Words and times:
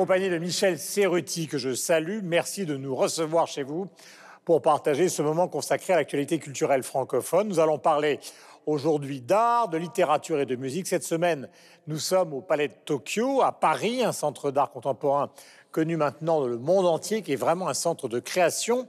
Compagnie 0.00 0.30
de 0.30 0.38
Michel 0.38 0.78
Serruti, 0.78 1.46
que 1.46 1.58
je 1.58 1.74
salue. 1.74 2.20
Merci 2.22 2.64
de 2.64 2.74
nous 2.74 2.96
recevoir 2.96 3.46
chez 3.46 3.62
vous 3.62 3.86
pour 4.46 4.62
partager 4.62 5.10
ce 5.10 5.20
moment 5.20 5.46
consacré 5.46 5.92
à 5.92 5.96
l'actualité 5.96 6.38
culturelle 6.38 6.82
francophone. 6.82 7.48
Nous 7.48 7.60
allons 7.60 7.78
parler 7.78 8.18
aujourd'hui 8.64 9.20
d'art, 9.20 9.68
de 9.68 9.76
littérature 9.76 10.40
et 10.40 10.46
de 10.46 10.56
musique. 10.56 10.86
Cette 10.86 11.04
semaine, 11.04 11.50
nous 11.86 11.98
sommes 11.98 12.32
au 12.32 12.40
Palais 12.40 12.68
de 12.68 12.74
Tokyo, 12.86 13.42
à 13.42 13.52
Paris, 13.52 14.02
un 14.02 14.12
centre 14.12 14.50
d'art 14.50 14.70
contemporain 14.70 15.28
connu 15.70 15.98
maintenant 15.98 16.40
dans 16.40 16.46
le 16.46 16.56
monde 16.56 16.86
entier, 16.86 17.20
qui 17.20 17.34
est 17.34 17.36
vraiment 17.36 17.68
un 17.68 17.74
centre 17.74 18.08
de 18.08 18.20
création. 18.20 18.88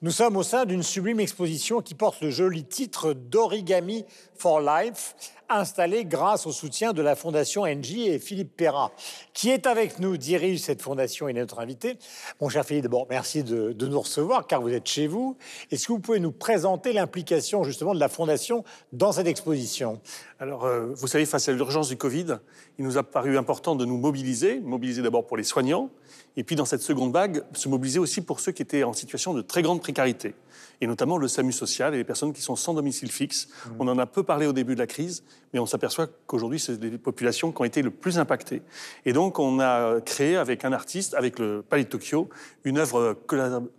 Nous 0.00 0.12
sommes 0.12 0.36
au 0.36 0.44
sein 0.44 0.64
d'une 0.64 0.84
sublime 0.84 1.18
exposition 1.18 1.82
qui 1.82 1.96
porte 1.96 2.20
le 2.20 2.30
joli 2.30 2.62
titre 2.62 3.14
d'Origami 3.14 4.04
for 4.36 4.60
Life, 4.60 5.16
installée 5.48 6.04
grâce 6.04 6.46
au 6.46 6.52
soutien 6.52 6.92
de 6.92 7.02
la 7.02 7.16
Fondation 7.16 7.66
NJ 7.66 8.06
et 8.06 8.20
Philippe 8.20 8.56
Perra, 8.56 8.92
qui 9.34 9.50
est 9.50 9.66
avec 9.66 9.98
nous, 9.98 10.16
dirige 10.16 10.60
cette 10.60 10.82
fondation 10.82 11.26
et 11.26 11.32
notre 11.32 11.58
invité. 11.58 11.98
Mon 12.40 12.48
cher 12.48 12.64
Philippe, 12.64 12.84
d'abord, 12.84 13.08
merci 13.10 13.42
de, 13.42 13.72
de, 13.72 13.86
nous 13.88 13.98
recevoir 13.98 14.46
car 14.46 14.60
vous 14.60 14.68
êtes 14.68 14.86
chez 14.86 15.08
vous. 15.08 15.36
Est-ce 15.72 15.88
que 15.88 15.92
vous 15.92 15.98
pouvez 15.98 16.20
nous 16.20 16.30
présenter 16.30 16.92
l'implication 16.92 17.64
justement 17.64 17.92
de 17.92 17.98
la 17.98 18.08
Fondation 18.08 18.62
dans 18.92 19.10
cette 19.10 19.26
exposition? 19.26 20.00
Alors, 20.38 20.64
euh, 20.64 20.92
vous 20.94 21.08
savez, 21.08 21.26
face 21.26 21.48
à 21.48 21.52
l'urgence 21.52 21.88
du 21.88 21.96
Covid, 21.96 22.38
il 22.78 22.84
nous 22.84 22.98
a 22.98 23.02
paru 23.02 23.36
important 23.36 23.74
de 23.74 23.84
nous 23.84 23.98
mobiliser, 23.98 24.60
mobiliser 24.60 25.02
d'abord 25.02 25.26
pour 25.26 25.36
les 25.36 25.42
soignants, 25.42 25.90
et 26.36 26.44
puis 26.44 26.56
dans 26.56 26.64
cette 26.64 26.82
seconde 26.82 27.12
vague, 27.12 27.42
se 27.52 27.68
mobiliser 27.68 27.98
aussi 27.98 28.20
pour 28.20 28.40
ceux 28.40 28.52
qui 28.52 28.62
étaient 28.62 28.84
en 28.84 28.92
situation 28.92 29.34
de 29.34 29.42
très 29.42 29.62
grande 29.62 29.80
précarité, 29.80 30.34
et 30.80 30.86
notamment 30.86 31.18
le 31.18 31.28
SAMU 31.28 31.52
social 31.52 31.94
et 31.94 31.98
les 31.98 32.04
personnes 32.04 32.32
qui 32.32 32.42
sont 32.42 32.56
sans 32.56 32.74
domicile 32.74 33.10
fixe. 33.10 33.48
Mmh. 33.48 33.70
On 33.80 33.88
en 33.88 33.98
a 33.98 34.06
peu 34.06 34.22
parlé 34.22 34.46
au 34.46 34.52
début 34.52 34.74
de 34.74 34.80
la 34.80 34.86
crise, 34.86 35.24
mais 35.52 35.58
on 35.58 35.66
s'aperçoit 35.66 36.06
qu'aujourd'hui, 36.26 36.60
c'est 36.60 36.82
les 36.82 36.98
populations 36.98 37.52
qui 37.52 37.60
ont 37.60 37.64
été 37.64 37.82
le 37.82 37.90
plus 37.90 38.18
impactées. 38.18 38.62
Et 39.04 39.12
donc, 39.12 39.38
on 39.38 39.60
a 39.60 40.00
créé 40.00 40.36
avec 40.36 40.64
un 40.64 40.72
artiste, 40.72 41.14
avec 41.14 41.38
le 41.38 41.62
Palais 41.62 41.84
de 41.84 41.88
Tokyo, 41.88 42.28
une 42.64 42.78
œuvre 42.78 43.16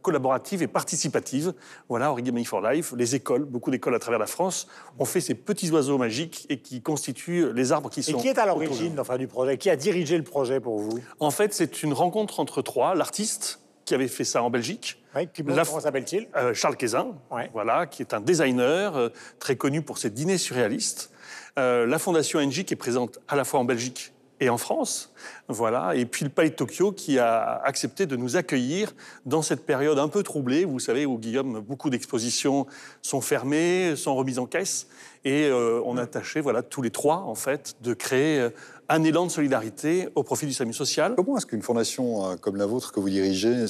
collaborative 0.02 0.64
et 0.64 0.67
participative. 0.67 1.53
Voilà, 1.88 2.11
Origami 2.11 2.44
for 2.45 2.61
Life. 2.61 2.94
Les 2.97 3.16
écoles, 3.16 3.45
beaucoup 3.45 3.72
d'écoles 3.72 3.95
à 3.95 4.00
travers 4.00 4.20
la 4.20 4.27
France, 4.27 4.67
ont 4.97 5.05
fait 5.05 5.22
ces 5.22 5.36
petits 5.36 5.72
oiseaux 5.72 5.97
magiques 5.97 6.45
et 6.50 6.59
qui 6.59 6.81
constituent 6.81 7.53
les 7.53 7.72
arbres 7.72 7.89
qui 7.89 8.03
sont. 8.03 8.17
Et 8.17 8.22
qui 8.22 8.27
est 8.27 8.38
à 8.39 8.45
l'origine 8.45 9.00
enfin, 9.00 9.17
du 9.17 9.27
projet? 9.27 9.58
Qui 9.58 9.70
a 9.70 9.75
dirigé 9.75 10.17
le 10.17 10.23
projet 10.23 10.59
pour 10.59 10.80
vous? 10.80 11.00
En 11.20 11.31
fait, 11.31 11.53
c'est 11.53 11.83
une 11.83 11.94
rencontre 11.94 12.39
entre 12.39 12.61
trois 12.61 12.95
l'artiste 12.95 13.59
qui 13.89 13.95
avait 13.95 14.07
fait 14.07 14.23
ça 14.23 14.43
en 14.43 14.51
Belgique. 14.51 15.01
Oui, 15.15 15.27
la... 15.47 15.65
Comment 15.65 15.79
s'appelle-t-il? 15.79 16.27
Euh, 16.35 16.53
Charles 16.53 16.77
Quézin, 16.77 17.15
ouais. 17.31 17.49
voilà, 17.53 17.87
qui 17.87 18.03
est 18.03 18.13
un 18.13 18.21
designer 18.21 18.95
euh, 18.95 19.09
très 19.39 19.55
connu 19.55 19.81
pour 19.81 19.97
ses 19.97 20.11
dîners 20.11 20.37
surréalistes. 20.37 21.11
Euh, 21.57 21.87
la 21.87 21.97
Fondation 21.97 22.39
NJ 22.39 22.65
qui 22.65 22.75
est 22.75 22.77
présente 22.77 23.17
à 23.27 23.35
la 23.35 23.43
fois 23.43 23.59
en 23.59 23.65
Belgique 23.65 24.13
et 24.39 24.49
en 24.49 24.57
France, 24.57 25.11
voilà, 25.47 25.95
et 25.95 26.05
puis 26.05 26.23
le 26.23 26.31
Palais 26.31 26.49
de 26.49 26.55
Tokyo 26.55 26.91
qui 26.91 27.19
a 27.19 27.61
accepté 27.63 28.05
de 28.05 28.15
nous 28.15 28.37
accueillir 28.37 28.93
dans 29.25 29.41
cette 29.41 29.65
période 29.65 29.99
un 29.99 30.07
peu 30.07 30.23
troublée, 30.23 30.65
vous 30.65 30.79
savez, 30.79 31.05
où 31.05 31.17
Guillaume, 31.17 31.59
beaucoup 31.59 31.89
d'expositions 31.89 32.65
sont 33.01 33.21
fermées, 33.21 33.95
sont 33.95 34.15
remises 34.15 34.39
en 34.39 34.45
caisse, 34.45 34.87
et 35.25 35.45
euh, 35.45 35.81
on 35.85 35.97
a 35.97 36.05
tâché, 36.05 36.41
voilà, 36.41 36.61
tous 36.63 36.81
les 36.81 36.91
trois, 36.91 37.17
en 37.17 37.35
fait, 37.35 37.75
de 37.81 37.93
créer 37.93 38.39
euh, 38.39 38.49
un 38.87 39.03
élan 39.03 39.25
de 39.25 39.31
solidarité 39.31 40.09
au 40.15 40.23
profit 40.23 40.45
du 40.45 40.53
SAMU 40.53 40.73
social. 40.73 41.13
Comment 41.15 41.37
est-ce 41.37 41.45
qu'une 41.45 41.61
fondation 41.61 42.37
comme 42.37 42.55
la 42.55 42.65
vôtre 42.65 42.91
que 42.91 42.99
vous 42.99 43.09
dirigez 43.09 43.65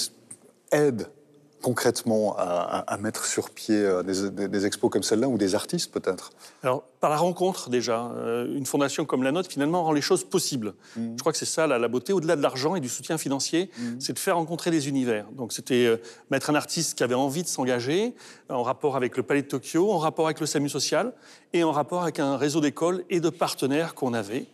aide 0.71 1.09
concrètement 1.61 2.35
à, 2.37 2.83
à, 2.87 2.97
mettre 2.97 3.25
sur 3.25 3.49
pied 3.49 3.75
euh, 3.75 4.03
des, 4.03 4.29
des, 4.29 4.47
des 4.47 4.65
expos 4.65 4.89
comme 4.89 5.03
celle-là 5.03 5.27
ou 5.27 5.37
des 5.37 5.55
artistes 5.55 5.91
peut-être 5.91 6.31
Alors, 6.63 6.83
par 6.99 7.09
la 7.09 7.17
rencontre 7.17 7.69
déjà, 7.69 8.11
euh, 8.15 8.55
une 8.55 8.65
fondation 8.65 9.05
comme 9.05 9.23
la 9.23 9.31
nôtre 9.31 9.49
finalement 9.49 9.83
rend 9.83 9.91
les 9.91 10.01
choses 10.01 10.23
possibles. 10.23 10.73
Mmh. 10.95 11.15
Je 11.15 11.19
crois 11.19 11.31
que 11.31 11.37
c'est 11.37 11.45
ça 11.45 11.67
la, 11.67 11.77
la 11.77 11.87
beauté, 11.87 12.13
au-delà 12.13 12.35
de 12.35 12.41
l'argent 12.41 12.75
et 12.75 12.79
du 12.79 12.89
soutien 12.89 13.17
financier, 13.17 13.69
mmh. 13.77 13.83
c'est 13.99 14.13
de 14.13 14.19
faire 14.19 14.35
rencontrer 14.35 14.71
des 14.71 14.87
univers. 14.87 15.25
Donc 15.31 15.53
c'était 15.53 15.85
euh, 15.85 15.97
mettre 16.29 16.49
un 16.49 16.55
artiste 16.55 16.97
qui 16.97 17.03
avait 17.03 17.15
envie 17.15 17.43
de 17.43 17.47
s'engager 17.47 18.13
en 18.49 18.63
rapport 18.63 18.95
avec 18.95 19.17
le 19.17 19.23
Palais 19.23 19.41
de 19.41 19.47
Tokyo, 19.47 19.91
en 19.91 19.97
rapport 19.97 20.25
avec 20.25 20.39
le 20.39 20.45
SAMU 20.45 20.69
social 20.69 21.13
et 21.53 21.63
en 21.63 21.71
rapport 21.71 22.03
avec 22.03 22.19
un 22.19 22.37
réseau 22.37 22.61
d'écoles 22.61 23.03
et 23.09 23.19
de 23.19 23.29
partenaires 23.29 23.95
qu'on 23.95 24.13
avait. 24.13 24.47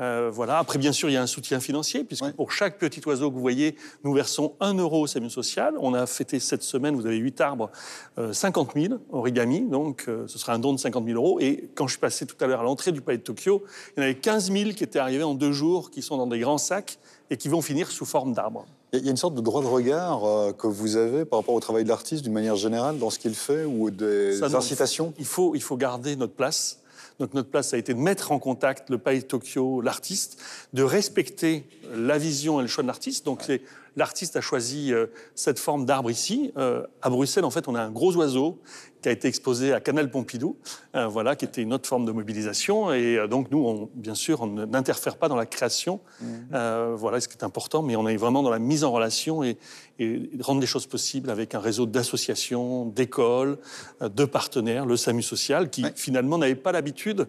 Euh, 0.00 0.30
voilà. 0.32 0.58
Après, 0.58 0.78
bien 0.78 0.92
sûr, 0.92 1.10
il 1.10 1.14
y 1.14 1.16
a 1.16 1.22
un 1.22 1.26
soutien 1.26 1.60
financier, 1.60 2.04
puisque 2.04 2.24
ouais. 2.24 2.32
pour 2.32 2.52
chaque 2.52 2.78
petit 2.78 3.00
oiseau 3.06 3.30
que 3.30 3.34
vous 3.34 3.40
voyez, 3.40 3.76
nous 4.04 4.12
versons 4.12 4.54
un 4.60 4.74
euro 4.74 5.02
au 5.02 5.06
SAMU 5.06 5.30
social. 5.30 5.74
On 5.78 5.94
a 5.94 6.06
fêté 6.06 6.40
cette 6.48 6.62
semaine, 6.62 6.96
vous 6.96 7.06
avez 7.06 7.16
8 7.16 7.40
arbres, 7.40 7.70
euh, 8.18 8.32
50 8.32 8.72
000 8.74 8.94
origami, 9.12 9.62
donc 9.62 10.06
euh, 10.08 10.26
ce 10.26 10.38
sera 10.38 10.54
un 10.54 10.58
don 10.58 10.72
de 10.72 10.78
50 10.78 11.04
000 11.04 11.16
euros. 11.16 11.38
Et 11.40 11.70
quand 11.74 11.86
je 11.86 11.92
suis 11.92 12.00
passé 12.00 12.26
tout 12.26 12.36
à 12.40 12.46
l'heure 12.46 12.60
à 12.60 12.64
l'entrée 12.64 12.92
du 12.92 13.00
palais 13.00 13.18
de 13.18 13.22
Tokyo, 13.22 13.62
il 13.96 14.00
y 14.00 14.02
en 14.02 14.04
avait 14.04 14.16
15 14.16 14.50
000 14.50 14.70
qui 14.70 14.84
étaient 14.84 14.98
arrivés 14.98 15.22
en 15.22 15.34
deux 15.34 15.52
jours, 15.52 15.90
qui 15.90 16.02
sont 16.02 16.16
dans 16.16 16.26
des 16.26 16.38
grands 16.38 16.58
sacs 16.58 16.98
et 17.30 17.36
qui 17.36 17.48
vont 17.48 17.62
finir 17.62 17.90
sous 17.90 18.06
forme 18.06 18.32
d'arbres. 18.32 18.66
Il 18.92 19.04
y 19.04 19.08
a 19.08 19.10
une 19.10 19.18
sorte 19.18 19.34
de 19.34 19.42
droit 19.42 19.60
de 19.60 19.66
regard 19.66 20.24
euh, 20.24 20.52
que 20.52 20.66
vous 20.66 20.96
avez 20.96 21.26
par 21.26 21.40
rapport 21.40 21.54
au 21.54 21.60
travail 21.60 21.84
de 21.84 21.88
l'artiste 21.90 22.24
d'une 22.24 22.32
manière 22.32 22.56
générale 22.56 22.98
dans 22.98 23.10
ce 23.10 23.18
qu'il 23.18 23.34
fait 23.34 23.64
ou 23.64 23.90
des 23.90 24.38
Ça, 24.38 24.46
incitations? 24.46 25.12
Il 25.18 25.26
faut, 25.26 25.54
il 25.54 25.62
faut 25.62 25.76
garder 25.76 26.16
notre 26.16 26.32
place. 26.32 26.80
Donc 27.18 27.34
notre 27.34 27.50
place 27.50 27.74
a 27.74 27.78
été 27.78 27.94
de 27.94 27.98
mettre 27.98 28.32
en 28.32 28.38
contact 28.38 28.90
le 28.90 28.98
Palais 28.98 29.18
de 29.18 29.24
Tokyo, 29.24 29.80
l'artiste, 29.80 30.40
de 30.72 30.82
respecter 30.82 31.68
la 31.94 32.16
vision 32.16 32.60
et 32.60 32.62
le 32.62 32.68
choix 32.68 32.82
de 32.82 32.88
l'artiste. 32.88 33.26
Donc 33.26 33.44
ouais. 33.48 33.60
L'artiste 33.98 34.36
a 34.36 34.40
choisi 34.40 34.92
euh, 34.92 35.06
cette 35.34 35.58
forme 35.58 35.84
d'arbre 35.84 36.10
ici. 36.10 36.52
Euh, 36.56 36.86
à 37.02 37.10
Bruxelles, 37.10 37.44
en 37.44 37.50
fait, 37.50 37.68
on 37.68 37.74
a 37.74 37.82
un 37.82 37.90
gros 37.90 38.16
oiseau 38.16 38.58
qui 39.02 39.08
a 39.08 39.12
été 39.12 39.28
exposé 39.28 39.72
à 39.72 39.80
Canal 39.80 40.10
Pompidou, 40.10 40.56
euh, 40.96 41.06
voilà, 41.06 41.36
qui 41.36 41.44
était 41.44 41.62
une 41.62 41.72
autre 41.72 41.88
forme 41.88 42.04
de 42.04 42.12
mobilisation. 42.12 42.92
Et 42.92 43.18
donc 43.28 43.50
nous, 43.50 43.64
on, 43.64 43.90
bien 43.94 44.14
sûr, 44.14 44.40
on 44.40 44.46
n'interfère 44.46 45.16
pas 45.16 45.28
dans 45.28 45.36
la 45.36 45.46
création, 45.46 46.00
mmh. 46.20 46.26
euh, 46.54 46.94
voilà, 46.96 47.20
ce 47.20 47.28
qui 47.28 47.36
est 47.36 47.44
important, 47.44 47.82
mais 47.82 47.96
on 47.96 48.08
est 48.08 48.16
vraiment 48.16 48.42
dans 48.42 48.50
la 48.50 48.58
mise 48.58 48.84
en 48.84 48.90
relation 48.90 49.44
et, 49.44 49.58
et 49.98 50.30
rendre 50.40 50.60
les 50.60 50.66
choses 50.66 50.86
possibles 50.86 51.30
avec 51.30 51.54
un 51.54 51.60
réseau 51.60 51.86
d'associations, 51.86 52.86
d'écoles, 52.86 53.58
de 54.00 54.24
partenaires, 54.24 54.86
le 54.86 54.96
SAMU 54.96 55.22
social, 55.22 55.70
qui 55.70 55.84
ouais. 55.84 55.92
finalement 55.94 56.38
n'avait 56.38 56.54
pas 56.54 56.72
l'habitude 56.72 57.28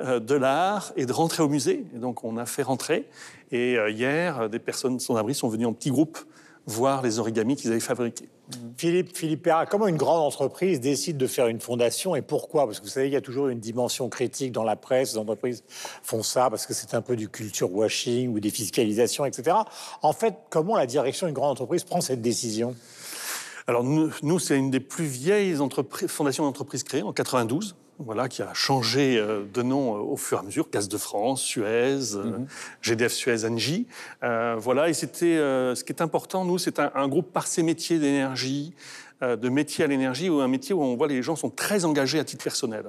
de 0.00 0.34
l'art 0.34 0.92
et 0.96 1.06
de 1.06 1.12
rentrer 1.12 1.42
au 1.42 1.48
musée. 1.48 1.84
Et 1.94 1.98
donc 1.98 2.24
on 2.24 2.36
a 2.36 2.46
fait 2.46 2.62
rentrer. 2.62 3.08
Et 3.50 3.76
euh, 3.76 3.90
hier, 3.90 4.48
des 4.48 4.58
personnes 4.58 5.00
sans-abri 5.00 5.34
sont 5.34 5.48
venues 5.48 5.66
en 5.66 5.72
petits 5.72 5.90
groupes 5.90 6.18
voir 6.68 7.00
les 7.00 7.18
origamis 7.18 7.56
qu'ils 7.56 7.70
avaient 7.70 7.80
fabriqués. 7.80 8.28
Philippe, 8.76 9.16
Philippe 9.16 9.42
Perra, 9.42 9.64
comment 9.64 9.88
une 9.88 9.96
grande 9.96 10.20
entreprise 10.20 10.80
décide 10.80 11.16
de 11.16 11.26
faire 11.26 11.46
une 11.46 11.60
fondation 11.60 12.14
et 12.14 12.20
pourquoi? 12.20 12.66
Parce 12.66 12.78
que 12.78 12.84
vous 12.84 12.90
savez, 12.90 13.06
il 13.06 13.12
y 13.12 13.16
a 13.16 13.22
toujours 13.22 13.48
une 13.48 13.58
dimension 13.58 14.08
critique 14.10 14.52
dans 14.52 14.64
la 14.64 14.76
presse. 14.76 15.12
Les 15.12 15.18
entreprises 15.18 15.64
font 16.02 16.22
ça 16.22 16.50
parce 16.50 16.66
que 16.66 16.74
c'est 16.74 16.94
un 16.94 17.00
peu 17.00 17.16
du 17.16 17.30
culture 17.30 17.74
washing 17.74 18.34
ou 18.34 18.40
des 18.40 18.50
fiscalisations, 18.50 19.24
etc. 19.24 19.56
En 20.02 20.12
fait, 20.12 20.34
comment 20.50 20.76
la 20.76 20.86
direction 20.86 21.26
d'une 21.26 21.34
grande 21.34 21.52
entreprise 21.52 21.84
prend 21.84 22.02
cette 22.02 22.20
décision? 22.20 22.76
Alors 23.66 23.82
nous, 23.82 24.10
nous 24.22 24.38
c'est 24.38 24.56
une 24.56 24.70
des 24.70 24.80
plus 24.80 25.06
vieilles 25.06 25.56
fondations 26.06 26.44
d'entreprises 26.44 26.82
créées 26.82 27.02
en 27.02 27.12
92 27.12 27.76
voilà, 27.98 28.28
qui 28.28 28.42
a 28.42 28.54
changé 28.54 29.18
euh, 29.18 29.44
de 29.52 29.62
nom 29.62 29.96
euh, 29.96 30.00
au 30.00 30.16
fur 30.16 30.38
et 30.38 30.40
à 30.40 30.44
mesure, 30.44 30.68
Gaz 30.70 30.88
de 30.88 30.98
France, 30.98 31.42
Suez, 31.42 31.96
mm 31.96 32.46
-hmm. 32.46 32.46
GDF 32.82 33.12
Suez, 33.12 33.44
Engie. 33.44 33.86
Euh, 34.22 34.56
voilà, 34.58 34.88
et 34.88 34.94
c'était 34.94 35.36
euh, 35.36 35.74
ce 35.74 35.82
qui 35.84 35.92
est 35.92 36.02
important, 36.02 36.44
nous, 36.44 36.58
c'est 36.58 36.78
un, 36.78 36.90
un, 36.94 37.08
groupe 37.08 37.32
par 37.32 37.46
ses 37.46 37.62
métiers 37.62 37.98
d'énergie, 37.98 38.72
euh, 39.22 39.34
de 39.36 39.48
métier 39.48 39.84
à 39.84 39.88
l'énergie, 39.88 40.28
ou 40.30 40.40
un 40.40 40.48
métier 40.48 40.74
où 40.74 40.82
on 40.82 40.96
voit 40.96 41.08
les 41.08 41.22
gens 41.22 41.34
sont 41.34 41.50
très 41.50 41.84
engagés 41.84 42.20
à 42.20 42.24
titre 42.24 42.44
personnel. 42.44 42.84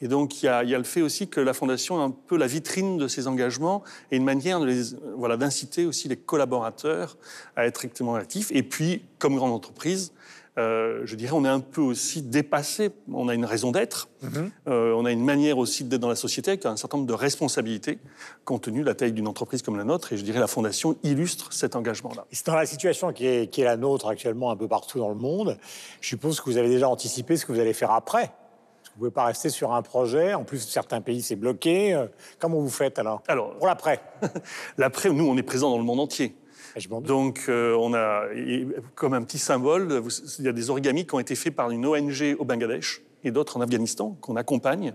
Et 0.00 0.08
donc, 0.08 0.42
il 0.42 0.46
y, 0.46 0.48
a, 0.48 0.64
il 0.64 0.70
y 0.70 0.74
a 0.74 0.78
le 0.78 0.84
fait 0.84 1.02
aussi 1.02 1.28
que 1.28 1.40
la 1.40 1.54
Fondation 1.54 2.00
est 2.00 2.04
un 2.04 2.10
peu 2.10 2.36
la 2.36 2.48
vitrine 2.48 2.98
de 2.98 3.06
ces 3.06 3.28
engagements 3.28 3.84
et 4.10 4.16
une 4.16 4.24
manière 4.24 4.58
de 4.58 4.66
les, 4.66 4.82
voilà, 5.16 5.36
d'inciter 5.36 5.86
aussi 5.86 6.08
les 6.08 6.16
collaborateurs 6.16 7.16
à 7.54 7.66
être 7.66 7.84
extrêmement 7.84 8.16
actifs. 8.16 8.50
Et 8.50 8.64
puis, 8.64 9.04
comme 9.20 9.36
grande 9.36 9.52
entreprise, 9.52 10.12
euh, 10.58 11.00
je 11.04 11.16
dirais, 11.16 11.32
on 11.32 11.44
est 11.44 11.48
un 11.48 11.60
peu 11.60 11.80
aussi 11.80 12.20
dépassé. 12.20 12.90
On 13.10 13.28
a 13.28 13.34
une 13.34 13.46
raison 13.46 13.70
d'être. 13.70 14.08
Mm 14.20 14.28
-hmm. 14.28 14.50
euh, 14.68 14.92
on 14.94 15.04
a 15.06 15.10
une 15.10 15.24
manière 15.24 15.56
aussi 15.56 15.84
d'être 15.84 16.00
dans 16.00 16.10
la 16.10 16.16
société 16.26 16.50
avec 16.50 16.66
un 16.66 16.76
certain 16.76 16.98
nombre 16.98 17.08
de 17.08 17.14
responsabilités 17.14 17.98
compte 18.44 18.62
tenu 18.64 18.80
de 18.80 18.86
la 18.86 18.94
taille 18.94 19.12
d'une 19.12 19.28
entreprise 19.28 19.62
comme 19.62 19.78
la 19.78 19.84
nôtre. 19.84 20.12
Et 20.12 20.18
je 20.18 20.24
dirais, 20.24 20.40
la 20.40 20.46
Fondation 20.46 20.96
illustre 21.02 21.52
cet 21.52 21.74
engagement-là. 21.74 22.26
C'est 22.30 22.46
dans 22.46 22.56
la 22.56 22.66
situation 22.66 23.12
qui 23.12 23.26
est, 23.26 23.50
qui 23.50 23.62
est 23.62 23.64
la 23.64 23.76
nôtre 23.76 24.06
actuellement 24.08 24.50
un 24.50 24.56
peu 24.56 24.68
partout 24.68 24.98
dans 24.98 25.08
le 25.08 25.20
monde. 25.28 25.56
Je 26.02 26.08
suppose 26.08 26.40
que 26.40 26.50
vous 26.50 26.58
avez 26.58 26.68
déjà 26.68 26.88
anticipé 26.88 27.36
ce 27.38 27.46
que 27.46 27.52
vous 27.52 27.60
allez 27.60 27.74
faire 27.74 27.92
après. 27.92 28.26
Vous 28.96 28.96
ne 28.96 28.98
pouvez 28.98 29.10
pas 29.10 29.24
rester 29.24 29.48
sur 29.48 29.72
un 29.72 29.80
projet. 29.80 30.34
En 30.34 30.44
plus, 30.44 30.58
certains 30.68 31.00
pays, 31.00 31.22
c'est 31.22 31.36
bloqué. 31.36 31.94
Euh, 31.94 32.06
comment 32.38 32.60
vous 32.60 32.68
faites 32.68 32.98
alors, 32.98 33.22
alors 33.26 33.56
Pour 33.56 33.66
l'après 33.66 34.00
L'après, 34.76 35.08
nous, 35.10 35.26
on 35.26 35.36
est 35.38 35.42
présent 35.42 35.70
dans 35.70 35.78
le 35.78 35.84
monde 35.84 36.00
entier. 36.00 36.34
Donc, 37.02 37.44
euh, 37.48 37.74
on 37.78 37.94
a, 37.94 38.24
comme 38.94 39.14
un 39.14 39.22
petit 39.22 39.38
symbole, 39.38 40.02
il 40.38 40.44
y 40.44 40.48
a 40.48 40.52
des 40.52 40.70
origamis 40.70 41.06
qui 41.06 41.14
ont 41.14 41.20
été 41.20 41.34
faits 41.34 41.54
par 41.54 41.70
une 41.70 41.86
ONG 41.86 42.36
au 42.38 42.44
Bangladesh 42.44 43.02
et 43.24 43.30
d'autres 43.30 43.56
en 43.56 43.60
Afghanistan 43.60 44.16
qu'on 44.20 44.36
accompagne, 44.36 44.94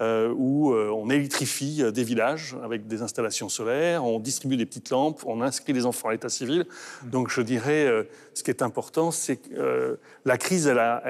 euh, 0.00 0.32
où 0.36 0.72
euh, 0.72 0.90
on 0.90 1.10
électrifie 1.10 1.82
des 1.92 2.04
villages 2.04 2.56
avec 2.62 2.86
des 2.86 3.02
installations 3.02 3.48
solaires, 3.48 4.04
on 4.04 4.18
distribue 4.18 4.56
des 4.56 4.66
petites 4.66 4.90
lampes, 4.90 5.22
on 5.26 5.40
inscrit 5.40 5.72
les 5.72 5.86
enfants 5.86 6.08
à 6.08 6.12
l'état 6.12 6.28
civil. 6.28 6.66
Donc, 7.04 7.30
je 7.30 7.40
dirais, 7.40 7.86
euh, 7.86 8.04
ce 8.34 8.42
qui 8.42 8.50
est 8.50 8.62
important, 8.62 9.10
c'est 9.10 9.36
que 9.36 9.54
euh, 9.54 9.96
la 10.24 10.38
crise, 10.38 10.66
elle 10.66 10.78
a 10.78 11.02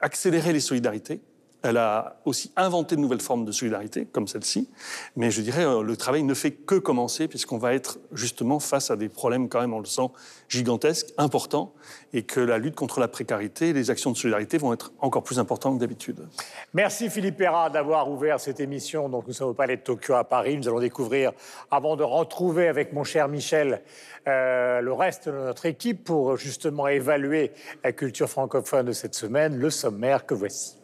accéléré 0.00 0.52
les 0.52 0.60
solidarités 0.60 1.20
Elle 1.68 1.78
a 1.78 2.20
aussi 2.24 2.52
inventé 2.54 2.94
de 2.94 3.00
nouvelles 3.00 3.20
formes 3.20 3.44
de 3.44 3.50
solidarité, 3.50 4.06
comme 4.06 4.28
celle-ci. 4.28 4.70
Mais 5.16 5.32
je 5.32 5.40
dirais, 5.40 5.64
euh, 5.64 5.82
le 5.82 5.96
travail 5.96 6.22
ne 6.22 6.32
fait 6.32 6.52
que 6.52 6.76
commencer, 6.76 7.26
puisqu'on 7.26 7.58
va 7.58 7.74
être 7.74 7.98
justement 8.12 8.60
face 8.60 8.92
à 8.92 8.96
des 8.96 9.08
problèmes, 9.08 9.48
quand 9.48 9.60
même, 9.60 9.74
on 9.74 9.80
le 9.80 9.86
sent, 9.86 10.08
gigantesques, 10.48 11.12
importants, 11.18 11.74
et 12.12 12.22
que 12.22 12.38
la 12.38 12.58
lutte 12.58 12.76
contre 12.76 13.00
la 13.00 13.08
précarité, 13.08 13.72
les 13.72 13.90
actions 13.90 14.12
de 14.12 14.16
solidarité 14.16 14.58
vont 14.58 14.72
être 14.72 14.92
encore 15.00 15.24
plus 15.24 15.40
importantes 15.40 15.74
que 15.74 15.80
d'habitude. 15.80 16.28
Merci 16.72 17.10
Philippe 17.10 17.36
Perra 17.36 17.68
d'avoir 17.68 18.08
ouvert 18.08 18.38
cette 18.38 18.60
émission. 18.60 19.08
Donc, 19.08 19.26
nous 19.26 19.32
sommes 19.32 19.48
au 19.48 19.54
Palais 19.54 19.76
de 19.76 19.82
Tokyo 19.82 20.14
à 20.14 20.22
Paris. 20.22 20.56
Nous 20.56 20.68
allons 20.68 20.78
découvrir, 20.78 21.32
avant 21.72 21.96
de 21.96 22.04
retrouver 22.04 22.68
avec 22.68 22.92
mon 22.92 23.02
cher 23.02 23.26
Michel 23.26 23.82
euh, 24.28 24.80
le 24.80 24.92
reste 24.92 25.28
de 25.28 25.34
notre 25.34 25.66
équipe 25.66 26.04
pour 26.04 26.36
justement 26.36 26.86
évaluer 26.86 27.50
la 27.82 27.90
culture 27.90 28.28
francophone 28.28 28.86
de 28.86 28.92
cette 28.92 29.16
semaine, 29.16 29.56
le 29.56 29.70
sommaire 29.70 30.26
que 30.26 30.34
voici. 30.34 30.76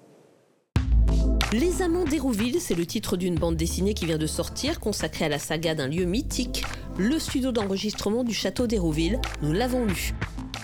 Les 1.52 1.82
Amants 1.82 2.04
d'Hérouville, 2.04 2.62
c'est 2.62 2.74
le 2.74 2.86
titre 2.86 3.18
d'une 3.18 3.34
bande 3.34 3.56
dessinée 3.56 3.92
qui 3.92 4.06
vient 4.06 4.16
de 4.16 4.26
sortir, 4.26 4.80
consacrée 4.80 5.26
à 5.26 5.28
la 5.28 5.38
saga 5.38 5.74
d'un 5.74 5.86
lieu 5.86 6.06
mythique, 6.06 6.64
le 6.96 7.18
studio 7.18 7.52
d'enregistrement 7.52 8.24
du 8.24 8.32
château 8.32 8.66
d'Hérouville. 8.66 9.20
Nous 9.42 9.52
l'avons 9.52 9.84
lu. 9.84 10.14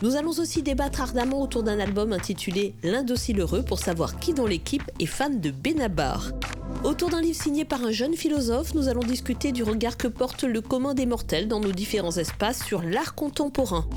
Nous 0.00 0.14
allons 0.14 0.30
aussi 0.30 0.62
débattre 0.62 1.00
ardemment 1.00 1.42
autour 1.42 1.64
d'un 1.64 1.80
album 1.80 2.12
intitulé 2.12 2.74
L'Indocile 2.84 3.40
Heureux 3.40 3.62
pour 3.62 3.80
savoir 3.80 4.20
qui 4.20 4.32
dans 4.32 4.46
l'équipe 4.46 4.88
est 5.00 5.06
fan 5.06 5.40
de 5.40 5.50
Benabar. 5.50 6.30
Autour 6.84 7.10
d'un 7.10 7.20
livre 7.20 7.40
signé 7.40 7.64
par 7.64 7.82
un 7.82 7.90
jeune 7.90 8.14
philosophe, 8.14 8.74
nous 8.74 8.88
allons 8.88 9.02
discuter 9.02 9.50
du 9.50 9.64
regard 9.64 9.96
que 9.96 10.06
porte 10.06 10.44
le 10.44 10.60
commun 10.60 10.94
des 10.94 11.06
mortels 11.06 11.48
dans 11.48 11.58
nos 11.58 11.72
différents 11.72 12.16
espaces 12.16 12.64
sur 12.64 12.82
l'art 12.82 13.16
contemporain. 13.16 13.88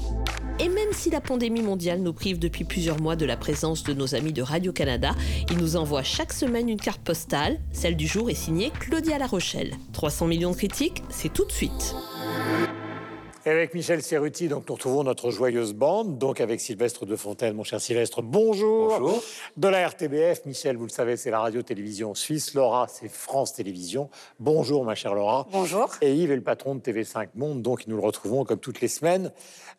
Et 0.60 0.70
même 0.70 0.92
si 0.92 1.12
la 1.12 1.22
pandémie 1.22 1.62
mondiale 1.62 2.02
nous 2.02 2.14
prive 2.14 2.40
depuis 2.40 2.64
plusieurs 2.64 3.00
mois 3.00 3.16
de 3.16 3.26
la 3.26 3.38
présence 3.38 3.84
de 3.84 3.94
nos 3.94 4.16
amis 4.16 4.34
de 4.34 4.42
Radio-Canada, 4.42 5.14
ils 5.52 5.58
nous 5.58 5.76
envoient 5.76 6.04
chaque 6.04 6.34
semaine 6.34 6.68
une 6.68 6.80
carte 6.80 7.02
postale. 7.02 7.60
Celle 7.74 7.96
du 7.96 8.08
jour 8.08 8.32
est 8.32 8.36
signée 8.36 8.72
Claudia 8.80 9.20
La 9.20 9.28
Rochelle. 9.28 9.76
300 9.94 10.26
millions 10.26 10.52
de 10.52 10.56
critiques, 10.56 11.04
c'est 11.10 11.32
tout 11.32 11.46
de 11.46 11.52
suite. 11.52 11.96
Et 13.44 13.50
avec 13.50 13.74
Michel 13.74 14.04
Serruti, 14.04 14.48
donc 14.48 14.70
nous 14.70 14.76
retrouvons 14.76 15.04
notre 15.04 15.32
joyeuse 15.32 15.74
bande, 15.74 16.20
donc 16.20 16.40
avec 16.40 16.62
Sylvestre 16.62 17.08
de 17.08 17.16
Fontaine, 17.16 17.56
mon 17.56 17.64
cher 17.64 17.82
Sylvestre, 17.82 18.22
bonjour. 18.22 19.00
Bonjour. 19.00 19.24
De 19.58 19.68
la 19.68 19.88
RTBF, 19.88 20.46
Michel, 20.46 20.78
vous 20.78 20.86
le 20.86 20.92
savez, 20.92 21.18
c'est 21.18 21.32
la 21.32 21.40
radio-télévision 21.40 22.14
suisse. 22.14 22.54
Laura, 22.54 22.86
c'est 22.88 23.10
France 23.10 23.54
Télévisions. 23.54 24.12
Bonjour, 24.40 24.86
ma 24.86 24.94
chère 24.94 25.16
Laura. 25.16 25.48
Bonjour. 25.52 25.90
Et 26.02 26.14
Yves 26.14 26.32
est 26.32 26.36
le 26.36 26.44
patron 26.44 26.76
de 26.76 26.82
TV5 26.82 27.30
Monde, 27.34 27.64
donc 27.64 27.88
nous 27.88 27.96
le 27.96 28.04
retrouvons 28.04 28.46
comme 28.46 28.60
toutes 28.60 28.80
les 28.80 28.88
semaines 28.88 29.32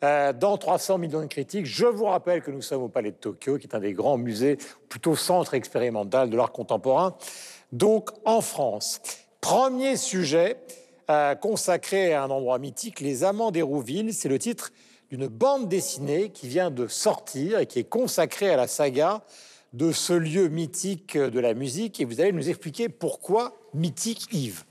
euh, 0.03 0.33
dans 0.33 0.57
300 0.57 0.97
millions 0.97 1.21
de 1.21 1.27
critiques. 1.27 1.65
Je 1.65 1.85
vous 1.85 2.05
rappelle 2.05 2.41
que 2.41 2.51
nous 2.51 2.61
sommes 2.61 2.83
au 2.83 2.89
Palais 2.89 3.11
de 3.11 3.15
Tokyo, 3.15 3.57
qui 3.59 3.67
est 3.67 3.75
un 3.75 3.79
des 3.79 3.93
grands 3.93 4.17
musées, 4.17 4.57
plutôt 4.89 5.15
centre 5.15 5.53
expérimental 5.53 6.29
de 6.29 6.35
l'art 6.35 6.51
contemporain, 6.51 7.15
donc 7.71 8.09
en 8.25 8.41
France. 8.41 8.99
Premier 9.39 9.95
sujet, 9.95 10.57
euh, 11.09 11.35
consacré 11.35 12.13
à 12.13 12.23
un 12.23 12.29
endroit 12.29 12.59
mythique, 12.59 12.99
Les 12.99 13.23
Amants 13.23 13.51
d'Hérouville. 13.51 14.13
C'est 14.13 14.29
le 14.29 14.39
titre 14.39 14.71
d'une 15.09 15.27
bande 15.27 15.69
dessinée 15.69 16.29
qui 16.29 16.47
vient 16.47 16.71
de 16.71 16.87
sortir 16.87 17.59
et 17.59 17.65
qui 17.65 17.79
est 17.79 17.83
consacrée 17.83 18.49
à 18.49 18.57
la 18.57 18.67
saga 18.67 19.21
de 19.73 19.91
ce 19.91 20.13
lieu 20.13 20.47
mythique 20.47 21.17
de 21.17 21.39
la 21.39 21.53
musique. 21.53 21.99
Et 21.99 22.05
vous 22.05 22.21
allez 22.21 22.31
nous 22.31 22.49
expliquer 22.49 22.89
pourquoi 22.89 23.57
mythique 23.73 24.27
Yves. 24.31 24.63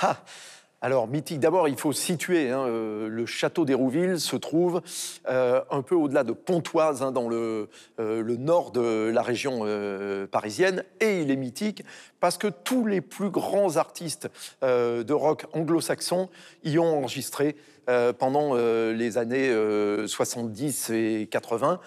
Ah, 0.00 0.22
alors, 0.82 1.08
mythique, 1.08 1.40
d'abord, 1.40 1.68
il 1.68 1.76
faut 1.76 1.92
situer. 1.92 2.50
hein, 2.50 2.64
euh, 2.66 3.08
le 3.08 3.26
château 3.26 3.66
d'Hérouville 3.66 4.18
se 4.18 4.36
trouve 4.36 4.80
euh, 5.28 5.60
un 5.70 5.82
peu 5.82 5.94
au-delà 5.94 6.24
de 6.24 6.32
Pontoise, 6.32 7.02
hein, 7.02 7.12
dans 7.12 7.28
le, 7.28 7.68
euh, 7.98 8.22
le 8.22 8.36
nord 8.36 8.70
de 8.72 9.10
la 9.12 9.20
région 9.20 9.66
parisienne. 10.30 10.84
Et 11.00 11.20
il 11.20 11.30
est 11.30 11.36
mythique 11.36 11.84
parce 12.18 12.38
que 12.38 12.48
tous 12.48 12.86
les 12.86 13.00
plus 13.00 13.30
grands 13.30 13.76
artistes 13.76 14.30
de 14.62 15.12
rock 15.12 15.46
anglo-saxon 15.52 16.28
y 16.64 16.78
ont 16.78 16.98
enregistré 16.98 17.56
pendant 18.18 18.54
les 18.54 19.18
années 19.18 19.50
euh, 19.50 20.06
70 20.06 20.90
et 20.90 21.28
80. 21.30 21.80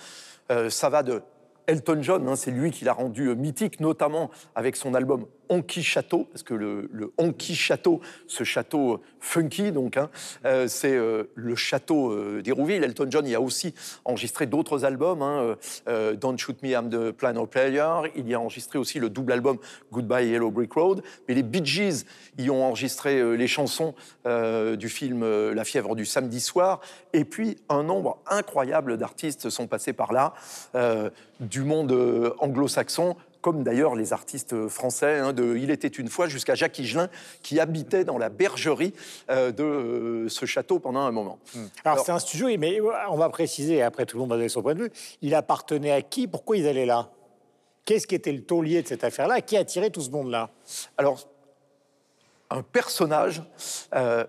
Euh, 0.52 0.70
ça 0.70 0.90
va 0.90 1.04
de 1.04 1.22
Elton 1.68 2.00
John, 2.02 2.28
hein, 2.28 2.36
c'est 2.36 2.52
lui 2.52 2.72
qui 2.72 2.84
l'a 2.84 2.92
rendu 2.94 3.34
mythique, 3.36 3.80
notamment 3.80 4.30
avec 4.54 4.76
son 4.76 4.94
album 4.94 5.26
Honky 5.50 5.84
Château, 5.84 6.28
parce 6.32 6.44
que 6.44 6.54
le, 6.54 7.12
Honky 7.18 7.56
Château, 7.56 8.02
ce 8.28 8.44
château 8.44 8.94
euh, 8.94 9.00
funky, 9.20 9.72
donc, 9.72 9.98
hein, 9.98 10.10
euh, 10.46 10.68
c'est 10.68 10.96
euh, 10.96 11.24
le 11.36 11.56
château 11.56 12.42
d'Hérouville. 12.42 12.84
Elton 12.84 13.08
John 13.10 13.28
y 13.28 13.36
a 13.36 13.42
aussi 13.42 13.74
enregistré 14.06 14.46
d'autres 14.46 14.86
albums, 14.86 15.22
hein, 15.22 15.56
Don't 16.20 16.38
Shoot 16.38 16.62
Me, 16.64 16.70
I'm 16.70 16.90
the 16.90 17.12
Piano 17.12 17.46
Player. 17.46 18.12
Il 18.16 18.28
y 18.28 18.34
a 18.34 18.40
enregistré 18.40 18.80
aussi 18.80 19.00
le 19.00 19.10
double 19.10 19.32
album 19.32 19.58
Goodbye 19.92 20.28
Yellow 20.28 20.52
Brick 20.52 20.74
Road. 20.74 21.04
Mais 21.28 21.36
les 21.36 21.44
Bee 21.44 21.64
Gees 21.64 22.06
y 22.38 22.50
ont 22.50 22.64
enregistré 22.64 23.38
les 23.38 23.48
chansons 23.48 23.94
du 24.26 24.90
film 24.90 25.24
La 25.52 25.64
fièvre 25.64 25.96
du 25.96 26.06
samedi 26.06 26.40
soir. 26.40 26.82
Et 27.14 27.26
puis, 27.26 27.58
un 27.70 27.84
nombre 27.84 28.20
incroyable 28.28 28.98
d'artistes 28.98 29.50
sont 29.50 29.68
passés 29.68 29.94
par 29.94 30.14
là, 30.14 30.34
du 31.40 31.64
monde 31.64 32.34
anglo-saxon, 32.40 33.16
comme 33.44 33.62
d'ailleurs 33.62 33.94
les 33.94 34.14
artistes 34.14 34.70
français, 34.70 35.20
hein, 35.20 35.34
de 35.34 35.58
Il 35.58 35.70
était 35.70 35.90
une 35.90 36.08
fois 36.08 36.28
jusqu'à 36.28 36.56
Jacques 36.56 36.80
Higelin, 36.80 37.10
qui 37.44 37.60
habitait 37.60 38.06
dans 38.06 38.18
la 38.18 38.30
bergerie 38.30 38.94
euh, 39.30 39.52
de 39.52 39.64
euh, 39.64 40.30
ce 40.30 40.46
château 40.46 40.80
pendant 40.80 41.02
un 41.02 41.12
moment. 41.12 41.40
Alors, 41.54 41.70
Alors- 41.84 42.06
c'est 42.06 42.12
un 42.14 42.20
studio, 42.20 42.48
mais 42.58 42.80
on 43.10 43.18
va 43.18 43.30
préciser, 43.30 43.82
après 43.82 44.06
tout 44.06 44.16
le 44.16 44.22
monde 44.22 44.30
va 44.30 44.38
donner 44.38 44.50
son 44.50 44.64
point 44.64 44.76
de 44.76 44.84
vue, 44.84 44.92
il 45.22 45.36
appartenait 45.36 45.92
à 45.92 46.02
qui? 46.02 46.26
Pourquoi 46.28 46.56
ils 46.56 46.68
allaient 46.68 46.86
là? 46.86 47.12
Qu'est-ce 47.84 48.08
qui 48.08 48.16
était 48.16 48.32
le 48.32 48.44
taulier 48.44 48.82
de 48.82 48.88
cette 48.88 49.04
affaire-là? 49.04 49.42
Qui 49.42 49.58
attirait 49.58 49.90
tout 49.90 50.02
ce 50.02 50.10
monde-là? 50.10 50.50
Alors, 50.98 51.28
un 52.50 52.62
personnage 52.62 53.44
euh, 53.94 54.24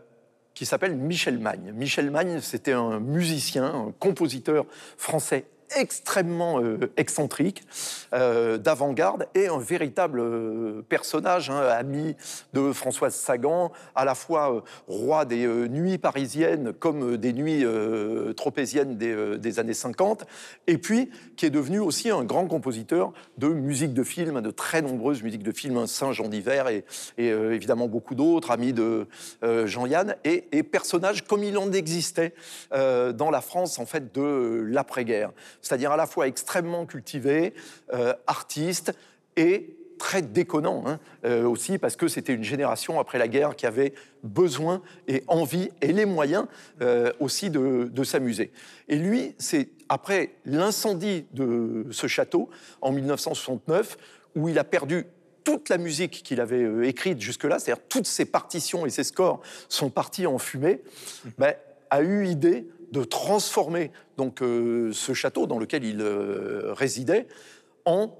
qui 0.54 0.66
s'appelle 0.66 0.96
Michel 0.96 1.38
Magne. 1.38 1.72
Michel 1.72 2.10
Magne, 2.10 2.40
c'était 2.40 2.72
un 2.72 2.98
musicien, 2.98 3.64
un 3.64 3.92
compositeur 3.92 4.66
français 4.96 5.44
extrêmement 5.76 6.60
euh, 6.60 6.92
excentrique, 6.96 7.64
euh, 8.12 8.58
d'avant-garde 8.58 9.26
et 9.34 9.48
un 9.48 9.58
véritable 9.58 10.20
euh, 10.20 10.82
personnage, 10.88 11.50
hein, 11.50 11.60
ami 11.60 12.16
de 12.52 12.72
Françoise 12.72 13.14
Sagan, 13.14 13.72
à 13.94 14.04
la 14.04 14.14
fois 14.14 14.64
roi 14.88 15.24
des 15.24 15.46
nuits 15.46 15.98
parisiennes 15.98 16.72
comme 16.72 17.16
des 17.16 17.32
nuits 17.32 17.64
tropéziennes 18.36 18.96
des, 18.96 19.38
des 19.38 19.58
années 19.58 19.74
50, 19.74 20.24
et 20.66 20.78
puis 20.78 21.10
qui 21.36 21.46
est 21.46 21.50
devenu 21.50 21.78
aussi 21.78 22.10
un 22.10 22.24
grand 22.24 22.46
compositeur 22.46 23.12
de 23.38 23.48
musique 23.48 23.94
de 23.94 24.04
film, 24.04 24.40
de 24.40 24.50
très 24.50 24.82
nombreuses 24.82 25.22
musiques 25.22 25.42
de 25.42 25.52
films, 25.52 25.78
hein, 25.78 25.86
Saint-Jean 25.86 26.28
d'hiver 26.28 26.68
et, 26.68 26.84
évidemment 27.18 27.88
beaucoup 27.88 28.14
d'autres, 28.14 28.50
ami 28.50 28.72
de 28.72 29.06
Jean-Yann, 29.42 30.16
et, 30.24 30.44
et 30.52 30.62
personnage 30.62 31.24
comme 31.24 31.44
il 31.44 31.56
en 31.58 31.72
existait 31.72 32.34
dans 32.70 33.30
la 33.30 33.40
France 33.40 33.78
en 33.78 33.86
fait 33.86 34.14
de 34.14 34.64
l'après-guerre, 34.68 35.32
c'est-à-dire 35.64 35.92
à 35.92 35.96
la 35.96 36.06
fois 36.06 36.28
extrêmement 36.28 36.86
cultivé, 36.86 37.54
euh, 37.92 38.14
artiste 38.26 38.92
et 39.36 39.76
très 39.98 40.22
déconnant 40.22 40.84
hein, 40.86 40.98
euh, 41.24 41.44
aussi 41.44 41.78
parce 41.78 41.96
que 41.96 42.08
c'était 42.08 42.34
une 42.34 42.44
génération 42.44 43.00
après 43.00 43.18
la 43.18 43.28
guerre 43.28 43.56
qui 43.56 43.66
avait 43.66 43.94
besoin 44.22 44.82
et 45.08 45.22
envie 45.28 45.70
et 45.80 45.92
les 45.92 46.04
moyens 46.04 46.46
euh, 46.82 47.12
aussi 47.20 47.50
de, 47.50 47.88
de 47.92 48.04
s'amuser. 48.04 48.52
Et 48.88 48.96
lui, 48.96 49.34
c'est 49.38 49.68
après 49.88 50.34
l'incendie 50.44 51.26
de 51.32 51.86
ce 51.90 52.06
château 52.06 52.50
en 52.80 52.92
1969 52.92 53.96
où 54.36 54.48
il 54.48 54.58
a 54.58 54.64
perdu 54.64 55.06
toute 55.44 55.68
la 55.68 55.78
musique 55.78 56.22
qu'il 56.24 56.40
avait 56.40 56.62
euh, 56.62 56.88
écrite 56.88 57.20
jusque-là, 57.20 57.58
c'est-à-dire 57.58 57.84
toutes 57.88 58.06
ses 58.06 58.24
partitions 58.24 58.86
et 58.86 58.90
ses 58.90 59.04
scores 59.04 59.40
sont 59.68 59.90
partis 59.90 60.26
en 60.26 60.38
fumée, 60.38 60.82
ben, 61.38 61.54
a 61.90 62.02
eu 62.02 62.26
idée 62.26 62.66
de 62.92 63.04
transformer 63.04 63.90
donc 64.16 64.42
euh, 64.42 64.92
ce 64.92 65.12
château 65.12 65.46
dans 65.46 65.58
lequel 65.58 65.84
il 65.84 66.00
euh, 66.00 66.72
résidait 66.72 67.26
en 67.84 68.16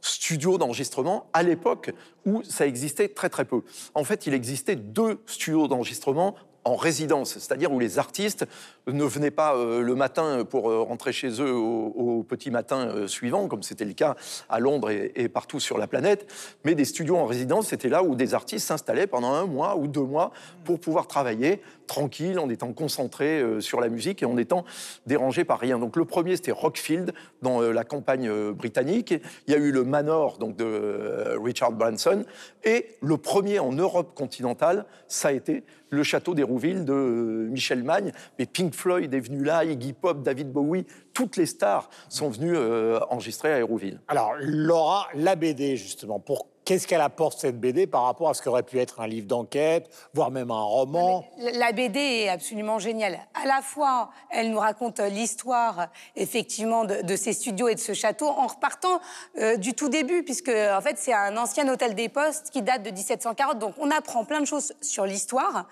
studio 0.00 0.58
d'enregistrement 0.58 1.30
à 1.32 1.42
l'époque 1.42 1.92
où 2.26 2.42
ça 2.42 2.66
existait 2.66 3.08
très 3.08 3.28
très 3.28 3.44
peu. 3.44 3.62
En 3.94 4.04
fait, 4.04 4.26
il 4.26 4.34
existait 4.34 4.76
deux 4.76 5.20
studios 5.26 5.68
d'enregistrement 5.68 6.34
en 6.64 6.76
résidence, 6.76 7.34
c'est-à-dire 7.34 7.72
où 7.72 7.80
les 7.80 7.98
artistes 7.98 8.46
ne 8.86 9.04
venaient 9.04 9.30
pas 9.30 9.54
euh, 9.54 9.80
le 9.80 9.94
matin 9.94 10.44
pour 10.48 10.70
euh, 10.70 10.80
rentrer 10.80 11.12
chez 11.12 11.40
eux 11.40 11.52
au, 11.52 12.24
petit 12.28 12.50
matin 12.50 12.88
euh, 12.88 13.06
suivant, 13.06 13.48
comme 13.48 13.62
c'était 13.62 13.84
le 13.84 13.92
cas 13.92 14.16
à 14.48 14.58
Londres 14.60 14.90
et, 14.90 15.28
partout 15.28 15.60
sur 15.60 15.78
la 15.78 15.86
planète, 15.86 16.30
mais 16.64 16.74
des 16.74 16.84
studios 16.84 17.16
en 17.16 17.26
résidence, 17.26 17.68
c'était 17.68 17.88
là 17.88 18.02
où 18.02 18.14
des 18.14 18.34
artistes 18.34 18.66
s'installaient 18.66 19.06
pendant 19.06 19.32
un 19.32 19.46
mois 19.46 19.76
ou 19.76 19.86
deux 19.86 20.02
mois 20.02 20.32
pour 20.64 20.80
pouvoir 20.80 21.06
travailler 21.06 21.62
tranquille, 21.86 22.38
en 22.38 22.48
étant 22.48 22.72
concentrés 22.72 23.44
sur 23.60 23.80
la 23.80 23.88
musique 23.88 24.22
et 24.22 24.26
en 24.26 24.36
étant 24.38 24.64
dérangés 25.06 25.44
par 25.44 25.58
rien. 25.58 25.78
Donc 25.78 25.96
le 25.96 26.04
premier, 26.04 26.36
c'était 26.36 26.52
Rockfield, 26.52 27.12
dans 27.42 27.60
la 27.60 27.84
campagne 27.84 28.30
britannique. 28.52 29.14
Il 29.46 29.52
y 29.52 29.56
a 29.56 29.58
eu 29.58 29.72
le 29.72 29.84
Manor 29.84 30.38
donc, 30.38 30.56
de 30.56 31.36
Richard 31.42 31.72
Branson. 31.72 32.24
Et 32.64 32.96
le 33.00 33.16
premier 33.16 33.58
en 33.58 33.72
Europe 33.72 34.14
continentale, 34.14 34.86
ça 35.08 35.28
a 35.28 35.32
été 35.32 35.64
le 35.92 36.02
château 36.02 36.34
d'Hérouville 36.34 36.84
de 36.84 37.48
Michel 37.50 37.84
Magne. 37.84 38.12
Mais 38.38 38.46
Pink 38.46 38.71
Floyd 38.72 39.12
est 39.14 39.20
venu 39.20 39.44
là, 39.44 39.64
Iggy 39.64 39.92
Pop, 39.92 40.22
David 40.22 40.50
Bowie, 40.50 40.86
toutes 41.12 41.36
les 41.36 41.46
stars 41.46 41.90
sont 42.08 42.30
venues 42.30 42.56
euh, 42.56 42.98
enregistrer 43.10 43.52
à 43.52 43.58
Hérouville. 43.58 44.00
Alors, 44.08 44.32
Laura, 44.40 45.08
la 45.14 45.36
BD, 45.36 45.76
justement, 45.76 46.18
pour 46.18 46.46
Qu'est-ce 46.64 46.86
qu'elle 46.86 47.00
apporte 47.00 47.40
cette 47.40 47.58
BD 47.58 47.88
par 47.88 48.04
rapport 48.04 48.28
à 48.28 48.34
ce 48.34 48.42
qu'aurait 48.42 48.62
pu 48.62 48.78
être 48.78 49.00
un 49.00 49.08
livre 49.08 49.26
d'enquête, 49.26 49.90
voire 50.14 50.30
même 50.30 50.52
un 50.52 50.62
roman? 50.62 51.24
La 51.54 51.72
BD 51.72 51.98
est 51.98 52.28
absolument 52.28 52.78
géniale. 52.78 53.18
À 53.34 53.46
la 53.46 53.62
fois, 53.62 54.10
elle 54.30 54.50
nous 54.50 54.60
raconte 54.60 55.00
l'histoire, 55.00 55.88
effectivement, 56.14 56.84
de, 56.84 57.16
ces 57.16 57.32
studios 57.32 57.66
et 57.66 57.74
de 57.74 57.80
ce 57.80 57.94
château 57.94 58.28
en 58.28 58.46
repartant 58.46 59.00
euh, 59.38 59.56
du 59.56 59.74
tout 59.74 59.88
début, 59.88 60.22
puisque 60.22 60.50
en 60.50 60.80
fait, 60.80 60.98
c'est 60.98 61.12
un 61.12 61.36
ancien 61.36 61.68
hôtel 61.68 61.96
des 61.96 62.08
postes 62.08 62.50
qui 62.50 62.62
date 62.62 62.84
de 62.84 62.90
1740. 62.90 63.58
Donc, 63.58 63.74
on 63.78 63.90
apprend 63.90 64.24
plein 64.24 64.40
de 64.40 64.46
choses 64.46 64.72
sur 64.80 65.04
l'histoire, 65.04 65.66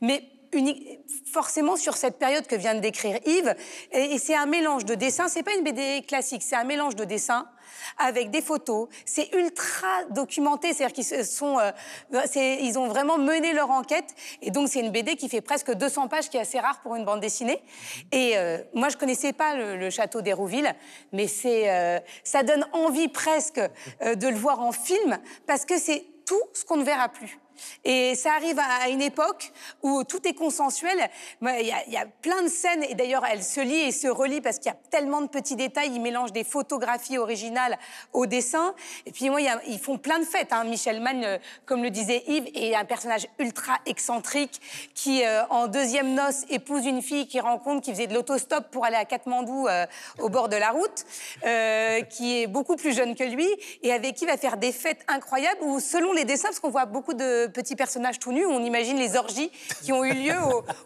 mais 0.00 0.22
forcément 1.30 1.76
sur 1.76 1.96
cette 1.96 2.18
période 2.18 2.46
que 2.46 2.56
vient 2.56 2.74
de 2.74 2.80
décrire 2.80 3.18
Yves. 3.26 3.54
Et, 3.92 4.18
c'est 4.18 4.34
un 4.34 4.46
mélange 4.46 4.84
de 4.84 4.94
dessins. 4.94 5.28
C'est 5.28 5.42
pas 5.42 5.54
une 5.54 5.64
BD 5.64 6.02
classique, 6.06 6.42
c'est 6.42 6.56
un 6.56 6.64
mélange 6.64 6.96
de 6.96 7.04
dessins 7.04 7.46
avec 7.98 8.30
des 8.30 8.42
photos. 8.42 8.88
C'est 9.04 9.32
ultra 9.34 10.04
documenté, 10.10 10.72
c'est-à-dire 10.72 10.94
qu'ils 10.94 11.24
sont, 11.24 11.58
euh, 11.58 11.70
ils 12.34 12.78
ont 12.78 12.88
vraiment 12.88 13.18
mené 13.18 13.52
leur 13.52 13.70
enquête. 13.70 14.14
Et 14.42 14.50
donc 14.50 14.68
c'est 14.68 14.80
une 14.80 14.90
BD 14.90 15.16
qui 15.16 15.28
fait 15.28 15.40
presque 15.40 15.72
200 15.72 16.08
pages, 16.08 16.28
qui 16.28 16.36
est 16.36 16.40
assez 16.40 16.58
rare 16.58 16.80
pour 16.80 16.96
une 16.96 17.04
bande 17.04 17.20
dessinée. 17.20 17.62
Et 18.12 18.36
euh, 18.36 18.58
moi 18.74 18.88
je 18.88 18.96
connaissais 18.96 19.32
pas 19.32 19.54
le, 19.54 19.90
château 19.90 20.20
d'Hérouville, 20.20 20.74
mais 21.12 21.26
c'est, 21.26 21.70
euh, 21.70 22.00
ça 22.24 22.42
donne 22.42 22.66
envie 22.72 23.08
presque 23.08 23.60
de 23.60 24.28
le 24.28 24.36
voir 24.36 24.60
en 24.60 24.72
film 24.72 25.18
parce 25.46 25.64
que 25.64 25.78
c'est 25.78 26.04
tout 26.26 26.42
ce 26.52 26.64
qu'on 26.64 26.76
ne 26.76 26.84
verra 26.84 27.08
plus. 27.08 27.38
Et 27.84 28.14
ça 28.14 28.34
arrive 28.34 28.58
à 28.58 28.88
une 28.88 29.02
époque 29.02 29.52
où 29.82 30.04
tout 30.04 30.26
est 30.26 30.34
consensuel. 30.34 31.10
Il 31.42 31.66
y, 31.88 31.96
a, 31.96 32.06
plein 32.22 32.42
de 32.42 32.48
scènes, 32.48 32.84
et 32.84 32.94
d'ailleurs, 32.94 33.24
elles 33.24 33.42
se 33.42 33.60
lient 33.60 33.88
et 33.88 33.92
se 33.92 34.08
relient 34.08 34.40
parce 34.40 34.58
qu'il 34.58 34.70
y 34.70 34.74
a 34.74 34.78
tellement 34.90 35.22
de 35.22 35.28
petits 35.28 35.56
détails. 35.56 35.90
Ils 35.94 36.00
mélangent 36.00 36.32
des 36.32 36.44
photographies 36.44 37.18
originales 37.18 37.78
au 38.12 38.26
dessin. 38.26 38.74
Et 39.06 39.12
puis, 39.12 39.30
moi, 39.30 39.40
ils 39.66 39.78
font 39.78 39.98
plein 39.98 40.18
de 40.18 40.24
fêtes. 40.24 40.52
Hein. 40.52 40.64
Michel 40.64 41.00
Mann, 41.00 41.24
euh, 41.24 41.38
comme 41.64 41.82
le 41.82 41.90
disait 41.90 42.22
Yves, 42.26 42.50
est 42.54 42.74
un 42.74 42.84
personnage 42.84 43.26
ultra 43.38 43.78
excentrique 43.86 44.60
qui, 44.94 45.24
euh, 45.24 45.46
en 45.48 45.66
deuxième 45.66 46.14
noce, 46.14 46.44
épouse 46.50 46.84
une 46.84 47.02
fille 47.02 47.26
qu'il 47.26 47.40
rencontre 47.40 47.82
qui 47.82 47.92
faisait 47.92 48.06
de 48.06 48.14
l'autostop 48.14 48.70
pour 48.70 48.84
aller 48.84 48.96
à 48.96 49.04
Katmandou 49.04 49.66
euh, 49.66 49.86
au 50.18 50.28
bord 50.28 50.48
de 50.48 50.56
la 50.56 50.70
route, 50.70 51.04
qui 52.10 52.42
est 52.42 52.46
beaucoup 52.46 52.76
plus 52.76 52.94
jeune 52.94 53.14
que 53.14 53.24
lui 53.24 53.48
et 53.82 53.92
avec 53.92 54.14
qui 54.14 54.26
il 54.26 54.28
va 54.32 54.36
faire 54.36 54.56
des 54.56 54.72
fêtes 54.72 55.04
incroyables 55.06 55.60
où, 55.62 55.78
selon 55.78 56.12
les 56.12 56.24
dessins, 56.24 56.48
parce 56.48 56.58
qu'on 56.58 56.70
voit 56.70 56.84
beaucoup 56.84 57.14
de 57.14 57.45
petits 57.48 57.76
personnages 57.76 58.18
tout 58.18 58.32
nus. 58.32 58.46
On 58.46 58.62
imagine 58.64 58.98
les 58.98 59.16
orgies 59.16 59.50
qui 59.82 59.92
ont 59.92 60.04
eu 60.04 60.12
lieu 60.12 60.36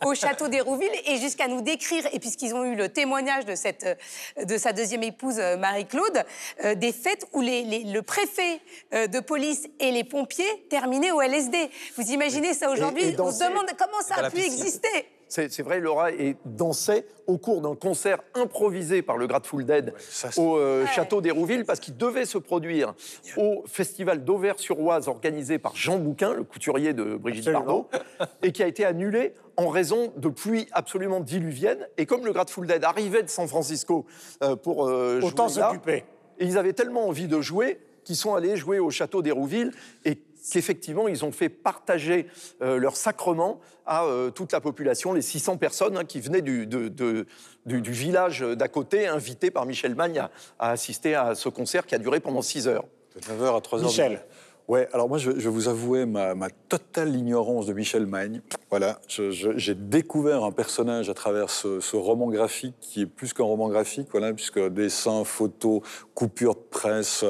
au, 0.04 0.14
château 0.14 0.48
d'Hérouville 0.48 0.90
et 1.06 1.18
jusqu'à 1.18 1.48
nous 1.48 1.60
décrire, 1.60 2.06
et 2.12 2.18
puisqu'ils 2.18 2.54
ont 2.54 2.64
eu 2.64 2.74
le 2.74 2.88
témoignage 2.88 3.44
de, 3.44 3.54
cette, 3.54 3.98
de 4.42 4.58
sa 4.58 4.72
deuxième 4.72 5.02
épouse 5.02 5.40
Marie-Claude, 5.58 6.24
euh, 6.64 6.74
des 6.74 6.92
fêtes 6.92 7.26
où 7.32 7.40
les, 7.40 7.84
le 7.84 8.02
préfet 8.02 8.60
euh, 8.92 9.06
de 9.06 9.20
police 9.20 9.68
et 9.78 9.90
les 9.90 10.04
pompiers 10.04 10.66
terminaient 10.68 11.12
au 11.12 11.20
LSD. 11.20 11.70
Vous 11.96 12.10
imaginez 12.10 12.54
ça 12.54 12.70
aujourd'hui 12.70 13.14
On 13.18 13.30
se 13.30 13.44
demande 13.44 13.66
comment 13.78 14.02
ça 14.02 14.26
a 14.26 14.30
pu 14.30 14.40
exister 14.40 14.88
c'est 15.30 15.62
vrai, 15.62 15.80
Laura 15.80 16.10
et 16.10 16.36
dansait 16.44 17.06
au 17.26 17.38
cours 17.38 17.60
d'un 17.60 17.76
concert 17.76 18.18
improvisé 18.34 19.00
par 19.00 19.16
le 19.16 19.28
Grateful 19.28 19.64
Dead 19.64 19.94
au 20.36 20.56
euh, 20.56 20.84
château 20.86 21.20
d'Hérouville 21.20 21.64
parce 21.64 21.78
qu'il 21.78 21.96
devait 21.96 22.24
se 22.24 22.36
produire 22.36 22.94
au 23.36 23.62
festival 23.66 24.24
d'Auvers-sur-Oise 24.24 25.06
organisé 25.06 25.58
par 25.58 25.76
Jean 25.76 25.98
Bouquin, 25.98 26.34
le 26.34 26.42
couturier 26.42 26.92
de 26.92 27.16
Brigitte 27.16 27.50
Bardot, 27.50 27.88
et 28.42 28.50
qui 28.50 28.62
a 28.62 28.66
été 28.66 28.84
annulé 28.84 29.34
en 29.56 29.68
raison 29.68 30.12
de 30.16 30.28
pluies 30.28 30.66
absolument 30.72 31.20
diluviennes. 31.20 31.86
Et 31.96 32.06
comme 32.06 32.24
le 32.24 32.32
Grateful 32.32 32.66
Dead 32.66 32.82
arrivait 32.82 33.22
de 33.22 33.28
San 33.28 33.46
Francisco 33.46 34.06
euh, 34.42 34.56
pour 34.56 34.88
euh, 34.88 35.20
Autant 35.22 35.48
s'occuper. 35.48 36.04
Et 36.38 36.46
ils 36.46 36.58
avaient 36.58 36.72
tellement 36.72 37.06
envie 37.06 37.28
de 37.28 37.40
jouer 37.40 37.78
qu'ils 38.02 38.16
sont 38.16 38.34
allés 38.34 38.56
jouer 38.56 38.78
au 38.78 38.90
château 38.90 39.22
d'Hérouville 39.22 39.72
et 40.04 40.16
qu'effectivement, 40.52 41.08
ils 41.08 41.24
ont 41.24 41.32
fait 41.32 41.48
partager 41.48 42.26
euh, 42.62 42.78
leur 42.78 42.96
sacrement 42.96 43.60
à 43.86 44.04
euh, 44.04 44.30
toute 44.30 44.52
la 44.52 44.60
population, 44.60 45.12
les 45.12 45.22
600 45.22 45.56
personnes 45.56 45.96
hein, 45.96 46.04
qui 46.04 46.20
venaient 46.20 46.42
du, 46.42 46.66
du, 46.66 47.92
village 47.92 48.40
d'à 48.40 48.68
côté, 48.68 49.06
invitées 49.06 49.50
par 49.50 49.66
Michel 49.66 49.94
Magne 49.94 50.26
à, 50.58 50.70
assister 50.70 51.14
à 51.14 51.34
ce 51.34 51.48
concert 51.48 51.86
qui 51.86 51.94
a 51.94 51.98
duré 51.98 52.20
pendant 52.20 52.42
6 52.42 52.68
heures. 52.68 52.84
De 53.16 53.20
9h 53.20 53.56
à 53.56 53.60
3h. 53.60 53.82
Michel. 53.82 54.24
Ouais, 54.70 54.88
alors 54.92 55.08
moi, 55.08 55.18
je, 55.18 55.32
vais 55.32 55.48
vous 55.48 55.66
avouer 55.66 56.06
ma, 56.06 56.48
totale 56.68 57.16
ignorance 57.16 57.66
de 57.66 57.72
Michel 57.72 58.06
Magne. 58.06 58.40
Voilà, 58.70 59.00
j'ai 59.08 59.74
découvert 59.74 60.44
un 60.44 60.52
personnage 60.52 61.10
à 61.10 61.14
travers 61.14 61.50
ce, 61.50 61.96
roman 61.96 62.28
graphique 62.28 62.76
qui 62.80 63.00
est 63.00 63.06
plus 63.06 63.32
qu'un 63.32 63.42
roman 63.42 63.68
graphique, 63.68 64.06
voilà, 64.12 64.32
puisque 64.32 64.60
dessins, 64.68 65.24
photos, 65.24 65.80
coupures 66.14 66.54
de 66.54 66.60
presse, 66.70 67.24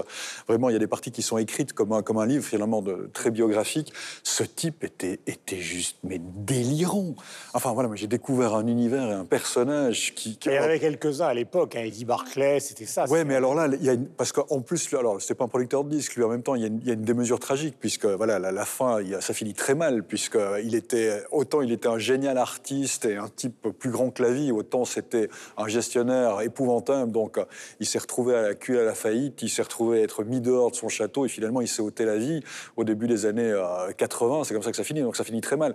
vraiment, 0.47 0.69
il 0.69 0.75
y 0.75 0.77
a 0.77 0.79
des 0.79 0.87
parties 0.87 1.13
qui 1.13 1.23
sont 1.23 1.39
écrites 1.39 1.73
comme 1.73 1.93
un, 1.93 2.03
comme 2.03 2.19
un 2.19 2.27
livre 2.27 2.45
finalement 2.45 2.83
de, 2.83 3.09
très 3.15 3.31
biographique. 3.31 3.91
Ce 4.23 4.43
type 4.43 4.85
était, 4.85 5.21
était 5.27 5.61
juste, 5.61 5.97
mais 6.05 6.21
délirant. 6.21 7.15
Enfin 7.55 7.73
voilà, 7.73 7.89
j'ai 7.95 8.07
découvert 8.07 8.55
un 8.55 8.67
univers 8.67 9.09
et 9.09 9.15
un 9.15 9.25
personnage 9.25 10.15
qui. 10.15 10.39
il 10.45 10.53
y 10.53 10.59
en 10.59 10.65
avait 10.65 10.79
quelques-uns 10.79 11.29
à 11.29 11.35
l'époque, 11.35 11.75
hein, 11.75 11.85
Eddie 11.85 12.05
Barclay, 12.05 12.61
c'était 12.61 12.85
ça. 12.85 13.09
Ouais, 13.09 13.25
mais 13.25 13.37
alors 13.37 13.55
là, 13.55 13.67
il 13.67 13.83
y 13.83 13.89
a 13.89 13.97
parce 14.19 14.33
qu'en 14.33 14.61
plus, 14.61 14.93
alors 14.93 15.23
c'était 15.23 15.37
pas 15.37 15.45
un 15.45 15.49
producteur 15.49 15.85
de 15.85 15.89
disques, 15.89 16.17
lui 16.17 16.25
en 16.25 16.29
même 16.29 16.43
temps, 16.43 16.55
il 16.55 16.61
y 16.61 16.65
a 16.65 16.69
une, 16.69 16.81
il 16.83 16.87
y 16.87 16.91
a 16.91 16.95
une 16.95 17.01
démesure 17.01 17.30
tragique, 17.39 17.77
puisque 17.79 18.07
voilà, 18.07 18.39
la, 18.39 18.65
fin, 18.65 18.99
ça 19.21 19.35
finit 19.35 19.55
très 19.55 19.75
mal, 19.75 20.03
puisqu'il 20.03 20.75
était, 20.75 21.23
autant 21.31 21.61
il 21.61 21.73
était 21.73 21.89
un 21.89 21.99
génial 21.99 22.39
artiste 22.39 23.05
et 23.05 23.17
un 23.17 23.29
type 23.29 23.69
plus 23.79 23.91
grand 23.91 24.11
que 24.11 24.23
la 24.23 24.31
vie, 24.31 24.51
autant 24.53 24.85
c'était 24.85 25.29
un 25.57 25.69
gestionnaire 25.69 26.41
épouvantable. 26.41 27.13
Donc 27.13 27.39
il 27.79 27.87
s'est 27.87 27.99
retrouvé 27.99 28.35
à 28.35 28.43
la 28.43 28.55
cul 28.55 28.79
à 28.79 28.85
la 28.85 28.95
faillite, 28.95 29.43
il 29.43 29.49
s'est 29.49 29.63
retrouvé 29.63 30.01
à 30.01 30.03
être 30.03 30.25
mis 30.25 30.41
dehors 30.41 30.71
de 30.71 30.77
son 30.77 30.89
château 30.89 31.25
et 31.25 31.29
finalement 31.29 31.61
il 31.61 31.69
s'est 31.69 31.83
ôté 31.83 32.05
la 32.05 32.17
vie 32.17 32.43
au 32.77 32.85
début 32.85 33.07
des 33.07 33.27
années 33.27 33.55
80. 33.97 34.41
Euh, 34.41 34.45
C'est 34.45 34.55
comme 34.55 34.63
ça 34.63 34.71
que 34.71 34.77
ça 34.77 34.85
finit, 34.85 35.03
donc 35.03 35.17
ça 35.17 35.25
finit 35.25 35.41
très 35.41 35.57
mal. 35.57 35.75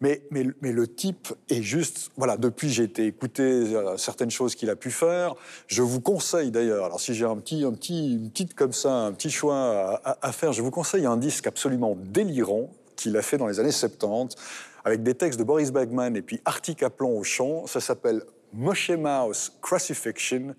Mais, 0.00 0.22
le 0.30 0.86
type 0.86 1.28
est 1.48 1.62
juste. 1.62 2.10
Voilà, 2.16 2.36
depuis, 2.36 2.70
j'ai 2.70 2.84
été 2.84 3.06
écouter 3.06 3.42
euh, 3.42 3.96
certaines 3.96 4.30
choses 4.30 4.54
qu'il 4.54 4.70
a 4.70 4.76
pu 4.76 4.90
faire. 4.90 5.34
Je 5.66 5.82
vous 5.82 6.00
conseille 6.00 6.50
d'ailleurs, 6.50 6.84
alors 6.84 7.00
si 7.00 7.14
j'ai 7.14 7.24
un 7.24 7.36
petit, 7.36 7.64
un 7.64 7.72
petit, 7.72 8.12
une 8.12 8.30
petite 8.30 8.54
comme 8.54 8.72
ça, 8.72 8.92
un 8.92 9.12
petit 9.12 9.30
choix 9.30 10.00
à, 10.04 10.32
faire, 10.32 10.52
je 10.52 10.62
vous 10.62 10.70
conseille 10.70 11.04
un 11.04 11.16
disque 11.16 11.46
absolument 11.48 11.96
délirant 12.00 12.70
qu'il 12.94 13.16
a 13.16 13.22
fait 13.22 13.38
dans 13.38 13.48
les 13.48 13.58
années 13.58 13.72
70, 13.72 14.36
avec 14.84 15.02
des 15.02 15.14
textes 15.14 15.38
de 15.38 15.44
Boris 15.44 15.72
Bagman 15.72 16.16
et 16.16 16.22
puis 16.22 16.40
Artie 16.44 16.76
Kaplan 16.76 17.10
au 17.10 17.24
chant. 17.24 17.66
Ça 17.66 17.80
s'appelle 17.80 18.22
Moshe 18.52 18.90
Mouse 18.90 19.52
Crucifixion. 19.60 20.54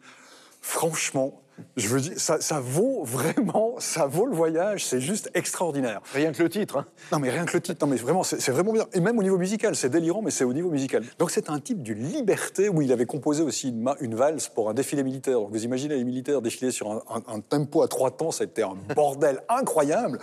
Franchement, 0.62 1.42
je 1.76 1.88
veux 1.88 2.02
dire, 2.02 2.14
ça, 2.18 2.42
ça, 2.42 2.60
vaut 2.60 3.04
vraiment, 3.06 3.76
ça 3.80 4.06
vaut 4.06 4.26
le 4.26 4.36
voyage, 4.36 4.86
c'est 4.86 5.02
juste 5.02 5.30
extraordinaire. 5.34 6.02
Rien 6.14 6.32
que 6.32 6.44
le 6.44 6.50
titre. 6.50 6.78
Hein. 6.78 6.86
Non, 7.12 7.20
mais 7.20 7.30
rien 7.30 7.46
que 7.46 7.54
le 7.54 7.62
titre, 7.62 7.86
non, 7.86 7.92
mais 7.92 7.98
vraiment, 7.98 8.24
c'est 8.24 8.52
vraiment 8.52 8.74
bien. 8.74 8.86
Et 8.94 9.00
même 9.00 9.18
au 9.18 9.24
niveau 9.24 9.38
musical, 9.38 9.76
c'est 9.76 9.90
délirant, 9.90 10.22
mais 10.22 10.32
c'est 10.32 10.44
au 10.44 10.54
niveau 10.54 10.70
musical. 10.70 11.04
Donc 11.18 11.32
c'est 11.32 11.50
un 11.50 11.60
type 11.60 11.82
d'une 11.82 12.04
liberté 12.04 12.70
où 12.70 12.82
il 12.82 12.92
avait 12.92 13.06
composé 13.06 13.44
aussi 13.44 13.70
une, 13.70 13.90
une, 14.00 14.16
valse 14.16 14.48
pour 14.48 14.70
un 14.70 14.74
défilé 14.74 15.04
militaire. 15.04 15.40
Donc 15.40 15.52
vous 15.52 15.64
imaginez 15.64 15.96
les 15.96 16.04
militaires 16.04 16.42
défiler 16.42 16.72
sur 16.72 16.92
un, 16.92 17.02
un, 17.28 17.40
tempo 17.40 17.82
à 17.82 17.88
trois 17.88 18.12
temps, 18.12 18.32
ça 18.32 18.44
a 18.44 18.48
été 18.48 18.64
un 18.64 18.76
bordel 18.96 19.42
incroyable. 19.50 20.20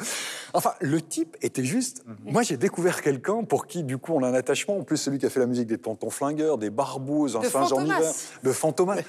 Enfin, 0.54 0.72
le 0.80 1.00
type 1.00 1.36
était 1.42 1.64
juste. 1.64 2.04
Mhm. 2.06 2.32
Moi, 2.32 2.42
j'ai 2.42 2.56
découvert 2.56 3.02
quelqu'un 3.02 3.44
pour 3.44 3.66
qui, 3.66 3.82
du 3.82 3.98
coup, 3.98 4.12
on 4.14 4.22
a 4.22 4.28
un 4.28 4.34
attachement. 4.34 4.78
En 4.78 4.82
plus, 4.82 4.96
celui 4.96 5.18
qui 5.18 5.26
a 5.26 5.30
fait 5.30 5.40
la 5.40 5.46
musique 5.46 5.66
des 5.66 5.78
Tontons 5.78 6.10
Flingueurs, 6.10 6.58
des 6.58 6.70
Barbouzes, 6.70 7.36
un 7.36 7.42
Saint-Jean 7.42 7.84
hiver, 7.84 8.12
de 8.42 8.52
Fantomas. 8.52 8.96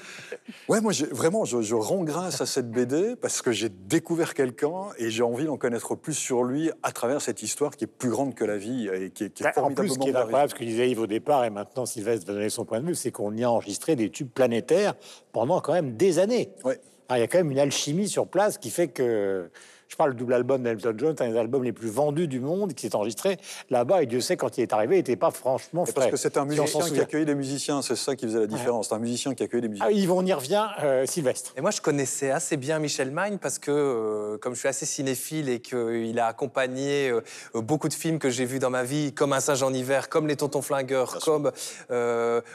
Ouais, 0.68 0.80
moi, 0.80 0.92
vraiment, 1.12 1.44
je, 1.44 1.62
je 1.62 1.74
rends 1.74 2.02
grâce 2.02 2.17
grâce 2.20 2.40
à 2.40 2.46
cette 2.46 2.70
BD 2.70 3.16
parce 3.16 3.42
que 3.42 3.52
j'ai 3.52 3.68
découvert 3.68 4.34
quelqu'un 4.34 4.88
et 4.98 5.10
j'ai 5.10 5.22
envie 5.22 5.44
d'en 5.44 5.56
connaître 5.56 5.94
plus 5.94 6.14
sur 6.14 6.42
lui 6.42 6.70
à 6.82 6.90
travers 6.92 7.20
cette 7.20 7.42
histoire 7.42 7.76
qui 7.76 7.84
est 7.84 7.88
plus 7.88 8.10
grande 8.10 8.34
que 8.34 8.44
la 8.44 8.56
vie 8.56 8.88
et 8.88 9.10
qui 9.10 9.24
est, 9.24 9.30
qui 9.30 9.44
est 9.44 9.52
formidablement 9.52 9.66
En 9.66 9.74
plus, 9.74 9.88
ce 9.94 9.98
qui 9.98 10.08
est 10.08 10.16
incroyable, 10.16 10.50
ce 10.50 10.54
que 10.56 10.64
disait 10.64 10.90
Yves 10.90 11.00
au 11.00 11.06
départ, 11.06 11.44
et 11.44 11.50
maintenant 11.50 11.86
Sylvestre 11.86 12.26
va 12.26 12.34
donner 12.34 12.50
son 12.50 12.64
point 12.64 12.80
de 12.80 12.86
vue, 12.86 12.94
c'est 12.94 13.12
qu'on 13.12 13.36
y 13.36 13.44
a 13.44 13.50
enregistré 13.50 13.94
des 13.94 14.10
tubes 14.10 14.30
planétaires 14.30 14.94
pendant 15.32 15.60
quand 15.60 15.72
même 15.72 15.96
des 15.96 16.18
années. 16.18 16.50
Ouais. 16.64 16.80
il 17.10 17.18
y 17.18 17.22
a 17.22 17.28
quand 17.28 17.38
même 17.38 17.52
une 17.52 17.58
alchimie 17.58 18.08
sur 18.08 18.26
place 18.26 18.58
qui 18.58 18.70
fait 18.70 18.88
que 18.88 19.50
je 19.88 19.96
parle 19.96 20.12
du 20.12 20.18
double 20.18 20.34
album 20.34 20.62
d'Elton 20.62 20.94
John, 20.96 21.16
un 21.18 21.30
des 21.30 21.38
albums 21.38 21.64
les 21.64 21.72
plus 21.72 21.88
vendus 21.88 22.28
du 22.28 22.40
monde 22.40 22.74
qui 22.74 22.86
s'est 22.86 22.94
enregistré 22.94 23.38
là-bas. 23.70 24.02
Et 24.02 24.06
Dieu 24.06 24.20
sait, 24.20 24.36
quand 24.36 24.58
il 24.58 24.62
est 24.62 24.72
arrivé, 24.72 24.96
il 24.96 24.98
n'était 24.98 25.16
pas 25.16 25.30
franchement 25.30 25.86
frais. 25.86 25.94
Parce 25.94 26.10
que 26.10 26.16
c'est 26.16 26.36
un 26.36 26.44
musicien 26.44 26.90
qui 26.90 27.00
accueillait 27.00 27.24
des 27.24 27.34
musiciens, 27.34 27.80
c'est 27.80 27.96
ça 27.96 28.14
qui 28.14 28.26
faisait 28.26 28.40
la 28.40 28.46
différence. 28.46 28.88
C'est 28.88 28.94
un 28.94 28.98
musicien 28.98 29.34
qui 29.34 29.42
accueillait 29.42 29.62
des 29.62 29.68
musiciens. 29.68 29.88
Ah, 29.88 29.92
Yves, 29.92 30.12
on 30.12 30.24
y 30.24 30.32
revient, 30.32 30.66
euh, 30.82 31.06
Sylvestre. 31.06 31.54
Et 31.56 31.62
moi, 31.62 31.70
je 31.70 31.80
connaissais 31.80 32.30
assez 32.30 32.58
bien 32.58 32.78
Michel 32.78 33.10
Magne 33.10 33.38
parce 33.38 33.58
que, 33.58 33.70
euh, 33.70 34.38
comme 34.38 34.54
je 34.54 34.60
suis 34.60 34.68
assez 34.68 34.84
cinéphile 34.84 35.48
et 35.48 35.60
qu'il 35.60 36.18
a 36.18 36.26
accompagné 36.26 37.10
euh, 37.10 37.22
beaucoup 37.54 37.88
de 37.88 37.94
films 37.94 38.18
que 38.18 38.28
j'ai 38.28 38.44
vus 38.44 38.58
dans 38.58 38.70
ma 38.70 38.84
vie, 38.84 39.12
comme 39.14 39.32
Un 39.32 39.40
singe 39.40 39.62
en 39.62 39.72
hiver, 39.72 40.10
comme 40.10 40.26
Les 40.26 40.36
Tontons 40.36 40.62
Flingueurs, 40.62 41.18
comme 41.24 41.50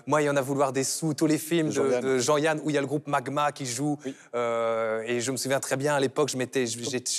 Moi, 0.05 0.21
il 0.21 0.25
y 0.25 0.29
en 0.29 0.35
a 0.35 0.41
vouloir 0.41 0.71
des 0.71 0.83
sous, 0.83 1.13
tous 1.15 1.27
les 1.27 1.37
films 1.39 1.69
de, 1.69 2.19
Jean-Yann, 2.19 2.59
où 2.63 2.69
il 2.69 2.73
y 2.73 2.77
a 2.77 2.81
le 2.81 2.87
groupe 2.87 3.07
Magma 3.07 3.51
qui 3.51 3.65
joue. 3.65 3.97
et 4.05 5.19
je 5.19 5.31
me 5.31 5.37
souviens 5.37 5.59
très 5.59 5.77
bien, 5.77 5.95
à 5.95 5.99
l'époque, 5.99 6.29
je 6.29 6.37
m'étais 6.37 6.65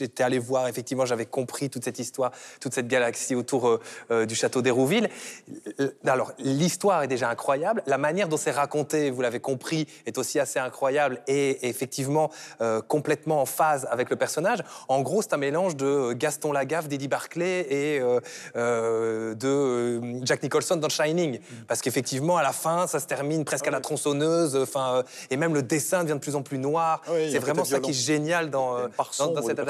j'étais 0.05 0.23
allé 0.23 0.39
voir, 0.39 0.69
effectivement, 0.69 1.07
j'avais 1.07 1.27
compris 1.27 1.71
toute 1.71 1.85
cette 1.85 1.99
histoire, 1.99 2.31
toute 2.61 2.75
cette 2.75 2.89
galaxie 2.89 3.35
autour 3.35 3.69
euh, 3.69 3.81
euh, 4.11 4.27
du 4.27 4.35
château 4.35 4.63
d'Hérouville. 4.63 5.09
Alors, 6.07 6.33
l'histoire 6.39 7.03
est 7.03 7.09
déjà 7.09 7.31
incroyable. 7.31 7.83
La 7.87 7.99
manière 7.99 8.29
dont 8.29 8.37
c'est 8.37 8.51
raconté, 8.51 9.11
vous 9.11 9.23
l'avez 9.23 9.41
compris, 9.41 9.87
est 10.07 10.19
aussi 10.19 10.39
assez 10.39 10.59
incroyable 10.59 11.23
et 11.27 11.69
effectivement 11.69 12.31
euh, 12.61 12.81
complètement 12.83 13.41
en 13.41 13.47
phase 13.47 13.87
avec 13.91 14.11
le 14.11 14.17
personnage. 14.17 14.61
En 14.89 15.01
gros, 15.01 15.23
c'est 15.23 15.33
un 15.33 15.39
mélange 15.39 15.77
de 15.77 16.13
Gaston 16.13 16.53
Lagaffe, 16.53 16.89
d'Eddie 16.89 17.09
Barclay 17.09 17.67
et 17.71 18.03
euh, 18.57 19.35
de 19.35 20.25
Jack 20.25 20.43
Nicholson 20.43 20.77
dans 20.77 20.89
Shining. 20.89 21.41
Parce 21.67 21.81
qu'effectivement, 21.81 22.37
à 22.37 22.43
la 22.43 22.53
fin, 22.53 22.87
ça 22.87 23.01
se 23.01 23.07
termine 23.07 23.45
presque 23.45 23.67
à 23.67 23.71
la 23.71 23.81
tronçonneuse. 23.81 24.57
Enfin, 24.57 25.03
et 25.31 25.37
même 25.37 25.55
le 25.55 25.63
dessin 25.63 26.03
devient 26.03 26.15
de 26.15 26.19
plus 26.19 26.37
en 26.37 26.43
plus 26.43 26.59
noir. 26.59 27.01
Ah 27.07 27.11
oui, 27.15 27.31
c'est 27.33 27.39
vraiment 27.39 27.65
ça 27.65 27.81
qui 27.81 27.91
est 27.91 27.95
génial 27.95 28.51
dans, 28.51 28.77
cette 29.43 29.61
du 29.61 29.65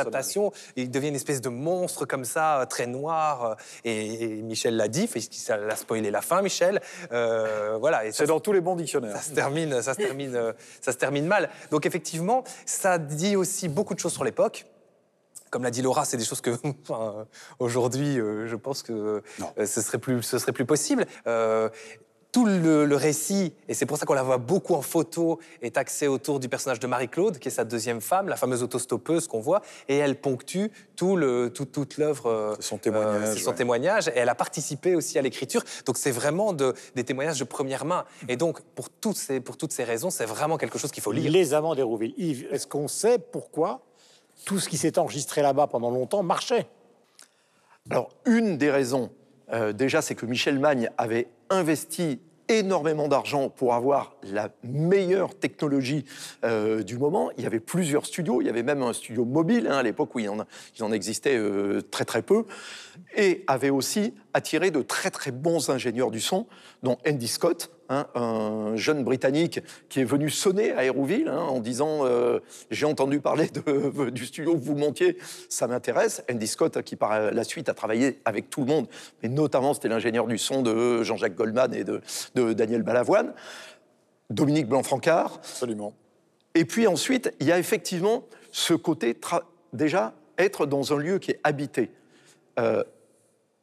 Il 0.77 0.91
devient 0.91 1.09
une 1.09 1.15
espèce 1.15 1.41
de 1.41 1.49
monstre 1.49 2.05
comme 2.07 2.25
ça, 2.25 2.61
euh, 2.61 2.67
très 2.67 2.87
noir. 2.87 3.45
euh, 3.45 3.55
Et, 3.85 4.25
et 4.39 4.43
Michel 4.43 4.77
l'a 4.77 4.89
dit, 4.89 5.09
ça 5.31 5.57
l'a 5.57 5.77
spoilé 5.77 6.11
la 6.11 6.21
fin, 6.23 6.43
Michel. 6.43 6.81
Euh, 7.13 7.77
voilà. 7.79 8.03
C'est 8.13 8.27
dans 8.27 8.41
tous 8.41 8.53
les 8.53 8.61
bons 8.61 8.77
dictionnaires. 8.77 9.17
ça 9.17 9.23
se 9.23 9.33
termine, 9.33 9.83
ça 9.83 9.95
se 9.95 9.99
termine, 9.99 10.55
ça 10.81 10.93
se 10.93 10.97
termine 10.97 11.27
mal. 11.27 11.51
Donc 11.71 11.87
effectivement, 11.87 12.45
ça 12.67 12.99
dit 12.99 13.37
aussi 13.37 13.69
beaucoup 13.69 13.95
de 13.95 14.01
choses 14.01 14.13
sur 14.13 14.25
l'époque. 14.25 14.67
Comme 15.51 15.63
l'a 15.63 15.71
dit 15.71 15.83
Laura, 15.83 16.05
c'est 16.05 16.17
des 16.17 16.25
choses 16.25 16.41
que 16.41 16.51
enfin, 16.83 17.27
aujourd'hui, 17.61 18.19
euh, 18.19 18.49
je 18.49 18.57
pense 18.57 18.83
que 18.83 19.23
euh, 19.59 19.67
ce 19.67 19.81
serait 19.83 19.99
plus, 19.99 20.21
ce 20.23 20.39
serait 20.39 20.51
plus 20.53 20.65
possible. 20.67 21.07
Euh, 21.29 21.69
tout 22.35 22.47
le, 22.47 22.85
le 22.85 22.97
récit, 22.97 23.53
et 23.69 23.75
c'est 23.75 23.87
pour 23.87 23.97
ça 23.97 24.07
qu'on 24.07 24.13
la 24.15 24.25
voit 24.25 24.39
beaucoup 24.39 24.75
en 24.75 24.83
photo, 24.83 25.39
est 25.63 25.77
axé 25.79 26.09
autour 26.09 26.41
du 26.41 26.49
personnage 26.49 26.81
de 26.81 26.89
Marie-Claude, 26.89 27.39
qui 27.39 27.47
est 27.47 27.53
sa 27.53 27.63
deuxième 27.63 28.01
femme, 28.01 28.29
la 28.29 28.35
fameuse 28.35 28.65
autostoppeuse 28.65 29.29
qu'on 29.29 29.39
voit, 29.39 29.63
et 29.87 29.99
elle 29.99 30.17
ponctue 30.21 30.67
tout 30.97 31.15
le, 31.15 31.51
tout- 31.55 31.65
toute 31.65 31.97
l'œuvre. 31.97 32.27
euh, 32.27 32.55
C'est 32.57 32.63
son 32.67 32.79
témoignage, 32.79 33.23
euh, 33.23 33.33
c'est 33.35 33.39
son 33.41 33.51
ouais. 33.51 33.57
témoignage, 33.57 34.09
et 34.09 34.13
elle 34.17 34.29
a 34.29 34.35
participé 34.35 34.97
aussi 34.97 35.17
à 35.17 35.23
l'écriture. 35.23 35.63
Donc 35.87 35.97
c'est 35.97 36.11
vraiment 36.11 36.53
de- 36.53 36.75
des 36.97 37.05
témoignages 37.05 37.39
de 37.39 37.45
première 37.45 37.85
main. 37.85 38.05
Et 38.29 38.37
donc, 38.37 38.61
pour 38.75 38.91
toutes 38.91 39.17
ces, 39.17 39.39
pour 39.41 39.57
toutes 39.57 39.73
ces 39.73 39.85
raisons, 39.85 40.11
c'est 40.11 40.27
vraiment 40.27 40.59
quelque 40.59 40.77
chose 40.77 40.91
qu'il 40.91 41.05
faut 41.05 41.13
lire. 41.13 41.31
Les 41.31 41.55
Amants 41.55 41.77
d'Hérouville. 41.77 42.15
Yves, 42.17 42.49
est-ce 42.51 42.67
qu'on 42.67 42.89
sait 42.89 43.21
pourquoi 43.21 43.83
tout 44.45 44.59
ce 44.59 44.69
qui 44.69 44.77
s'est 44.77 44.99
enregistré 44.99 45.41
là-bas 45.41 45.69
pendant 45.69 45.91
longtemps 45.93 46.25
marchait? 46.25 46.67
Alors, 47.91 48.09
une 48.27 48.59
des 48.59 48.73
raisons, 48.73 49.11
euh, 49.53 49.73
déjà, 49.73 50.03
c'est 50.03 50.15
que 50.15 50.27
Michel 50.27 50.59
Magne 50.59 50.91
avait 50.99 51.29
investi 51.51 52.21
énormément 52.49 53.09
d'argent 53.09 53.49
pour 53.49 53.75
avoir 53.75 54.17
la 54.23 54.51
meilleure 54.63 55.35
technologie 55.35 56.05
euh, 56.45 56.83
du 56.83 56.99
moment. 56.99 57.31
Il 57.39 57.45
y 57.45 57.47
avait 57.47 57.61
plusieurs 57.61 58.07
studios, 58.07 58.41
il 58.43 58.47
y 58.47 58.51
avait 58.51 58.63
même 58.63 58.83
un 58.83 58.93
studio 58.93 59.25
mobile 59.25 59.67
hein, 59.67 59.79
à 59.79 59.83
l'époque 59.83 60.15
où 60.15 60.19
il 60.19 60.29
en, 60.29 60.93
existait 60.93 61.37
euh, 61.37 61.81
très 61.81 62.05
très 62.05 62.23
peu, 62.23 62.45
et 63.17 63.45
avait 63.47 63.71
aussi 63.71 64.15
attiré 64.35 64.71
de 64.71 64.83
très 64.83 65.11
très 65.11 65.31
bons 65.31 65.71
ingénieurs 65.71 66.11
du 66.11 66.21
son, 66.21 66.47
dont 66.83 66.99
Andy 67.09 67.29
Scott, 67.29 67.71
hein, 67.89 68.07
un 68.15 68.77
jeune 68.77 69.05
Britannique 69.05 69.61
qui 69.89 70.01
est 70.01 70.05
venu 70.05 70.31
sonner 70.31 70.73
à 70.73 70.85
Hérouville 70.85 71.29
hein, 71.29 71.39
en 71.41 71.61
disant 71.61 72.01
euh, 72.07 72.41
J'ai 72.71 72.87
entendu 72.87 73.21
parler 73.21 73.49
de- 73.49 74.11
du 74.11 74.27
studio 74.27 74.55
que 74.55 74.61
vous 74.61 74.75
montiez, 74.77 75.19
ça 75.49 75.67
m'intéresse. 75.67 76.23
Andy 76.31 76.47
Scott, 76.47 76.83
qui 76.83 76.97
par 76.97 77.31
la 77.33 77.45
suite 77.45 77.69
a 77.69 77.75
travaillé 77.75 78.21
avec 78.25 78.51
tout 78.51 78.61
le 78.61 78.67
monde, 78.67 78.87
mais 79.23 79.29
notamment 79.29 79.75
c'était 79.75 79.89
l'ingénieur 79.89 80.27
du 80.27 80.39
son 80.39 80.63
de 80.63 81.03
Jean-Jacques 81.03 81.35
Goldman 81.37 81.75
et 81.75 81.85
de, 81.85 82.01
de 82.35 82.53
Daniel 82.53 82.83
Balavoine. 82.83 83.33
Dominique 84.31 84.69
Blanc-Francard, 84.69 85.35
Absolument. 85.37 85.93
et 86.55 86.65
puis 86.65 86.87
ensuite, 86.87 87.33
il 87.41 87.47
y 87.47 87.53
a 87.53 87.59
effectivement 87.59 88.25
ce 88.51 88.73
côté, 88.73 89.17
déjà, 89.75 90.15
être 90.39 90.65
dans 90.67 90.93
un 90.95 90.97
lieu 90.97 91.19
qui 91.19 91.33
est 91.33 91.41
habité. 91.45 91.91
Euh, 92.59 92.83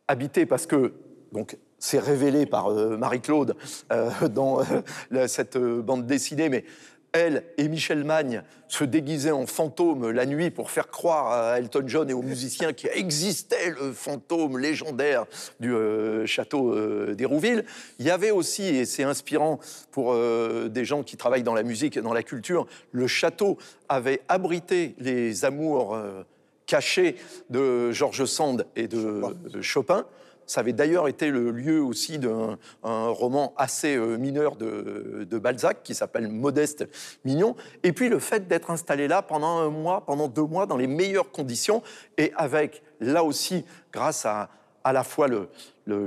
habité 0.08 0.46
parce 0.46 0.68
que, 0.68 0.94
donc, 1.32 1.58
c'est 1.82 2.00
révélé 2.00 2.46
par 2.46 2.72
euh, 2.72 2.96
Marie-Claude 2.96 3.58
euh, 3.92 4.10
dans 4.30 4.62
euh, 4.62 5.28
cette 5.28 5.58
bande 5.58 6.06
dessinée, 6.06 6.48
mais 6.48 6.64
elle 7.14 7.44
et 7.58 7.68
Michel 7.68 8.04
Magne 8.04 8.44
se 8.68 8.84
déguisaient 8.84 9.32
en 9.32 9.46
fantômes 9.46 10.12
la 10.12 10.26
nuit 10.26 10.50
pour 10.50 10.72
faire 10.72 10.88
croire 10.88 11.32
à 11.32 11.60
Elton 11.60 11.84
John 11.86 12.10
et 12.10 12.14
aux 12.14 12.22
musiciens 12.22 12.72
qu'il 12.74 12.90
existait 12.94 13.72
le 13.72 13.92
fantôme 13.92 14.58
légendaire 14.58 15.26
du 15.60 15.74
euh, 15.74 16.26
château 16.26 16.74
euh, 16.74 17.14
d'Hérouville. 17.14 17.66
Il 18.00 18.06
y 18.06 18.12
avait 18.12 18.32
aussi, 18.32 18.64
et 18.64 18.86
c'est 18.86 19.04
inspirant 19.04 19.60
pour 19.92 20.14
euh, 20.14 20.70
des 20.70 20.86
gens 20.86 21.04
qui 21.04 21.18
travaillent 21.18 21.44
dans 21.44 21.54
la 21.54 21.64
musique 21.64 21.98
et 21.98 22.02
dans 22.02 22.14
la 22.14 22.24
culture, 22.24 22.66
le 22.92 23.08
château 23.08 23.58
avait 23.90 24.22
abrité 24.30 24.96
les 25.00 25.44
amours 25.44 25.98
cachés 26.66 27.18
de 27.50 27.92
Georges 27.92 28.26
Sand 28.26 28.66
et 28.78 28.88
de, 28.88 29.22
de 29.50 29.62
Chopin. 29.62 30.06
Ça 30.52 30.60
avait 30.60 30.74
d'ailleurs 30.74 31.08
été 31.08 31.30
le 31.30 31.50
lieu 31.52 31.82
aussi 31.82 32.20
d'un 32.20 32.58
un 32.84 33.08
roman 33.08 33.54
assez 33.56 33.96
euh, 33.96 34.18
mineur 34.18 34.58
de, 34.58 35.26
de 35.30 35.38
Balzac 35.40 35.82
qui 35.82 35.96
s'appelle 35.96 36.28
Modeste 36.28 36.90
Mignon. 37.24 37.56
Et 37.84 37.94
puis 37.94 38.10
le 38.10 38.20
fait 38.20 38.50
d'être 38.50 38.70
installé 38.70 39.08
là 39.08 39.22
pendant 39.22 39.60
un 39.60 39.70
mois, 39.70 40.06
pendant 40.06 40.28
deux 40.28 40.44
mois, 40.44 40.66
dans 40.66 40.76
les 40.76 40.88
meilleures 40.88 41.32
conditions 41.32 41.82
et 42.18 42.34
avec, 42.36 42.84
là 43.00 43.24
aussi, 43.24 43.64
grâce 43.94 44.26
à 44.26 44.50
à 44.84 44.94
la 44.94 45.04
fois 45.04 45.28
le- 45.28 45.48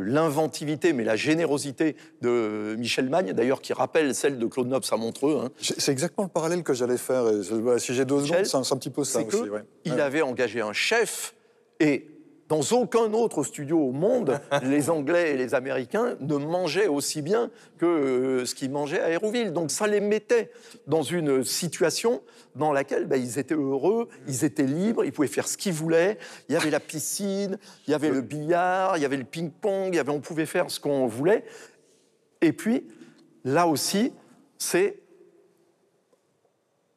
l'inventivité, 0.02 0.92
mais 0.92 1.04
la 1.04 1.14
générosité 1.16 1.94
de 2.22 2.74
Michel 2.76 3.08
Magne, 3.08 3.32
d'ailleurs 3.32 3.60
qui 3.60 3.72
rappelle 3.72 4.14
celle 4.16 4.36
de 4.38 4.46
Claude 4.46 4.66
Nobs 4.66 4.82
à 4.90 4.96
Montreux. 4.96 5.40
hein, 5.44 5.48
C'est 5.60 5.92
exactement 5.92 6.24
le 6.24 6.30
parallèle 6.32 6.62
que 6.64 6.74
j'allais 6.74 6.96
faire. 6.96 7.22
voilà, 7.62 7.78
si 7.78 7.94
j'ai 7.94 8.04
deux 8.04 8.20
secondes, 8.24 8.44
c'est 8.44 8.56
un, 8.56 8.76
petit 8.76 8.90
peu 8.90 9.04
ça 9.04 9.20
aussi. 9.20 9.28
que 9.28 9.48
ouais. 9.48 9.62
il 9.84 9.92
Ouais. 9.94 10.00
avait 10.00 10.22
engagé 10.22 10.60
un 10.60 10.72
chef 10.72 11.34
et 11.80 12.06
dans 12.54 12.76
aucun 12.78 13.12
autre 13.12 13.42
studio 13.42 13.80
au 13.80 13.90
monde, 13.90 14.40
les 14.62 14.88
Anglais 14.88 15.32
et 15.32 15.36
les 15.36 15.56
Américains 15.56 16.16
ne 16.20 16.36
mangeaient 16.36 16.86
aussi 16.86 17.20
bien 17.20 17.50
que 17.78 17.86
euh, 17.86 18.46
ce 18.46 18.54
qu'ils 18.54 18.70
mangeaient 18.70 19.00
à 19.00 19.10
Hérouville. 19.10 19.52
Donc 19.52 19.72
ça 19.72 19.88
les 19.88 20.00
mettait 20.00 20.52
dans 20.86 21.02
une 21.02 21.42
situation 21.42 22.22
dans 22.54 22.72
laquelle 22.72 23.06
ben, 23.06 23.20
ils 23.20 23.40
étaient 23.40 23.56
heureux, 23.56 24.08
ils 24.28 24.44
étaient 24.44 24.62
libres, 24.62 25.04
ils 25.04 25.10
pouvaient 25.10 25.26
faire 25.26 25.48
ce 25.48 25.56
qu'ils 25.56 25.72
voulaient. 25.72 26.16
Il 26.48 26.52
y 26.52 26.56
avait 26.56 26.70
la 26.70 26.78
piscine, 26.78 27.58
il 27.88 27.90
y 27.90 27.94
avait 27.94 28.10
le 28.10 28.20
billard, 28.20 28.98
il 28.98 29.02
y 29.02 29.04
avait 29.04 29.16
le 29.16 29.24
ping-pong, 29.24 29.88
il 29.88 29.96
y 29.96 29.98
avait, 29.98 30.12
on 30.12 30.20
pouvait 30.20 30.46
faire 30.46 30.70
ce 30.70 30.78
qu'on 30.78 31.08
voulait. 31.08 31.44
Et 32.40 32.52
puis, 32.52 32.86
là 33.42 33.66
aussi, 33.66 34.12
c'est 34.58 35.00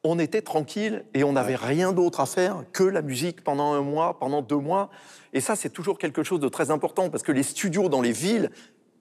on 0.04 0.18
était 0.20 0.42
tranquille 0.42 1.04
et 1.14 1.24
on 1.24 1.32
n'avait 1.32 1.56
rien 1.56 1.92
d'autre 1.92 2.20
à 2.20 2.26
faire 2.26 2.64
que 2.72 2.84
la 2.84 3.02
musique 3.02 3.42
pendant 3.42 3.72
un 3.72 3.82
mois, 3.82 4.18
pendant 4.18 4.40
deux 4.40 4.56
mois. 4.56 4.90
Et 5.32 5.40
ça, 5.40 5.56
c'est 5.56 5.70
toujours 5.70 5.98
quelque 5.98 6.22
chose 6.22 6.40
de 6.40 6.48
très 6.48 6.70
important 6.70 7.10
parce 7.10 7.22
que 7.22 7.32
les 7.32 7.42
studios 7.42 7.88
dans 7.88 8.00
les 8.00 8.12
villes, 8.12 8.50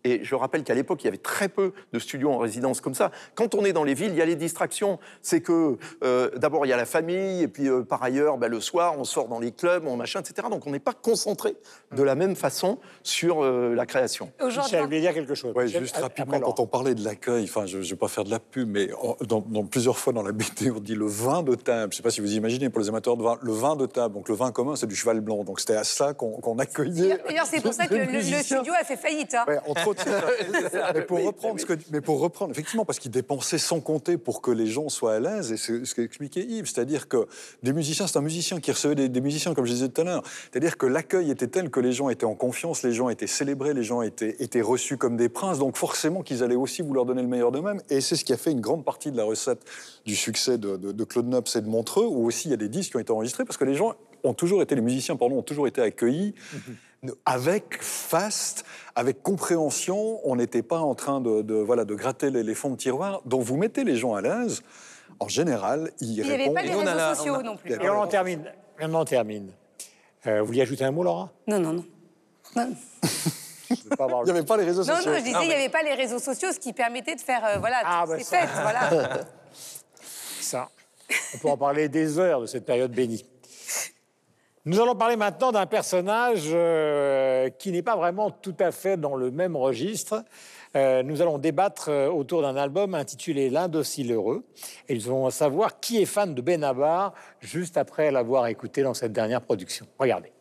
et 0.07 0.23
je 0.23 0.35
rappelle 0.35 0.63
qu'à 0.63 0.73
l'époque, 0.73 1.03
il 1.03 1.05
y 1.05 1.07
avait 1.07 1.17
très 1.17 1.49
peu 1.49 1.73
de 1.93 1.99
studios 1.99 2.31
en 2.31 2.37
résidence 2.37 2.81
comme 2.81 2.93
ça. 2.93 3.11
Quand 3.35 3.55
on 3.55 3.65
est 3.65 3.73
dans 3.73 3.83
les 3.83 3.93
villes, 3.93 4.11
il 4.11 4.17
y 4.17 4.21
a 4.21 4.25
les 4.25 4.35
distractions. 4.35 4.99
C'est 5.21 5.41
que 5.41 5.77
euh, 6.03 6.29
d'abord, 6.37 6.65
il 6.65 6.69
y 6.69 6.73
a 6.73 6.77
la 6.77 6.85
famille, 6.85 7.41
et 7.43 7.47
puis 7.47 7.67
euh, 7.69 7.81
par 7.83 8.01
ailleurs, 8.03 8.37
ben, 8.37 8.47
le 8.49 8.59
soir, 8.61 8.95
on 8.97 9.03
sort 9.03 9.27
dans 9.27 9.39
les 9.39 9.51
clubs, 9.51 9.85
on 9.85 9.95
machin, 9.95 10.19
etc. 10.21 10.47
Donc 10.49 10.65
on 10.67 10.71
n'est 10.71 10.79
pas 10.79 10.93
concentré 10.93 11.55
de 11.95 12.03
la 12.03 12.15
même 12.15 12.35
façon 12.35 12.77
sur 13.03 13.43
euh, 13.43 13.73
la 13.75 13.85
création. 13.85 14.31
Michel, 14.43 14.79
vous 14.79 14.85
voulez 14.85 15.01
dire 15.01 15.13
quelque 15.13 15.35
chose 15.35 15.53
Ouais, 15.55 15.67
juste 15.67 15.97
a- 15.97 16.01
rapidement, 16.01 16.39
quand 16.39 16.59
on 16.59 16.67
parlait 16.67 16.95
de 16.95 17.03
l'accueil, 17.03 17.43
enfin, 17.45 17.65
je 17.65 17.77
ne 17.77 17.83
vais 17.83 17.95
pas 17.95 18.07
faire 18.07 18.23
de 18.23 18.29
la 18.31 18.39
pub, 18.39 18.69
mais 18.69 18.89
en- 18.93 19.15
dans, 19.25 19.41
dans 19.41 19.63
plusieurs 19.65 19.97
fois 19.97 20.13
dans 20.13 20.23
la 20.23 20.31
BD, 20.33 20.71
on 20.71 20.79
dit 20.79 20.95
le 20.95 21.05
vin 21.05 21.43
de 21.43 21.55
table. 21.55 21.91
Je 21.93 21.95
ne 21.95 21.97
sais 21.97 22.03
pas 22.03 22.09
si 22.11 22.21
vous 22.21 22.33
imaginez, 22.35 22.69
pour 22.69 22.79
les 22.81 22.89
amateurs 22.89 23.17
de 23.17 23.23
vin, 23.23 23.37
le 23.41 23.51
vin 23.53 23.75
de 23.75 23.85
table. 23.85 24.13
Donc 24.15 24.29
le 24.29 24.35
vin 24.35 24.51
commun, 24.51 24.75
c'est 24.75 24.87
du 24.87 24.95
cheval 24.95 25.21
blanc. 25.21 25.43
Donc 25.43 25.59
c'était 25.59 25.75
à 25.75 25.83
ça 25.83 26.13
qu'on 26.13 26.57
accueillait. 26.59 27.17
D'ailleurs, 27.27 27.45
c'est 27.45 27.61
pour 27.61 27.73
ça 27.73 27.87
que 27.87 27.93
le, 27.95 28.05
le 28.11 28.21
studio 28.21 28.73
a 28.79 28.83
fait 28.83 28.97
faillite. 28.97 29.33
hein. 29.33 29.45
Ouais, 29.47 29.59
entre 29.67 29.87
mais 30.93 31.01
pour 31.01 31.23
reprendre 31.25 31.59
ce 31.59 31.65
que, 31.65 31.73
mais 31.91 32.01
pour 32.01 32.19
reprendre, 32.19 32.51
effectivement, 32.51 32.85
parce 32.85 32.99
qu'ils 32.99 33.11
dépensaient 33.11 33.57
sans 33.57 33.79
compter 33.79 34.17
pour 34.17 34.41
que 34.41 34.51
les 34.51 34.67
gens 34.67 34.89
soient 34.89 35.15
à 35.15 35.19
l'aise, 35.19 35.51
et 35.51 35.57
c'est 35.57 35.85
ce 35.85 35.95
qu'expliquait 35.95 36.43
Yves, 36.43 36.65
c'est-à-dire 36.71 37.07
que 37.07 37.27
des 37.63 37.73
musiciens, 37.73 38.07
c'est 38.07 38.17
un 38.17 38.21
musicien 38.21 38.59
qui 38.59 38.71
recevait 38.71 38.95
des, 38.95 39.09
des 39.09 39.21
musiciens, 39.21 39.53
comme 39.53 39.65
je 39.65 39.71
disais 39.73 39.89
tout 39.89 40.01
à 40.01 40.03
l'heure, 40.03 40.23
c'est-à-dire 40.51 40.77
que 40.77 40.85
l'accueil 40.85 41.31
était 41.31 41.47
tel 41.47 41.69
que 41.69 41.79
les 41.79 41.91
gens 41.91 42.09
étaient 42.09 42.25
en 42.25 42.35
confiance, 42.35 42.83
les 42.83 42.93
gens 42.93 43.09
étaient 43.09 43.27
célébrés, 43.27 43.73
les 43.73 43.83
gens 43.83 44.01
étaient, 44.01 44.35
étaient 44.39 44.61
reçus 44.61 44.97
comme 44.97 45.17
des 45.17 45.29
princes, 45.29 45.59
donc 45.59 45.77
forcément 45.77 46.21
qu'ils 46.23 46.43
allaient 46.43 46.55
aussi 46.55 46.81
vouloir 46.81 47.05
donner 47.05 47.21
le 47.21 47.27
meilleur 47.27 47.51
d'eux-mêmes, 47.51 47.81
et 47.89 48.01
c'est 48.01 48.15
ce 48.15 48.25
qui 48.25 48.33
a 48.33 48.37
fait 48.37 48.51
une 48.51 48.61
grande 48.61 48.83
partie 48.85 49.11
de 49.11 49.17
la 49.17 49.23
recette 49.23 49.61
du 50.05 50.15
succès 50.15 50.57
de, 50.57 50.77
de- 50.77 50.91
de 50.91 51.03
Claude 51.03 51.27
Nobs 51.27 51.47
et 51.55 51.61
de 51.61 51.67
Montreux, 51.67 52.05
où 52.05 52.25
aussi 52.25 52.47
il 52.47 52.51
y 52.51 52.53
a 52.53 52.57
des 52.57 52.69
disques 52.69 52.91
qui 52.91 52.97
ont 52.97 53.01
été 53.01 53.11
enregistrés, 53.11 53.45
parce 53.45 53.57
que 53.57 53.65
les 53.65 53.75
gens 53.75 53.93
ont 54.23 54.33
toujours 54.33 54.61
été, 54.61 54.73
les 54.75 54.81
musiciens, 54.81 55.15
pardon, 55.15 55.37
ont 55.37 55.41
toujours 55.43 55.67
été 55.67 55.81
accueillis 55.81 56.33
avec 57.25 57.81
faste, 57.81 58.65
avec 58.95 59.21
compréhension. 59.23 60.19
On 60.27 60.35
n'était 60.35 60.63
pas 60.63 60.79
en 60.79 60.95
train 60.95 61.21
de, 61.21 61.41
de, 61.41 61.55
voilà, 61.55 61.85
de 61.85 61.95
gratter 61.95 62.29
les, 62.31 62.43
les 62.43 62.55
fonds 62.55 62.71
de 62.71 62.75
tiroir. 62.77 63.21
Donc 63.25 63.41
vous 63.43 63.57
mettez 63.57 63.83
les 63.83 63.95
gens 63.95 64.15
à 64.15 64.21
l'aise. 64.21 64.61
En 65.19 65.27
général, 65.27 65.91
ils 65.99 66.09
Il 66.09 66.13
n'y 66.15 66.21
avait 66.21 66.35
répondent. 66.37 66.55
pas 66.55 66.61
les 66.61 66.71
a 66.71 66.93
réseaux 67.07 67.15
sociaux 67.15 67.35
a- 67.35 67.43
non 67.43 67.57
plus. 67.57 67.71
Et 67.71 67.89
on 67.89 67.99
en 67.99 68.07
termine. 68.07 68.43
Et 68.79 68.85
on 68.85 68.93
en 68.93 69.05
termine. 69.05 69.51
Euh, 70.27 70.41
vous 70.41 70.47
vouliez 70.47 70.61
ajouter 70.63 70.83
un 70.83 70.91
mot, 70.91 71.03
Laura? 71.03 71.31
Non, 71.47 71.59
non, 71.59 71.73
non. 71.73 71.85
Non, 72.55 72.69
Il 73.69 73.75
n'y 74.25 74.31
avait 74.31 74.43
pas 74.43 74.55
les 74.57 74.63
réseaux 74.63 74.83
non, 74.83 74.95
sociaux. 74.95 75.11
non, 75.11 75.17
je 75.17 75.23
disais, 75.23 75.37
il 75.41 75.47
n'y 75.47 75.53
avait 75.53 75.69
pas 75.69 75.83
les 75.83 75.93
réseaux 75.93 76.19
sociaux, 76.19 76.49
ce 76.53 76.59
qui 76.59 76.71
permettait 76.73 77.15
de 77.15 77.21
faire 77.21 77.43
euh, 77.45 77.59
voilà, 77.59 77.77
Ah, 77.83 78.01
toutes 78.05 78.11
bah, 78.11 78.17
ces 78.19 78.23
ça. 78.23 78.39
fêtes. 78.39 78.49
Voilà. 78.61 78.89
ça. 80.41 80.69
On 81.35 81.37
peut 81.39 81.49
en 81.49 81.57
parler 81.57 81.89
des 81.89 82.17
heures 82.19 82.41
de 82.41 82.45
cette 82.45 82.65
période 82.65 82.91
bénie. 82.91 83.25
Nous 84.67 84.81
allons 84.81 84.95
parler 84.95 85.15
maintenant 85.15 85.53
d'un 85.53 85.65
personnage 85.65 86.41
euh, 86.47 87.49
qui 87.57 87.71
n'est 87.71 87.81
pas 87.81 87.95
vraiment 87.95 88.31
tout 88.31 88.55
à 88.59 88.71
fait 88.71 88.97
dans 88.97 89.15
le 89.15 89.31
même 89.31 89.55
registre. 89.55 90.25
Euh, 90.75 91.03
nous 91.03 91.21
allons 91.21 91.37
débattre 91.37 91.87
euh, 91.87 92.09
autour 92.09 92.41
d'un 92.41 92.57
album 92.57 92.93
intitulé 92.93 93.49
L'Indocile 93.49 94.11
heureux. 94.11 94.43
Et 94.89 94.95
nous 94.95 95.07
allons 95.07 95.29
savoir 95.29 95.79
qui 95.79 96.01
est 96.01 96.05
fan 96.05 96.35
de 96.35 96.41
Benabar 96.41 97.13
juste 97.39 97.77
après 97.77 98.11
l'avoir 98.11 98.47
écouté 98.47 98.83
dans 98.83 98.93
cette 98.93 99.13
dernière 99.13 99.39
production. 99.39 99.87
Regardez. 99.97 100.33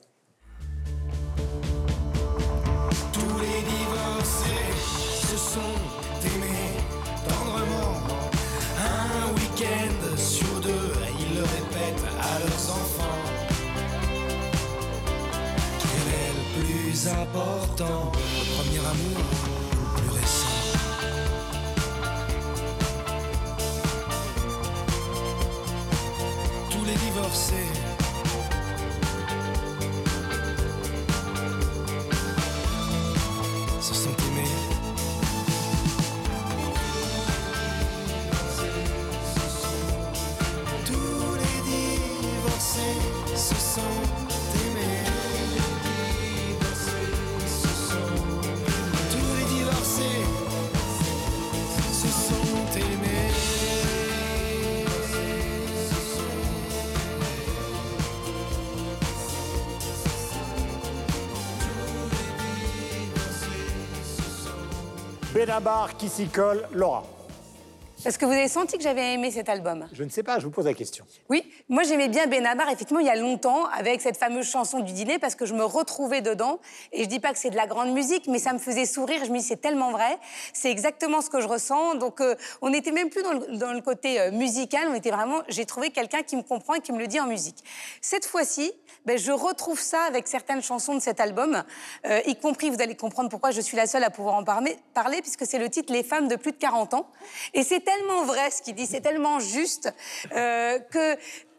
Important 17.08 18.10
Le 18.14 18.56
premier 18.56 18.78
amour 18.78 19.18
ou 19.18 19.76
le 19.76 20.00
plus 20.00 20.10
récent. 20.10 20.56
Tous 26.70 26.84
les 26.84 26.94
divorcés 26.94 27.75
Benabar 65.36 65.98
qui 65.98 66.08
s'y 66.08 66.28
colle, 66.28 66.66
Laura. 66.72 67.15
Est-ce 68.06 68.20
que 68.20 68.24
vous 68.24 68.30
avez 68.30 68.46
senti 68.46 68.76
que 68.76 68.84
j'avais 68.84 69.14
aimé 69.14 69.32
cet 69.32 69.48
album 69.48 69.88
Je 69.92 70.04
ne 70.04 70.10
sais 70.10 70.22
pas, 70.22 70.38
je 70.38 70.44
vous 70.44 70.52
pose 70.52 70.66
la 70.66 70.74
question. 70.74 71.04
Oui, 71.28 71.42
moi 71.68 71.82
j'aimais 71.82 72.06
bien 72.06 72.28
Benabar, 72.28 72.68
effectivement, 72.68 73.00
il 73.00 73.06
y 73.06 73.10
a 73.10 73.16
longtemps, 73.16 73.64
avec 73.76 74.00
cette 74.00 74.16
fameuse 74.16 74.48
chanson 74.48 74.78
du 74.78 74.92
dîner, 74.92 75.18
parce 75.18 75.34
que 75.34 75.44
je 75.44 75.54
me 75.54 75.64
retrouvais 75.64 76.20
dedans. 76.20 76.60
Et 76.92 77.02
je 77.02 77.08
dis 77.08 77.18
pas 77.18 77.32
que 77.32 77.38
c'est 77.40 77.50
de 77.50 77.56
la 77.56 77.66
grande 77.66 77.90
musique, 77.90 78.28
mais 78.28 78.38
ça 78.38 78.52
me 78.52 78.60
faisait 78.60 78.86
sourire. 78.86 79.24
Je 79.24 79.32
me 79.32 79.38
dis, 79.38 79.42
c'est 79.42 79.60
tellement 79.60 79.90
vrai. 79.90 80.18
C'est 80.52 80.70
exactement 80.70 81.20
ce 81.20 81.30
que 81.30 81.40
je 81.40 81.48
ressens. 81.48 81.96
Donc, 81.96 82.20
euh, 82.20 82.36
on 82.62 82.70
n'était 82.70 82.92
même 82.92 83.10
plus 83.10 83.24
dans 83.24 83.32
le, 83.32 83.56
dans 83.56 83.72
le 83.72 83.80
côté 83.80 84.20
euh, 84.20 84.30
musical, 84.30 84.86
on 84.88 84.94
était 84.94 85.10
vraiment. 85.10 85.42
J'ai 85.48 85.66
trouvé 85.66 85.90
quelqu'un 85.90 86.22
qui 86.22 86.36
me 86.36 86.42
comprend 86.42 86.74
et 86.74 86.80
qui 86.80 86.92
me 86.92 87.00
le 87.00 87.08
dit 87.08 87.18
en 87.18 87.26
musique. 87.26 87.64
Cette 88.00 88.24
fois-ci, 88.24 88.72
ben, 89.06 89.16
je 89.16 89.30
retrouve 89.30 89.80
ça 89.80 90.02
avec 90.02 90.26
certaines 90.26 90.62
chansons 90.62 90.94
de 90.94 91.00
cet 91.00 91.20
album, 91.20 91.62
euh, 92.06 92.20
y 92.26 92.34
compris, 92.34 92.70
vous 92.70 92.82
allez 92.82 92.96
comprendre 92.96 93.30
pourquoi 93.30 93.52
je 93.52 93.60
suis 93.60 93.76
la 93.76 93.86
seule 93.86 94.02
à 94.02 94.10
pouvoir 94.10 94.34
en 94.34 94.42
parler, 94.42 94.76
parler 94.94 95.22
puisque 95.22 95.46
c'est 95.46 95.58
le 95.58 95.70
titre 95.70 95.92
Les 95.92 96.02
femmes 96.02 96.26
de 96.26 96.34
plus 96.34 96.50
de 96.50 96.56
40 96.56 96.94
ans. 96.94 97.08
Et 97.54 97.62
c'est 97.62 97.88
tellement 97.96 98.24
vrai 98.24 98.50
ce 98.50 98.62
qu'il 98.62 98.74
dit, 98.74 98.86
c'est 98.86 99.00
tellement 99.00 99.40
juste 99.40 99.92
euh, 100.32 100.78
que 100.78 101.14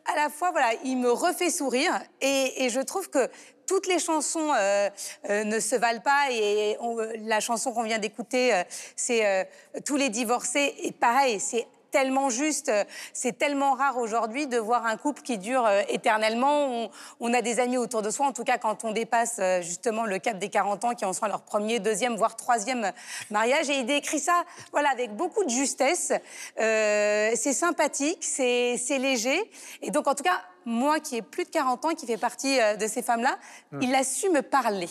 à 0.10 0.16
la 0.16 0.30
fois, 0.30 0.52
voilà, 0.52 0.72
il 0.86 0.98
me 0.98 1.12
refait 1.12 1.50
sourire 1.50 2.00
et, 2.22 2.70
je 2.70 2.80
trouve 2.80 3.10
que 3.10 3.30
toutes 3.66 3.88
les 3.88 4.00
chansons 4.00 4.54
euh, 4.54 4.90
euh, 5.30 5.44
ne 5.44 5.60
se 5.60 5.76
valent 5.76 6.00
pas 6.00 6.32
et 6.32 6.78
la 7.26 7.42
chanson 7.42 7.74
qu'on 7.74 7.84
vient 7.84 8.00
d'écouter, 8.00 8.64
c'est 8.96 9.50
Tous 9.86 9.98
les 9.98 10.10
divorcés 10.10 10.76
et 10.84 10.94
pareil, 10.94 11.42
c'est 11.42 11.68
tellement 11.92 12.30
juste, 12.30 12.70
euh, 12.70 12.84
c'est 13.14 13.38
tellement 13.38 13.74
rare 13.74 13.98
aujourd'hui 13.98 14.48
de 14.48 14.58
voir 14.58 14.86
un 14.86 14.98
couple 14.98 15.22
qui 15.22 15.38
dure 15.38 15.66
euh, 15.66 15.82
éternellement. 15.90 16.68
On, 16.68 16.90
on 17.20 17.34
a 17.34 17.42
des 17.42 17.60
amis 17.60 17.78
autour 17.78 18.02
de 18.02 18.10
soi, 18.10 18.26
en 18.26 18.34
tout 18.34 18.44
cas 18.44 18.58
quand 18.58 18.84
on 18.84 18.92
dépasse 18.92 19.38
euh, 19.40 19.62
justement 19.62 20.06
le 20.06 20.20
cap 20.20 20.38
des 20.38 20.50
40 20.50 20.86
ans, 20.86 20.94
qui 20.94 21.06
en 21.06 21.14
sont 21.14 21.26
à 21.26 21.28
leur 21.28 21.42
premier, 21.42 21.80
deuxième, 21.80 22.16
voire 22.16 22.36
troisième 22.36 22.92
mariage. 23.30 23.70
Et 23.70 23.80
il 23.80 23.86
décrit 23.86 24.20
ça, 24.20 24.44
voilà, 24.72 24.90
avec 24.90 25.16
beaucoup 25.16 25.44
de 25.44 25.50
justesse. 25.50 26.12
Euh, 26.60 27.32
c'est 27.36 27.54
sympathique, 27.54 28.24
c'est 28.24 28.78
léger. 29.00 29.40
Et 29.82 29.92
donc, 29.92 30.08
en 30.08 30.16
tout 30.16 30.24
cas, 30.24 30.42
moi 30.66 31.00
qui 31.00 31.18
ai 31.18 31.22
plus 31.22 31.46
de 31.46 31.50
40 31.50 31.86
ans, 31.86 31.90
qui 31.90 32.06
fait 32.06 32.18
partie 32.18 32.58
de 32.58 32.88
ces 32.88 33.02
femmes-là, 33.02 33.38
il 33.82 33.94
a 33.96 34.04
su 34.04 34.30
me 34.30 34.42
parler. 34.42 34.90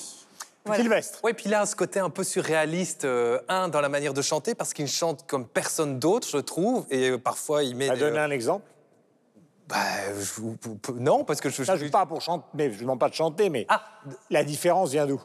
Voilà. 0.67 0.83
Sylvestre. 0.83 1.21
Oui, 1.25 1.33
puis 1.33 1.49
là, 1.49 1.65
ce 1.67 1.75
côté 1.77 2.01
un 2.01 2.11
peu 2.11 2.25
surréaliste, 2.25 3.05
euh, 3.05 3.39
un, 3.49 3.69
dans 3.69 3.81
la 3.81 3.89
manière 3.89 4.13
de 4.15 4.23
chanter, 4.23 4.55
parce 4.55 4.73
qu'il 4.75 4.89
chante 4.89 5.27
comme 5.27 5.47
personne 5.47 5.99
d'autre, 5.99 6.29
je 6.29 6.39
trouve, 6.39 6.87
et 6.91 7.11
euh, 7.11 7.19
parfois 7.19 7.63
il 7.63 7.77
met... 7.77 7.89
À 7.89 7.95
des- 7.95 8.01
donner 8.01 8.19
un 8.19 8.31
exemple. 8.31 8.65
Bah, 9.69 9.77
je 10.21 10.93
non, 10.93 11.25
parce 11.25 11.41
que 11.41 11.51
je... 11.51 11.65
Ça, 11.65 11.77
je 11.77 11.85
ne 11.85 11.91
pas 11.91 12.07
pour 12.07 12.21
chanter, 12.21 12.45
mais 12.55 12.71
je 12.71 12.77
ne 12.77 12.81
demande 12.83 13.01
pas 13.01 13.09
de 13.09 13.15
chanter, 13.15 13.49
mais 13.51 13.67
Ah, 13.69 13.83
la 14.31 14.45
différence 14.45 14.91
vient 14.91 15.07
d'où? 15.07 15.21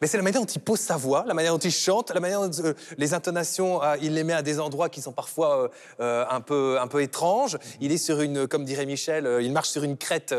Mais 0.00 0.06
c'est 0.06 0.16
la 0.16 0.22
manière 0.22 0.40
dont 0.40 0.46
il 0.46 0.62
pose 0.62 0.80
sa 0.80 0.96
voix, 0.96 1.24
la 1.26 1.34
manière 1.34 1.52
dont 1.52 1.58
il 1.58 1.70
chante, 1.70 2.10
la 2.14 2.20
manière 2.20 2.40
dont 2.40 2.64
euh, 2.64 2.72
les 2.96 3.12
intonations, 3.12 3.82
euh, 3.82 3.96
il 4.00 4.14
les 4.14 4.24
met 4.24 4.32
à 4.32 4.40
des 4.40 4.58
endroits 4.58 4.88
qui 4.88 5.02
sont 5.02 5.12
parfois 5.12 5.70
euh, 6.00 6.24
un, 6.30 6.40
peu, 6.40 6.80
un 6.80 6.86
peu 6.86 7.02
étranges. 7.02 7.58
Il 7.82 7.92
est 7.92 7.98
sur 7.98 8.22
une, 8.22 8.48
comme 8.48 8.64
dirait 8.64 8.86
Michel, 8.86 9.28
il 9.42 9.52
marche 9.52 9.68
sur 9.68 9.84
une 9.84 9.98
crête 9.98 10.34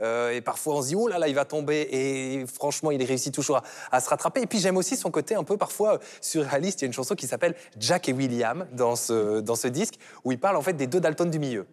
et 0.00 0.40
parfois 0.40 0.74
on 0.74 0.82
se 0.82 0.88
dit, 0.88 0.96
oh 0.96 1.06
là 1.06 1.20
là, 1.20 1.28
il 1.28 1.34
va 1.36 1.44
tomber. 1.44 1.86
Et 1.92 2.44
franchement, 2.52 2.90
il 2.90 3.04
réussit 3.04 3.32
toujours 3.32 3.62
à, 3.92 4.00
se 4.00 4.08
rattraper. 4.08 4.42
Et 4.42 4.46
puis 4.46 4.58
j'aime 4.58 4.76
aussi 4.76 4.96
son 4.96 5.12
côté 5.12 5.36
un 5.36 5.44
peu 5.44 5.56
parfois 5.56 6.00
surréaliste. 6.20 6.80
Il 6.80 6.84
y 6.84 6.86
a 6.86 6.88
une 6.88 6.92
chanson 6.92 7.14
qui 7.14 7.28
s'appelle 7.28 7.54
Jack 7.78 8.08
et 8.08 8.12
William 8.12 8.66
dans 8.72 8.96
ce, 8.96 9.38
dans 9.38 9.54
ce 9.54 9.68
disque, 9.68 9.94
où 10.24 10.32
il 10.32 10.40
parle 10.40 10.56
en 10.56 10.62
fait 10.62 10.72
des 10.72 10.88
deux 10.88 10.98
Dalton 10.98 11.30
du 11.30 11.38
milieu. 11.38 11.66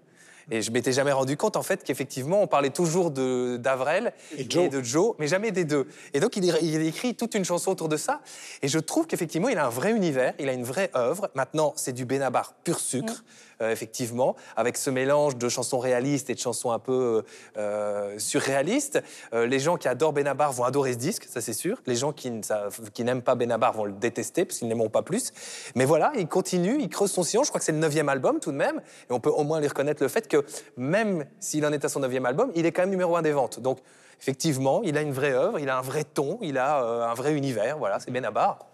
Et 0.49 0.62
je 0.62 0.71
m'étais 0.71 0.91
jamais 0.91 1.12
rendu 1.12 1.38
compte 1.38 1.56
en 1.56 1.63
fait 1.63 1.84
qu'effectivement 1.84 2.41
on 2.41 2.47
parlait 2.47 2.69
toujours 2.69 3.12
de 3.12 3.58
d'Avrel 3.58 4.13
Et 4.38 4.49
Joe. 4.49 4.69
de 4.69 4.82
Joe, 4.82 5.15
mais 5.19 5.27
jamais 5.27 5.51
des 5.51 5.65
deux. 5.65 5.88
Et 6.13 6.19
donc 6.19 6.36
il, 6.36 6.45
il 6.62 6.82
écrit 6.82 7.15
toute 7.15 7.36
une 7.36 7.45
chanson 7.45 7.71
autour 7.71 7.89
de 7.89 7.97
ça. 7.97 8.21
Et 8.62 8.67
je 8.67 8.80
trouve 8.80 9.08
qu'effectivement 9.08 9.49
il 9.49 9.58
a 9.58 9.65
un 9.65 9.69
vrai 9.69 9.91
univers, 9.91 10.34
il 10.39 10.49
a 10.49 10.54
une 10.54 10.63
vraie 10.63 10.89
œuvre. 10.95 11.30
Maintenant 11.36 11.73
c'est 11.75 11.93
du 11.93 12.06
Benabar 12.06 12.54
pur 12.63 12.80
sucre, 12.80 13.23
euh, 13.23 13.51
effectivement, 13.69 14.36
avec 14.56 14.78
ce 14.78 14.89
mélange 14.89 15.38
de 15.38 15.50
chansons 15.50 15.80
réalistes 15.80 16.30
et 16.30 16.34
de 16.34 16.39
chansons 16.39 16.71
un 16.71 16.80
peu 16.80 17.24
euh, 17.58 18.17
surréalistes. 18.17 19.04
Euh, 19.34 19.45
les 19.45 19.60
gens 19.60 19.78
qui 19.78 19.88
adorent 19.88 20.13
Benabar 20.13 20.52
vont 20.52 20.63
adorer 20.63 20.93
ce 20.93 20.97
disque, 20.97 21.28
ça 21.30 21.41
c'est 21.41 21.54
sûr. 21.54 21.82
Les 21.86 21.95
gens 21.95 22.13
qui 22.13 22.32
n'aiment 22.32 23.21
pas 23.21 23.36
Benabar 23.36 23.74
vont 23.74 23.86
le 23.86 23.93
détester 23.93 24.45
parce 24.45 24.60
qu'ils 24.60 24.67
n'aimeront 24.67 24.89
pas 24.89 25.04
plus. 25.04 25.32
Mais 25.76 25.86
voilà, 25.86 26.12
il 26.17 26.28
continue, 26.28 26.78
il 26.80 26.89
creuse 26.89 27.12
son 27.12 27.24
sillon. 27.24 27.43
Je 27.43 27.50
crois 27.50 27.60
que 27.60 27.65
c'est 27.65 27.71
le 27.71 27.78
neuvième 27.78 28.10
album 28.10 28.39
tout 28.39 28.52
de 28.52 28.58
même. 28.58 28.82
Et 29.10 29.13
on 29.13 29.19
peut 29.19 29.30
au 29.30 29.43
moins 29.43 29.60
lui 29.60 29.67
reconnaître 29.67 30.02
le 30.02 30.10
fait 30.10 30.28
que 30.28 30.45
même 30.78 31.26
s'il 31.39 31.65
en 31.65 31.71
est 31.71 31.86
à 31.86 31.89
son 31.89 32.00
neuvième 32.00 32.26
album, 32.26 32.52
il 32.56 32.65
est 32.65 32.71
quand 32.71 32.84
même 32.84 32.89
numéro 32.89 33.15
un 33.15 33.21
des 33.21 33.32
ventes. 33.32 33.60
Donc 33.60 33.80
effectivement, 34.19 34.82
il 34.84 34.97
a 34.97 35.02
une 35.02 35.12
vraie 35.12 35.34
œuvre, 35.34 35.60
il 35.60 35.69
a 35.69 35.78
un 35.78 35.82
vrai 35.82 36.04
ton, 36.04 36.38
il 36.41 36.58
a 36.58 36.84
euh, 36.84 37.10
un 37.10 37.13
vrai 37.13 37.34
univers. 37.34 37.78
Voilà, 37.78 38.00
c'est 38.00 38.12
Benabar. 38.12 38.70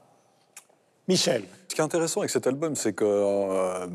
Michel. 1.08 1.44
Ce 1.70 1.76
qui 1.76 1.80
est 1.80 1.84
intéressant 1.84 2.20
avec 2.20 2.32
cet 2.32 2.48
album, 2.48 2.76
c'est 2.76 2.92
que 2.92 3.06
euh, 3.06 3.88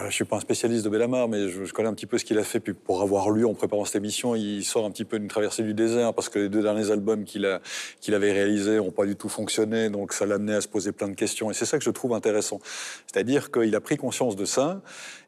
je 0.00 0.06
ne 0.06 0.10
suis 0.10 0.24
pas 0.24 0.36
un 0.36 0.40
spécialiste 0.40 0.84
de 0.84 0.88
Bellamar, 0.88 1.28
mais 1.28 1.48
je, 1.48 1.72
connais 1.72 1.88
un 1.88 1.94
petit 1.94 2.06
peu 2.06 2.18
ce 2.18 2.24
qu'il 2.24 2.38
a 2.38 2.42
fait. 2.42 2.58
Puis 2.58 2.72
pour 2.72 3.00
avoir 3.00 3.30
lu 3.30 3.44
en 3.44 3.54
préparant 3.54 3.84
cette 3.84 3.96
émission, 3.96 4.34
il 4.34 4.64
sort 4.64 4.84
un 4.84 4.90
petit 4.90 5.04
peu 5.04 5.20
d'une 5.20 5.28
traversée 5.28 5.62
du 5.62 5.72
désert 5.72 6.14
parce 6.14 6.28
que 6.28 6.40
les 6.40 6.48
deux 6.48 6.62
derniers 6.62 6.90
albums 6.90 7.24
qu'il 7.24 7.44
avait 7.44 8.32
réalisés 8.32 8.78
n'ont 8.78 8.90
pas 8.90 9.06
du 9.06 9.14
tout 9.14 9.28
fonctionné, 9.28 9.88
donc 9.88 10.12
ça 10.12 10.26
l'a 10.26 10.34
amené 10.34 10.54
à 10.54 10.60
se 10.60 10.68
poser 10.68 10.90
plein 10.90 11.08
de 11.08 11.14
questions. 11.14 11.50
Et 11.50 11.54
c'est 11.54 11.66
ça 11.66 11.78
que 11.78 11.84
je 11.84 11.90
trouve 11.90 12.12
intéressant. 12.12 12.58
C'est-à-dire 13.06 13.52
qu'il 13.52 13.74
a 13.76 13.80
pris 13.80 13.96
conscience 13.96 14.34
de 14.34 14.44
ça, 14.44 14.80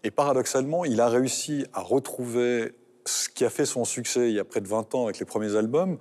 et 0.03 0.11
paradoxalement, 0.11 0.85
il 0.85 1.01
a 1.01 1.09
réussi 1.09 1.65
à 1.73 1.81
retrouver 1.81 2.73
ce 3.07 3.29
qui 3.29 3.45
a 3.45 3.51
fait 3.51 3.67
son 3.67 3.85
succès 3.85 4.31
il 4.31 4.35
y 4.35 4.41
a 4.41 4.45
près 4.45 4.61
de 4.61 4.69
20 4.69 4.95
ans 4.97 5.05
avec 5.05 5.21
les 5.21 5.27
premiers 5.27 5.55
albums, 5.55 5.99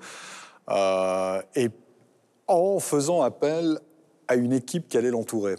euh, 0.69 1.41
et 1.55 1.69
en 2.47 2.79
faisant 2.79 3.21
appel 3.21 3.79
à 4.29 4.35
une 4.35 4.53
équipe 4.53 4.87
qui 4.87 4.97
allait 4.97 5.09
l'entourer. 5.09 5.55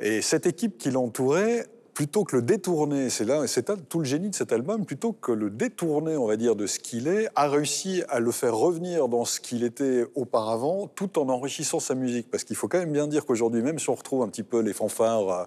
Et 0.00 0.20
cette 0.20 0.44
équipe 0.44 0.76
qui 0.76 0.90
l'entourait, 0.90 1.64
plutôt 1.94 2.24
que 2.24 2.36
le 2.36 2.42
détourner, 2.42 3.10
c'est 3.10 3.24
là, 3.24 3.46
c'est 3.46 3.70
tout 3.88 3.98
le 3.98 4.04
génie 4.04 4.30
de 4.30 4.34
cet 4.34 4.52
album, 4.52 4.84
plutôt 4.84 5.12
que 5.12 5.32
le 5.32 5.50
détourner, 5.50 6.16
on 6.16 6.26
va 6.26 6.36
dire, 6.36 6.56
de 6.56 6.66
ce 6.66 6.78
qu'il 6.78 7.08
est, 7.08 7.28
a 7.34 7.48
réussi 7.48 8.02
à 8.08 8.20
le 8.20 8.30
faire 8.30 8.56
revenir 8.56 9.08
dans 9.08 9.24
ce 9.24 9.40
qu'il 9.40 9.64
était 9.64 10.06
auparavant, 10.14 10.88
tout 10.94 11.18
en 11.18 11.28
enrichissant 11.28 11.80
sa 11.80 11.94
musique. 11.94 12.30
Parce 12.30 12.44
qu'il 12.44 12.56
faut 12.56 12.68
quand 12.68 12.78
même 12.78 12.92
bien 12.92 13.06
dire 13.06 13.26
qu'aujourd'hui, 13.26 13.62
même 13.62 13.78
si 13.78 13.90
on 13.90 13.94
retrouve 13.94 14.22
un 14.22 14.28
petit 14.28 14.42
peu 14.42 14.60
les 14.60 14.72
fanfares, 14.72 15.28
euh, 15.28 15.44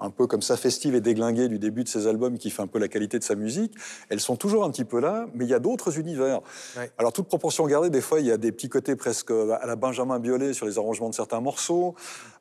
un 0.00 0.10
peu 0.10 0.26
comme 0.26 0.42
ça, 0.42 0.56
festives 0.56 0.94
et 0.94 1.00
déglinguées 1.00 1.48
du 1.48 1.58
début 1.58 1.84
de 1.84 1.88
ses 1.88 2.06
albums, 2.06 2.38
qui 2.38 2.50
fait 2.50 2.62
un 2.62 2.66
peu 2.66 2.78
la 2.78 2.88
qualité 2.88 3.18
de 3.18 3.24
sa 3.24 3.34
musique, 3.34 3.72
elles 4.08 4.20
sont 4.20 4.36
toujours 4.36 4.64
un 4.64 4.70
petit 4.70 4.84
peu 4.84 5.00
là, 5.00 5.26
mais 5.34 5.44
il 5.44 5.50
y 5.50 5.54
a 5.54 5.58
d'autres 5.58 5.98
univers. 5.98 6.40
Ouais. 6.76 6.90
Alors, 6.98 7.12
toute 7.12 7.26
proportion 7.26 7.66
gardée, 7.66 7.90
des 7.90 8.00
fois, 8.00 8.20
il 8.20 8.26
y 8.26 8.32
a 8.32 8.36
des 8.36 8.52
petits 8.52 8.68
côtés 8.68 8.96
presque 8.96 9.30
à 9.30 9.66
la 9.66 9.76
Benjamin 9.76 10.18
Biolay 10.18 10.52
sur 10.52 10.66
les 10.66 10.78
arrangements 10.78 11.08
de 11.08 11.14
certains 11.14 11.40
morceaux. 11.40 11.94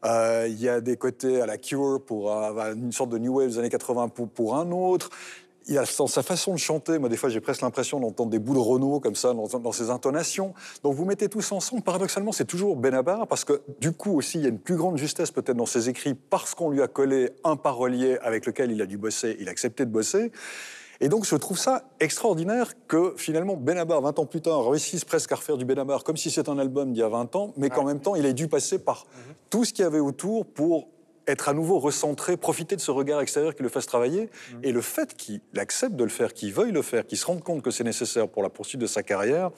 Euh, 0.04 0.48
il 0.48 0.62
y 0.62 0.70
a 0.70 0.82
des 0.82 0.98
côtés 0.98 1.42
à 1.42 1.46
la 1.46 1.58
Cure 1.58 2.02
pour 2.06 2.32
euh, 2.32 2.74
une 2.74 2.92
sorte 2.92 3.10
de 3.10 3.18
New 3.18 3.40
Wave 3.40 3.45
des 3.48 3.60
années 3.60 3.70
80 3.70 4.10
pour, 4.10 4.30
pour 4.30 4.56
un 4.56 4.72
autre. 4.72 5.10
il 5.68 5.78
a 5.78 5.84
dans 5.98 6.08
sa 6.08 6.24
façon 6.24 6.54
de 6.54 6.60
chanter, 6.60 7.00
moi 7.00 7.10
des 7.10 7.18
fois 7.18 7.30
j'ai 7.30 7.42
presque 7.42 7.62
l'impression 7.62 8.00
d'entendre 8.00 8.30
des 8.30 8.40
bouts 8.40 8.54
de 8.54 8.60
Renault 8.60 9.00
comme 9.00 9.16
ça 9.16 9.34
dans, 9.34 9.48
dans, 9.48 9.72
ses 9.72 9.90
intonations. 9.90 10.54
Donc 10.84 10.96
vous 10.96 11.06
mettez 11.06 11.30
tous 11.30 11.52
ensemble, 11.52 11.82
paradoxalement 11.82 12.32
c'est 12.32 12.46
toujours 12.46 12.76
Benabar 12.76 13.28
parce 13.28 13.44
que 13.44 13.62
du 13.80 13.92
coup 13.92 14.18
aussi 14.18 14.38
il 14.40 14.44
y 14.44 14.46
a 14.46 14.50
une 14.50 14.60
plus 14.60 14.76
grande 14.76 14.98
justesse 14.98 15.32
peut-être 15.32 15.58
dans 15.58 15.66
ses 15.66 15.90
écrits 15.90 16.14
parce 16.14 16.56
qu'on 16.56 16.70
lui 16.70 16.82
a 16.82 16.88
collé 16.88 17.32
un 17.44 17.56
parolier 17.56 18.18
avec 18.22 18.46
lequel 18.46 18.72
il 18.72 18.82
a 18.82 18.86
dû 18.86 18.98
bosser, 18.98 19.38
il 19.40 19.48
a 19.48 19.52
accepté 19.52 19.86
de 19.86 19.92
bosser. 19.92 20.32
Et 21.02 21.10
donc, 21.10 21.26
je 21.26 21.36
trouve 21.36 21.58
ça 21.58 21.84
extraordinaire 22.00 22.72
que 22.88 23.14
finalement, 23.18 23.56
Benabar, 23.56 24.02
20 24.02 24.20
ans 24.20 24.26
plus 24.26 24.42
tard, 24.42 24.70
réussisse 24.70 25.04
presque 25.04 25.32
à 25.32 25.36
refaire 25.36 25.58
du 25.58 25.66
Benabar 25.66 26.04
comme 26.04 26.18
si 26.18 26.32
c'était 26.32 26.50
un 26.50 26.58
album 26.58 26.94
d'il 26.94 27.00
y 27.00 27.04
a 27.04 27.10
20 27.10 27.36
ans, 27.36 27.54
mais 27.58 27.70
qu'en 27.70 27.84
même 27.84 28.00
temps, 28.00 28.16
il 28.16 28.26
ait 28.26 28.34
dû 28.34 28.48
passer 28.48 28.80
par 28.80 29.06
tout 29.50 29.66
ce 29.66 29.74
qu'il 29.74 29.84
y 29.84 29.86
avait 29.86 30.00
autour 30.00 30.46
pour 30.46 30.88
être 31.28 31.50
à 31.50 31.54
nouveau 31.54 31.80
recentré, 31.80 32.38
profiter 32.38 32.76
de 32.76 32.82
ce 32.82 32.92
regard 32.92 33.22
extérieur 33.22 33.56
qui 33.56 33.64
le 33.64 33.70
fasse 33.70 33.86
travailler. 33.86 34.30
Et 34.64 34.72
le 34.72 34.82
fait 34.82 35.16
qu'il 35.16 35.42
accepte 35.58 35.96
de 35.96 36.04
le 36.04 36.10
faire, 36.10 36.34
qu'il 36.34 36.54
veuille 36.54 36.72
le 36.72 36.82
faire, 36.82 37.06
qu'il 37.06 37.18
se 37.18 37.26
rende 37.26 37.44
compte 37.44 37.62
que 37.62 37.72
c'est 37.72 37.84
nécessaire 37.84 38.28
pour 38.28 38.44
la 38.44 38.50
poursuite 38.50 38.82
de 38.82 38.88
sa 38.88 39.04
carrière, 39.04 39.52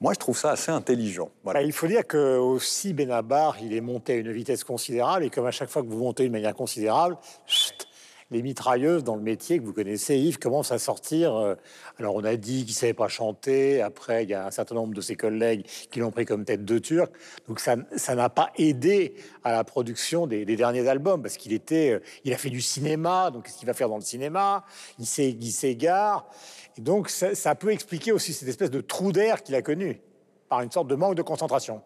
moi, 0.00 0.14
je 0.14 0.18
trouve 0.18 0.36
ça 0.36 0.50
assez 0.52 0.70
intelligent. 0.70 1.28
Voilà. 1.44 1.60
Bah, 1.60 1.66
il 1.66 1.72
faut 1.72 1.86
dire 1.86 2.06
que 2.06 2.38
aussi 2.38 2.94
Benabar, 2.94 3.58
il 3.62 3.74
est 3.74 3.82
monté 3.82 4.14
à 4.14 4.16
une 4.16 4.32
vitesse 4.32 4.64
considérable 4.64 5.24
et 5.24 5.30
comme 5.30 5.44
à 5.44 5.50
chaque 5.50 5.68
fois 5.68 5.82
que 5.82 5.88
vous 5.88 5.98
montez 5.98 6.22
d'une 6.22 6.32
manière 6.32 6.54
considérable, 6.54 7.18
chut, 7.46 7.86
les 8.30 8.42
mitrailleuses 8.42 9.02
dans 9.04 9.16
le 9.16 9.22
métier 9.22 9.58
que 9.58 9.64
vous 9.64 9.72
connaissez, 9.72 10.16
Yves, 10.16 10.38
commencent 10.38 10.70
à 10.72 10.78
sortir. 10.78 11.34
euh, 11.34 11.54
Alors, 11.98 12.14
on 12.14 12.24
a 12.24 12.36
dit 12.36 12.58
qu'il 12.64 12.74
ne 12.74 12.78
savait 12.78 12.94
pas 12.94 13.08
chanter. 13.08 13.82
Après, 13.82 14.22
il 14.24 14.30
y 14.30 14.34
a 14.34 14.46
un 14.46 14.50
certain 14.50 14.74
nombre 14.76 14.94
de 14.94 15.00
ses 15.00 15.16
collègues 15.16 15.66
qui 15.90 15.98
l'ont 15.98 16.10
pris 16.10 16.24
comme 16.24 16.44
tête 16.44 16.64
de 16.64 16.78
turc. 16.78 17.12
Donc, 17.48 17.60
ça 17.60 18.14
n'a 18.14 18.28
pas 18.28 18.50
aidé 18.56 19.14
à 19.42 19.52
la 19.52 19.64
production 19.64 20.26
des, 20.26 20.44
derniers 20.44 20.86
albums 20.88 21.22
parce 21.22 21.36
qu'il 21.36 21.52
était, 21.52 21.90
euh, 21.90 22.00
il 22.24 22.32
a 22.32 22.36
fait 22.36 22.50
du 22.50 22.60
cinéma. 22.60 23.30
Donc, 23.30 23.44
qu'est-ce 23.44 23.58
qu'il 23.58 23.66
va 23.66 23.74
faire 23.74 23.88
dans 23.88 23.98
le 23.98 24.02
cinéma? 24.02 24.64
Il 24.98 25.06
s'é- 25.06 25.36
il 25.40 25.52
s'égare. 25.52 26.26
Et 26.78 26.80
donc, 26.80 27.08
ça 27.10 27.54
peut 27.54 27.72
expliquer 27.72 28.12
aussi 28.12 28.32
cette 28.32 28.48
espèce 28.48 28.70
de 28.70 28.80
trou 28.80 29.10
d'air 29.12 29.42
qu'il 29.42 29.54
a 29.56 29.62
connu 29.62 30.00
par 30.48 30.60
une 30.62 30.70
sorte 30.70 30.88
de 30.88 30.94
manque 30.94 31.14
de 31.16 31.22
concentration. 31.22 31.82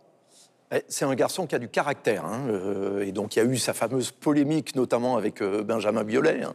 Eh, 0.73 0.83
C'est 0.89 1.05
un 1.05 1.15
garçon 1.15 1.47
qui 1.47 1.55
a 1.55 1.59
du 1.59 1.69
caractère, 1.69 2.25
hein, 2.25 2.47
euh, 2.49 3.07
et 3.07 3.13
donc 3.13 3.37
il 3.37 3.39
y 3.39 3.43
a 3.43 3.45
eu 3.45 3.57
sa 3.59 3.75
fameuse 3.75 4.11
polémique, 4.11 4.75
notamment 4.77 5.17
avec 5.17 5.41
euh, 5.43 5.63
Benjamin 5.63 6.05
Biolay, 6.05 6.43
hein, 6.43 6.55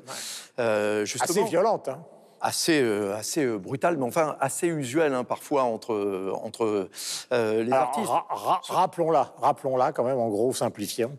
euh, 0.59 1.05
justement, 1.05 1.41
Assez 1.41 1.49
violente. 1.49 1.87
hein. 1.89 2.03
assez, 2.41 2.81
assez 3.13 3.45
brutale, 3.57 3.97
mais 3.97 4.05
enfin 4.05 4.35
assez 4.39 4.67
usuelle 4.67 5.13
hein, 5.13 5.23
parfois 5.23 5.63
entre, 5.63 6.33
entre 6.43 6.89
les 7.31 7.71
Alors, 7.71 7.73
artistes. 7.89 8.07
ra- 8.09 8.25
ra- 8.29 8.61
rappelons-la, 8.67 9.33
rappelons-la 9.37 9.91
quand 9.91 10.03
même, 10.03 10.19
en 10.19 10.29
gros, 10.29 10.53
simplifiant. 10.53 11.11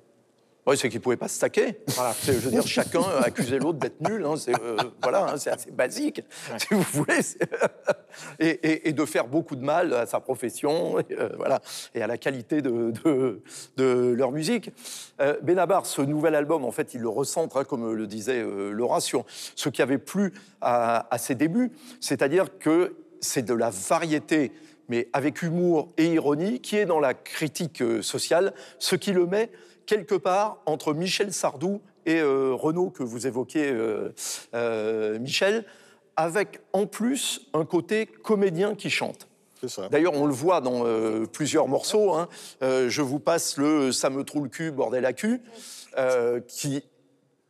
Oui, 0.66 0.77
c'est 0.77 0.88
qu'ils 0.88 0.99
ne 0.99 1.03
pouvaient 1.03 1.16
pas 1.16 1.29
se 1.29 1.37
stacker. 1.37 1.81
Voilà. 1.88 2.14
Je 2.23 2.33
veux 2.33 2.51
dire, 2.51 2.66
chacun 2.66 3.03
accusait 3.23 3.59
l'autre 3.59 3.79
d'être 3.79 4.01
nul. 4.01 4.25
hein, 4.27 4.35
c'est 4.37 4.55
euh, 4.62 4.77
voilà, 5.03 5.25
hein, 5.31 5.35
assez 5.35 5.70
basique, 5.70 6.23
si 6.59 6.75
vous 6.75 6.83
voulez. 6.92 7.20
Et, 8.38 8.49
et- 8.49 8.88
et 8.88 8.92
de 8.92 9.05
faire 9.05 9.27
beaucoup 9.27 9.57
de 9.57 9.64
mal 9.64 9.92
à 9.94 10.07
sa 10.07 10.20
profession, 10.20 10.99
et, 11.01 11.05
euh, 11.12 11.31
voilà, 11.37 11.61
et 11.94 12.03
à 12.03 12.07
la 12.07 12.18
qualité 12.18 12.61
de, 12.62 12.92
de- 13.05 13.42
de 13.77 14.14
leur 14.16 14.33
musique. 14.33 14.70
Euh, 15.20 15.37
Benabar, 15.42 15.87
ce 15.87 16.03
nouvel 16.03 16.35
album, 16.35 16.64
en 16.64 16.73
fait, 16.73 16.92
il 16.94 17.01
le 17.01 17.09
recentre, 17.09 17.57
hein, 17.57 17.64
comme 17.64 17.92
le 17.94 18.07
disait 18.07 18.40
euh, 18.42 18.70
Laura, 18.70 19.01
sur 19.01 19.25
ce 19.29 19.68
qui 19.68 19.81
avait 19.83 19.99
plu 19.99 20.33
à, 20.61 21.07
à 21.12 21.18
ses 21.18 21.35
débuts, 21.35 21.73
c'est-à-dire 22.01 22.59
que 22.59 22.96
c'est 23.20 23.42
de 23.44 23.55
la 23.55 23.70
variété 23.70 24.53
mais 24.88 25.09
avec 25.12 25.42
humour 25.42 25.92
et 25.99 26.07
ironie, 26.07 26.61
qui 26.61 26.77
est 26.77 26.85
dans 26.85 26.99
la 26.99 27.14
critique 27.14 27.81
sociale, 28.03 28.53
ce 28.81 28.96
qui 28.96 29.12
le 29.12 29.25
met 29.25 29.49
quelque 29.90 30.14
part 30.14 30.59
entre 30.66 30.94
Michel 30.94 31.33
Sardou 31.33 31.81
et 32.07 32.20
euh, 32.20 32.55
Renaud, 32.55 32.90
que 32.90 33.03
vous 33.03 33.26
évoquiez, 33.26 33.72
euh, 33.72 34.14
euh, 34.55 35.18
Michel, 35.18 35.64
avec 36.14 36.61
en 36.72 36.87
plus 36.87 37.48
un 37.55 37.64
côté 37.64 38.07
comédien 38.07 38.76
qui 38.76 38.88
chante. 38.88 39.26
D'ailleurs, 39.90 40.14
on 40.14 40.26
le 40.26 40.33
voit 40.33 40.61
dans 40.61 40.87
euh, 40.87 41.26
plusieurs 41.26 41.66
morceaux. 41.66 42.14
hein. 42.14 42.29
Euh, 42.62 42.88
je 42.88 43.03
vous 43.03 43.18
passe 43.18 43.57
le 43.57 43.90
Ça 43.90 44.11
me 44.11 44.22
trouve 44.22 44.44
le 44.44 44.48
cul, 44.48 44.70
bordel 44.70 45.05
à 45.05 45.12
cul, 45.12 45.42
euh, 45.98 46.38
qui 46.46 46.85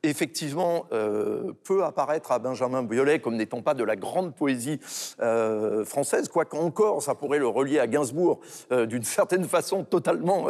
effectivement 0.02 0.86
euh, 0.92 1.52
peut 1.64 1.84
apparaître 1.84 2.32
à 2.32 2.38
Benjamin 2.38 2.82
Biolay 2.82 3.20
comme 3.20 3.36
n'étant 3.36 3.62
pas 3.62 3.74
de 3.74 3.84
la 3.84 3.96
grande 3.96 4.34
poésie 4.34 4.80
euh, 5.20 5.84
française, 5.84 6.28
quoique 6.28 6.56
encore 6.56 7.02
ça 7.02 7.14
pourrait 7.14 7.38
le 7.38 7.48
relier 7.48 7.78
à 7.78 7.86
Gainsbourg 7.86 8.40
euh, 8.72 8.86
d'une 8.86 9.04
certaine 9.20 9.44
façon 9.44 9.84
totalement 9.84 10.48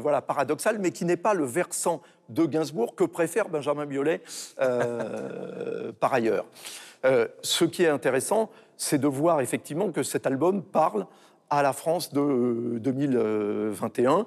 voilà, 0.00 0.22
paradoxale, 0.22 0.78
mais 0.78 0.90
qui 0.90 1.04
n'est 1.04 1.16
pas 1.16 1.34
le 1.34 1.44
versant 1.44 2.00
de 2.28 2.44
Gainsbourg 2.44 2.94
que 2.94 3.04
préfère 3.04 3.48
Benjamin 3.48 3.86
Biolay 3.86 4.22
par 6.00 6.14
ailleurs. 6.14 6.46
Ce 7.42 7.64
qui 7.64 7.82
est 7.82 7.88
intéressant, 7.88 8.50
c'est 8.76 8.98
de 8.98 9.06
voir 9.06 9.40
effectivement 9.40 9.90
que 9.90 10.02
cet 10.02 10.26
album 10.26 10.62
parle 10.62 11.06
à 11.50 11.62
la 11.62 11.72
France 11.72 12.12
de 12.12 12.20
euh, 12.20 12.78
2021 12.80 14.26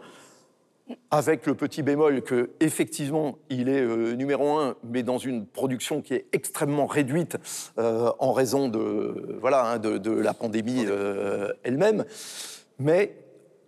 avec 1.11 1.45
le 1.45 1.55
petit 1.55 1.83
bémol 1.83 2.21
que 2.21 2.51
effectivement 2.59 3.37
il 3.49 3.69
est 3.69 3.81
euh, 3.81 4.13
numéro 4.15 4.57
un, 4.57 4.75
mais 4.83 5.03
dans 5.03 5.17
une 5.17 5.45
production 5.45 6.01
qui 6.01 6.13
est 6.13 6.25
extrêmement 6.33 6.85
réduite 6.87 7.37
euh, 7.77 8.11
en 8.19 8.33
raison 8.33 8.67
de 8.67 9.37
voilà 9.39 9.65
hein, 9.65 9.79
de, 9.79 9.97
de 9.97 10.11
la 10.11 10.33
pandémie 10.33 10.85
euh, 10.87 11.51
elle-même, 11.63 12.05
mais 12.79 13.15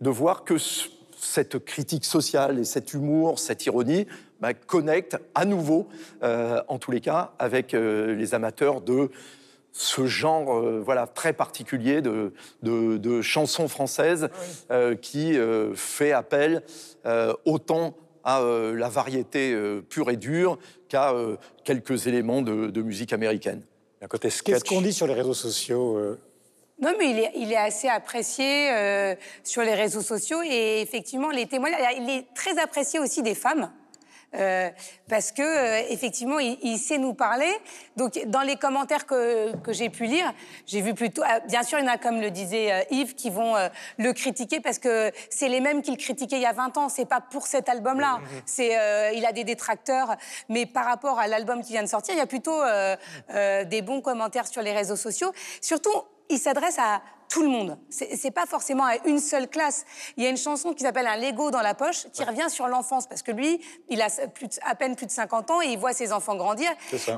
de 0.02 0.10
voir 0.10 0.44
que 0.44 0.58
ce- 0.58 0.90
cette 1.18 1.60
critique 1.66 2.06
sociale 2.06 2.60
et 2.60 2.64
cet 2.66 2.94
humour, 2.94 3.40
cette 3.40 3.66
ironie 3.66 4.06
bah, 4.40 4.54
connectent 4.54 5.18
à 5.34 5.46
nouveau, 5.46 5.88
en 6.22 6.78
tous 6.78 6.92
les 6.92 7.02
cas, 7.02 7.34
avec 7.40 7.72
les 7.72 8.36
amateurs 8.36 8.82
de 8.82 9.10
ce 9.78 10.06
genre 10.06 10.58
euh, 10.58 10.82
voilà, 10.84 11.06
très 11.06 11.34
particulier 11.34 12.02
de, 12.02 12.34
de, 12.64 12.96
de 12.96 13.22
chansons 13.22 13.68
françaises 13.68 14.30
euh, 14.72 14.96
qui 14.96 15.38
euh, 15.38 15.76
fait 15.76 16.14
appel 16.14 16.64
euh, 17.06 17.34
autant 17.44 17.94
à 18.24 18.42
euh, 18.42 18.74
la 18.74 18.88
variété 18.88 19.52
euh, 19.52 19.82
pure 19.82 20.10
et 20.10 20.16
dure 20.16 20.58
qu'à 20.88 21.12
euh, 21.12 21.36
quelques 21.66 22.08
éléments 22.08 22.42
de, 22.42 22.68
de 22.68 22.82
musique 22.82 23.12
américaine. 23.12 23.64
Qu'est-ce 24.22 24.64
qu'on 24.64 24.82
dit 24.82 24.94
sur 24.94 25.08
les 25.08 25.14
réseaux 25.14 25.34
sociaux 25.34 25.98
euh, 25.98 26.20
Non, 26.80 26.94
mais 26.98 27.10
il 27.12 27.20
est, 27.20 27.32
il 27.36 27.52
est 27.52 27.58
assez 27.58 27.90
apprécié 27.90 28.72
euh, 28.72 29.16
sur 29.44 29.62
les 29.62 29.74
réseaux 29.74 30.02
sociaux 30.02 30.42
et 30.42 30.80
effectivement, 30.82 31.32
les 31.32 31.48
témoignages, 31.48 31.82
il 31.98 32.10
est 32.10 32.34
très 32.34 32.58
apprécié 32.60 33.00
aussi 33.00 33.24
des 33.24 33.36
femmes. 33.36 33.72
Euh, 34.36 34.69
parce 35.08 35.32
que 35.32 35.41
euh, 35.41 35.88
effectivement, 35.89 36.39
il, 36.39 36.58
il 36.62 36.78
sait 36.78 36.98
nous 36.98 37.13
parler. 37.13 37.52
Donc, 37.95 38.19
dans 38.28 38.41
les 38.41 38.56
commentaires 38.56 39.06
que, 39.06 39.56
que 39.58 39.74
j'ai 39.74 39.89
pu 39.89 40.06
lire, 40.06 40.34
j'ai 40.65 40.82
vu 40.82 40.93
plutôt, 40.93 41.21
ah, 41.26 41.39
bien 41.41 41.63
sûr, 41.63 41.80
il 41.80 41.86
y 41.86 41.89
en 41.89 41.91
a 41.91 41.98
comme 41.98 42.21
le 42.21 42.32
disait 42.32 42.71
euh, 42.71 42.82
Yves 42.91 43.15
qui 43.15 43.30
vont 43.30 43.56
le 43.98 44.13
critiquer 44.13 44.60
parce 44.60 44.80
que 44.80 45.12
c'est 45.30 45.50
les 45.50 45.60
mêmes 45.60 45.82
qu'il 45.82 45.98
critiquait 45.98 46.38
il 46.38 46.41
y 46.41 46.45
a 46.45 46.54
20 46.54 46.78
ans. 46.78 46.89
C'est 46.89 47.06
pas 47.06 47.21
pour 47.21 47.48
cet 47.48 47.69
album-là. 47.69 48.19
C'est, 48.45 48.78
euh, 48.78 49.12
il 49.13 49.26
a 49.26 49.32
des 49.32 49.43
détracteurs, 49.43 50.15
mais 50.50 50.65
par 50.65 50.86
rapport 50.86 51.19
à 51.19 51.28
l'album 51.28 51.62
qui 51.62 51.74
vient 51.74 51.84
de 51.84 51.88
sortir, 51.88 52.15
il 52.15 52.17
y 52.17 52.21
a 52.21 52.26
plutôt 52.26 52.62
des 53.30 53.82
bons 53.82 54.02
commentaires 54.02 54.48
sur 54.48 54.62
les 54.62 54.74
réseaux 54.74 54.95
sociaux. 54.95 55.32
Surtout, 55.62 55.93
il 56.30 56.39
s'adresse 56.39 56.80
à 56.80 57.02
tout 57.30 57.42
le 57.42 57.50
monde. 57.50 57.78
C'est 57.90 58.32
pas 58.32 58.46
forcément 58.46 58.86
à 58.86 58.96
une 59.06 59.20
seule 59.20 59.48
classe. 59.50 59.86
Il 60.18 60.24
y 60.24 60.28
a 60.28 60.30
une 60.30 60.38
chanson 60.38 60.74
qui 60.74 60.84
s'appelle 60.84 61.08
Un 61.08 61.18
Lego 61.18 61.52
dans 61.52 61.62
la 61.62 61.74
poche 61.74 62.06
qui 62.14 62.24
revient 62.24 62.50
sur 62.50 62.68
l'enfance 62.68 63.08
parce 63.08 63.22
que 63.24 63.32
lui, 63.32 63.60
il 63.90 64.02
a 64.02 64.08
plus 64.34 64.48
de- 64.48 64.54
à 64.66 64.76
peine 64.76 64.96
plus 64.96 65.06
de 65.06 65.12
50 65.12 65.52
ans 65.52 65.62
et 65.62 65.68
il 65.68 65.78
voit 65.78 65.94
ses 65.94 66.14
enfants 66.14 66.36
grandir. 66.36 66.70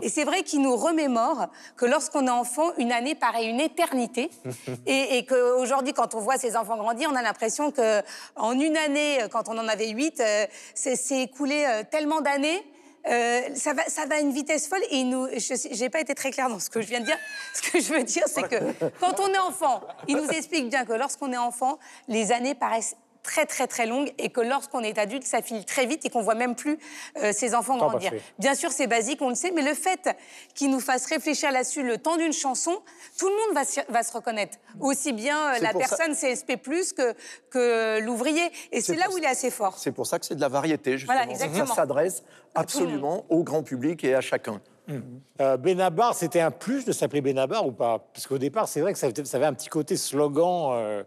Et 0.02 0.10
c'est 0.10 0.24
vrai 0.24 0.44
qu'il 0.44 0.62
nous 0.62 0.76
remémore 0.76 1.48
que 1.76 1.86
lorsqu'on 1.86 2.28
est 2.28 2.32
enfant, 2.32 2.72
une 2.78 2.92
année 2.92 3.16
paraît 3.16 3.46
une 3.46 3.60
éternité 3.60 4.30
et, 4.86 5.18
et 5.18 5.26
qu'aujourd'hui, 5.26 5.94
quand 5.94 6.16
on 6.16 6.20
voit 6.20 6.38
ses 6.38 6.56
enfants 6.56 6.78
grandir, 6.78 7.10
on 7.12 7.16
a 7.16 7.22
l'impression 7.22 7.72
que 7.72 8.02
en 8.36 8.60
une 8.60 8.78
année, 8.78 9.20
quand 9.32 9.50
on 9.50 9.58
en 9.58 9.68
avait 9.68 9.90
huit, 9.90 10.20
euh, 10.20 10.46
c'est 10.74 10.96
c'est 10.96 11.22
écoulé 11.22 11.66
euh, 11.68 11.84
tellement 11.90 12.22
d'années. 12.22 12.64
Euh, 13.10 13.42
ça, 13.56 13.74
va, 13.74 13.84
ça 13.86 14.06
va 14.06 14.16
à 14.16 14.20
une 14.20 14.34
vitesse 14.34 14.68
folle 14.68 14.82
et 14.90 15.04
nous, 15.04 15.28
je 15.28 15.80
n'ai 15.80 15.90
pas 15.90 16.02
été 16.02 16.14
très 16.14 16.32
claire 16.32 16.50
dans 16.50 16.60
ce 16.60 16.70
que 16.70 16.82
je 16.82 16.88
viens 16.88 17.00
de 17.00 17.06
dire. 17.06 17.18
Ce 17.54 17.72
que 17.72 17.80
je 17.80 17.94
veux 17.94 18.04
dire, 18.04 18.24
c'est 18.28 18.44
que 18.44 18.58
quand 19.00 19.20
on 19.20 19.34
est 19.34 19.38
enfant, 19.38 19.82
il 20.08 20.18
nous 20.18 20.28
explique 20.30 20.70
bien 20.70 20.86
que 20.86 20.94
lorsqu'on 20.94 21.32
est 21.32 21.38
enfant, 21.38 21.80
les 22.08 22.32
années 22.32 22.54
paraissent 22.54 22.96
très 23.28 23.46
très 23.46 23.68
très 23.68 23.86
longues 23.86 24.12
et 24.18 24.30
que 24.30 24.42
lorsqu'on 24.42 24.80
est 24.80 24.98
adulte, 24.98 25.24
ça 25.26 25.42
file 25.42 25.66
très 25.66 25.86
vite 25.86 26.06
et 26.06 26.10
qu'on 26.10 26.22
voit 26.22 26.34
même 26.36 26.56
plus 26.56 26.80
euh, 27.22 27.32
ses 27.34 27.54
enfants 27.54 27.78
Temps 27.78 27.90
grandir. 27.90 28.12
passé. 28.12 28.24
Bien 28.40 28.56
sûr, 28.56 28.72
c'est 28.72 28.88
basique, 28.88 29.22
on 29.22 29.30
le 29.30 29.36
sait, 29.36 29.52
mais 29.52 29.62
le 29.62 29.74
fait 29.74 30.10
qu'il 30.56 30.72
nous 30.72 30.80
fasse 30.80 31.06
réfléchir 31.06 31.52
là-dessus 31.52 31.84
le 31.84 31.98
temps 31.98 32.16
d'une 32.18 32.34
chanson, 32.34 32.76
tout 33.20 33.28
le 33.28 33.34
monde 33.36 33.54
va, 33.56 33.66
se- 33.66 33.82
va 33.92 34.02
se 34.04 34.14
reconnaître. 34.14 34.58
Aussi 34.80 35.12
bien 35.14 35.38
euh, 35.56 35.60
la 35.60 35.74
ça- 35.74 35.78
personne 35.78 36.16
CSP+, 36.16 36.58
que, 36.96 37.14
que 37.50 38.00
l'ouvrier. 38.00 38.50
Et 38.72 38.82
c'est 38.82 38.96
là 38.96 39.06
où 39.14 39.18
il 39.18 39.24
est 39.24 39.28
assez 39.28 39.52
fort. 39.52 39.78
C'est 39.78 39.92
pour 39.92 40.08
ça 40.08 40.18
que 40.20 40.26
c'est 40.26 40.36
de 40.36 40.42
la 40.42 40.48
variété, 40.50 40.98
justement. 40.98 41.18
Voilà, 41.18 41.30
exactement. 41.32 41.66
Ça 41.68 41.76
s'adresse 41.76 42.24
absolument 42.56 43.26
au 43.30 43.44
grand 43.44 43.62
public 43.64 44.04
et 44.04 44.16
à 44.16 44.22
chacun. 44.22 44.62
euh, 45.42 45.58
Benabar, 45.58 46.16
c'était 46.16 46.40
un 46.40 46.52
plus 46.52 46.86
de 46.86 46.92
s'appeler 46.94 47.20
Benabar 47.22 47.66
ou 47.68 47.72
pas? 47.74 48.00
Parce 48.14 48.26
qu'au 48.26 48.38
départ, 48.38 48.68
c'est 48.70 48.80
vrai 48.80 48.94
que 48.94 49.00
ça, 49.00 49.10
ça 49.26 49.38
avait 49.38 49.46
un 49.46 49.54
petit 49.54 49.68
côté 49.70 49.98
slogan, 49.98 50.70
euh, 50.72 51.04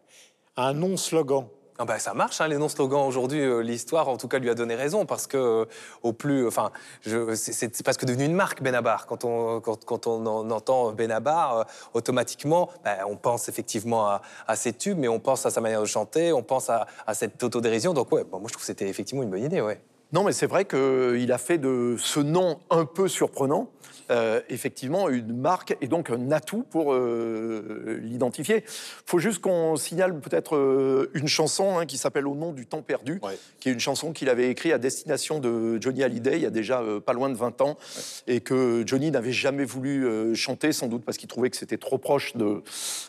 un 0.57 0.75
non-slogan. 0.75 1.47
Bah, 1.87 1.99
ça 1.99 2.13
marche, 2.13 2.43
hein, 2.43 2.49
les 2.49 2.59
non-slogans 2.59 3.07
aujourd'hui. 3.07 3.41
euh, 3.41 3.61
L'histoire, 3.63 4.09
en 4.09 4.19
tout 4.19 4.29
cas, 4.29 4.39
lui 4.39 4.51
a 4.51 4.55
donné 4.55 4.75
raison 4.75 5.07
parce 5.07 5.27
que 5.27 5.39
euh, 5.39 5.65
au 6.03 6.13
plus, 6.13 6.47
enfin, 6.47 6.73
c'est- 7.03 7.53
c'est 7.55 7.83
presque 7.83 8.05
devenu 8.05 8.25
une 8.27 8.35
marque 8.35 8.63
Benabar. 8.63 9.07
Quand 9.07 9.25
on 9.25 9.61
quand, 9.61 9.83
quand 9.87 10.07
on 10.07 10.27
en 10.27 10.51
entend 10.51 10.93
Benabar, 10.93 11.57
euh, 11.59 11.65
automatiquement, 11.95 12.69
bah, 12.85 12.99
on 13.09 13.17
pense 13.17 13.49
effectivement 13.49 14.09
à, 14.47 14.57
ses 14.57 14.75
tubes, 14.75 14.99
mais 14.99 15.09
on 15.09 15.21
pense 15.21 15.47
à 15.47 15.51
sa 15.51 15.63
manière 15.63 15.81
de 15.81 15.87
chanter, 15.87 16.35
on 16.35 16.43
pense 16.43 16.69
à, 16.69 16.87
cette 17.15 17.43
autodérision. 17.43 17.95
Donc 17.95 18.13
ouais, 18.13 18.25
bon, 18.25 18.41
moi 18.41 18.49
je 18.49 18.53
trouve 18.53 18.63
que 18.63 18.67
c'était 18.67 18.89
effectivement 18.89 19.23
une 19.23 19.31
bonne 19.31 19.45
idée, 19.45 19.63
ouais. 19.63 19.81
Non, 20.13 20.25
mais 20.25 20.33
c'est 20.33 20.47
vrai 20.47 20.65
qu'il 20.65 21.33
a 21.33 21.39
fait 21.39 21.57
de 21.59 21.95
ce 21.99 22.21
nom 22.21 22.59
un 22.69 22.85
peu 22.85 23.07
surprenant, 23.09 23.69
euh, 24.11 24.41
effectivement, 24.49 25.09
une 25.09 25.37
marque 25.37 25.77
et 25.81 25.87
donc 25.87 26.11
un 26.11 26.31
atout 26.33 26.65
pour 26.69 26.93
euh, 26.93 27.99
l'identifier. 28.03 28.65
Il 28.67 29.07
faut 29.07 29.19
juste 29.19 29.41
qu'on 29.41 29.77
signale 29.77 30.19
peut-être 30.21 30.57
euh, 30.57 31.11
une 31.15 31.29
chanson 31.29 31.79
hein, 31.79 31.87
qui 31.87 31.97
s'appelle 31.99 32.27
Au 32.27 32.35
nom 32.35 32.53
du 32.53 32.67
temps 32.67 32.83
perdu, 32.83 33.21
Ouais. 33.23 33.39
qui 33.61 33.69
est 33.69 33.73
une 33.73 33.81
chanson 33.81 34.13
qu'il 34.13 34.29
avait 34.29 34.51
écrite 34.51 34.73
à 34.73 34.79
destination 34.79 35.39
de 35.41 35.81
Johnny 35.81 36.03
Hallyday 36.03 36.37
il 36.37 36.43
y 36.43 36.47
a 36.47 36.51
déjà 36.51 36.81
euh, 36.81 37.01
pas 37.01 37.13
loin 37.13 37.29
de 37.29 37.37
20 37.37 37.61
ans, 37.61 37.79
et 38.27 38.41
que 38.41 38.83
Johnny 38.87 39.11
n'avait 39.11 39.33
jamais 39.33 39.65
voulu 39.65 40.35
chanter, 40.35 40.73
sans 40.73 40.87
doute 40.89 41.05
parce 41.05 41.17
qu'il 41.19 41.29
trouvait 41.29 41.51
que 41.51 41.57
c'était 41.57 41.79
trop 41.79 41.99
proche 41.99 42.37
de, 42.37 42.63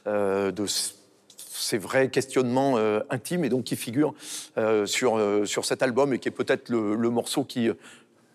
de 0.06 0.66
ces 1.62 1.78
vrais 1.78 2.10
questionnements 2.10 2.78
euh, 2.78 3.00
intimes 3.10 3.46
et 3.46 3.50
donc 3.50 3.66
qui 3.66 3.76
figurent 3.76 4.14
euh, 4.58 4.86
sur, 4.86 5.18
euh, 5.18 5.46
sur 5.46 5.66
cet 5.66 5.84
album 5.84 6.14
et 6.14 6.20
qui 6.20 6.28
est 6.28 6.32
peut-être 6.32 6.70
le, 6.70 6.96
le 6.96 7.10
morceau 7.10 7.44
qui 7.44 7.70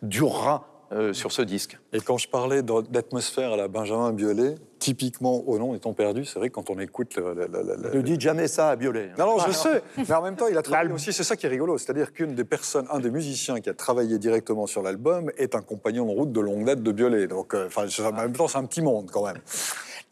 durera 0.02 0.75
euh, 0.92 1.12
sur 1.12 1.32
ce 1.32 1.42
disque. 1.42 1.78
Et 1.92 2.00
quand 2.00 2.16
je 2.18 2.28
parlais 2.28 2.62
d'atmosphère 2.62 3.52
à 3.52 3.56
la 3.56 3.68
Benjamin 3.68 4.12
Biolay, 4.12 4.54
typiquement 4.78 5.42
au 5.48 5.58
nom 5.58 5.74
étant 5.74 5.92
perdu, 5.94 6.24
c'est 6.24 6.38
vrai 6.38 6.48
que 6.50 6.54
quand 6.54 6.70
on 6.70 6.78
écoute 6.78 7.16
le, 7.16 7.34
le- 7.34 7.46
le- 7.46 7.76
le- 7.90 7.96
Ne 7.96 8.02
dites 8.02 8.20
jamais 8.20 8.46
ça 8.46 8.70
à 8.70 8.76
Biolay. 8.76 9.10
hein. 9.10 9.14
Non, 9.18 9.36
non, 9.36 9.44
je 9.46 9.50
sais. 9.52 9.82
Mais 9.96 10.12
en 10.14 10.22
même 10.22 10.36
temps, 10.36 10.46
il 10.48 10.56
a 10.56 10.62
travaillé 10.62 10.92
aussi. 10.92 11.12
C'est 11.12 11.24
ça 11.24 11.34
qui 11.36 11.46
est 11.46 11.48
rigolo. 11.48 11.76
C'est-à-dire 11.78 12.12
qu'une 12.12 12.34
des 12.34 12.44
personnes, 12.44 12.86
un 12.90 13.00
des 13.00 13.10
musiciens 13.10 13.60
qui 13.60 13.68
a 13.68 13.74
travaillé 13.74 14.18
directement 14.18 14.66
sur 14.66 14.82
l'album 14.82 15.30
est 15.38 15.54
un 15.54 15.60
compagnon 15.62 16.06
de 16.06 16.10
route 16.12 16.32
de 16.32 16.40
longue 16.40 16.64
date 16.64 16.82
de 16.82 16.92
Biolay. 16.92 17.26
Donc, 17.26 17.54
euh, 17.54 17.66
enfin, 17.66 17.86
en 18.04 18.12
même 18.12 18.32
temps, 18.32 18.48
c'est 18.48 18.58
un 18.58 18.64
petit 18.66 18.82
monde 18.82 19.10
quand 19.10 19.24
même. 19.26 19.38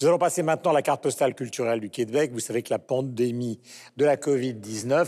Nous 0.02 0.08
allons 0.08 0.18
passer 0.18 0.42
maintenant 0.42 0.72
à 0.72 0.74
la 0.74 0.82
carte 0.82 1.02
postale 1.02 1.34
culturelle 1.34 1.78
du 1.78 1.88
Québec. 1.88 2.30
Vous 2.32 2.40
savez 2.40 2.62
que 2.62 2.70
la 2.70 2.80
pandémie 2.80 3.60
de 3.96 4.04
la 4.04 4.16
Covid-19 4.16 5.06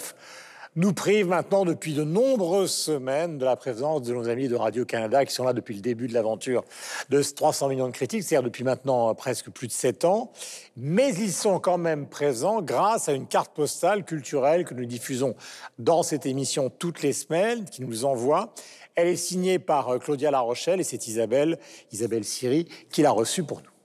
nous 0.76 0.92
prive 0.92 1.26
maintenant 1.26 1.64
depuis 1.64 1.94
de 1.94 2.04
nombreuses 2.04 2.70
semaines 2.70 3.38
de 3.38 3.46
la 3.46 3.56
présence 3.56 4.02
de 4.02 4.12
nos 4.12 4.28
amis 4.28 4.46
de 4.46 4.54
Radio-Canada 4.54 5.24
qui 5.24 5.32
sont 5.32 5.44
là 5.44 5.54
depuis 5.54 5.74
le 5.74 5.80
début 5.80 6.06
de 6.06 6.12
l'aventure 6.12 6.64
de 7.08 7.22
300 7.22 7.68
millions 7.68 7.86
de 7.86 7.92
critiques, 7.92 8.22
c'est-à-dire 8.22 8.44
depuis 8.44 8.62
maintenant 8.62 9.08
euh, 9.08 9.14
presque 9.14 9.50
plus 9.50 9.68
de 9.68 9.72
7 9.72 10.04
ans. 10.04 10.30
Mais 10.76 11.14
ils 11.14 11.32
sont 11.32 11.58
quand 11.60 11.78
même 11.78 12.06
présents 12.06 12.60
grâce 12.60 13.08
à 13.08 13.12
une 13.12 13.26
carte 13.26 13.54
postale 13.54 14.04
culturelle 14.04 14.66
que 14.66 14.74
nous 14.74 14.84
diffusons 14.84 15.34
dans 15.78 16.02
cette 16.02 16.26
émission 16.26 16.68
toutes 16.68 17.02
les 17.02 17.14
semaines, 17.14 17.64
qui 17.64 17.82
nous 17.82 18.04
envoie. 18.04 18.52
Elle 18.96 19.08
est 19.08 19.16
signée 19.16 19.58
par 19.58 19.88
euh, 19.88 19.98
Claudia 19.98 20.30
La 20.30 20.40
Rochelle 20.40 20.80
et 20.80 20.84
c'est 20.84 21.06
Isabelle, 21.06 21.58
Isabelle 21.90 22.24
Siri, 22.24 22.68
qui 22.90 23.00
l'a 23.00 23.12
reçue 23.12 23.44
pour 23.44 23.62
nous. 23.62 23.75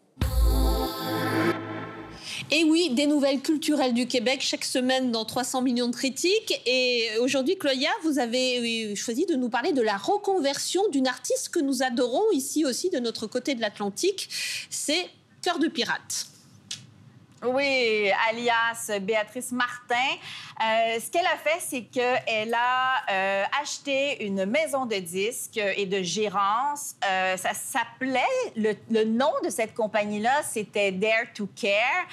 Et 2.49 2.63
oui, 2.63 2.89
des 2.89 3.05
nouvelles 3.05 3.41
culturelles 3.41 3.93
du 3.93 4.07
Québec 4.07 4.39
chaque 4.41 4.65
semaine 4.65 5.11
dans 5.11 5.25
300 5.25 5.61
millions 5.61 5.87
de 5.87 5.95
critiques. 5.95 6.59
Et 6.65 7.09
aujourd'hui, 7.21 7.57
Claudia, 7.57 7.89
vous 8.03 8.19
avez 8.19 8.95
choisi 8.95 9.25
de 9.25 9.35
nous 9.35 9.49
parler 9.49 9.73
de 9.73 9.81
la 9.81 9.97
reconversion 9.97 10.81
d'une 10.89 11.07
artiste 11.07 11.49
que 11.49 11.59
nous 11.59 11.83
adorons 11.83 12.31
ici 12.33 12.65
aussi 12.65 12.89
de 12.89 12.99
notre 12.99 13.27
côté 13.27 13.55
de 13.55 13.61
l'Atlantique. 13.61 14.29
C'est 14.69 15.09
Cœur 15.41 15.59
de 15.59 15.67
pirate. 15.67 16.30
Oui, 17.43 18.11
alias 18.29 18.99
Béatrice 19.01 19.51
Martin. 19.51 19.95
Euh, 19.95 20.99
ce 20.99 21.09
qu'elle 21.09 21.25
a 21.25 21.37
fait, 21.37 21.59
c'est 21.59 21.81
qu'elle 21.85 22.53
a 22.53 23.11
euh, 23.11 23.43
acheté 23.59 24.27
une 24.27 24.45
maison 24.45 24.85
de 24.85 24.97
disques 24.97 25.57
et 25.57 25.87
de 25.87 26.03
gérance. 26.03 26.95
Euh, 27.03 27.35
ça 27.37 27.55
s'appelait, 27.55 28.21
le, 28.55 28.73
le 28.91 29.05
nom 29.05 29.31
de 29.43 29.49
cette 29.49 29.73
compagnie-là, 29.73 30.43
c'était 30.43 30.91
Dare 30.91 31.33
to 31.33 31.49
Care. 31.59 32.05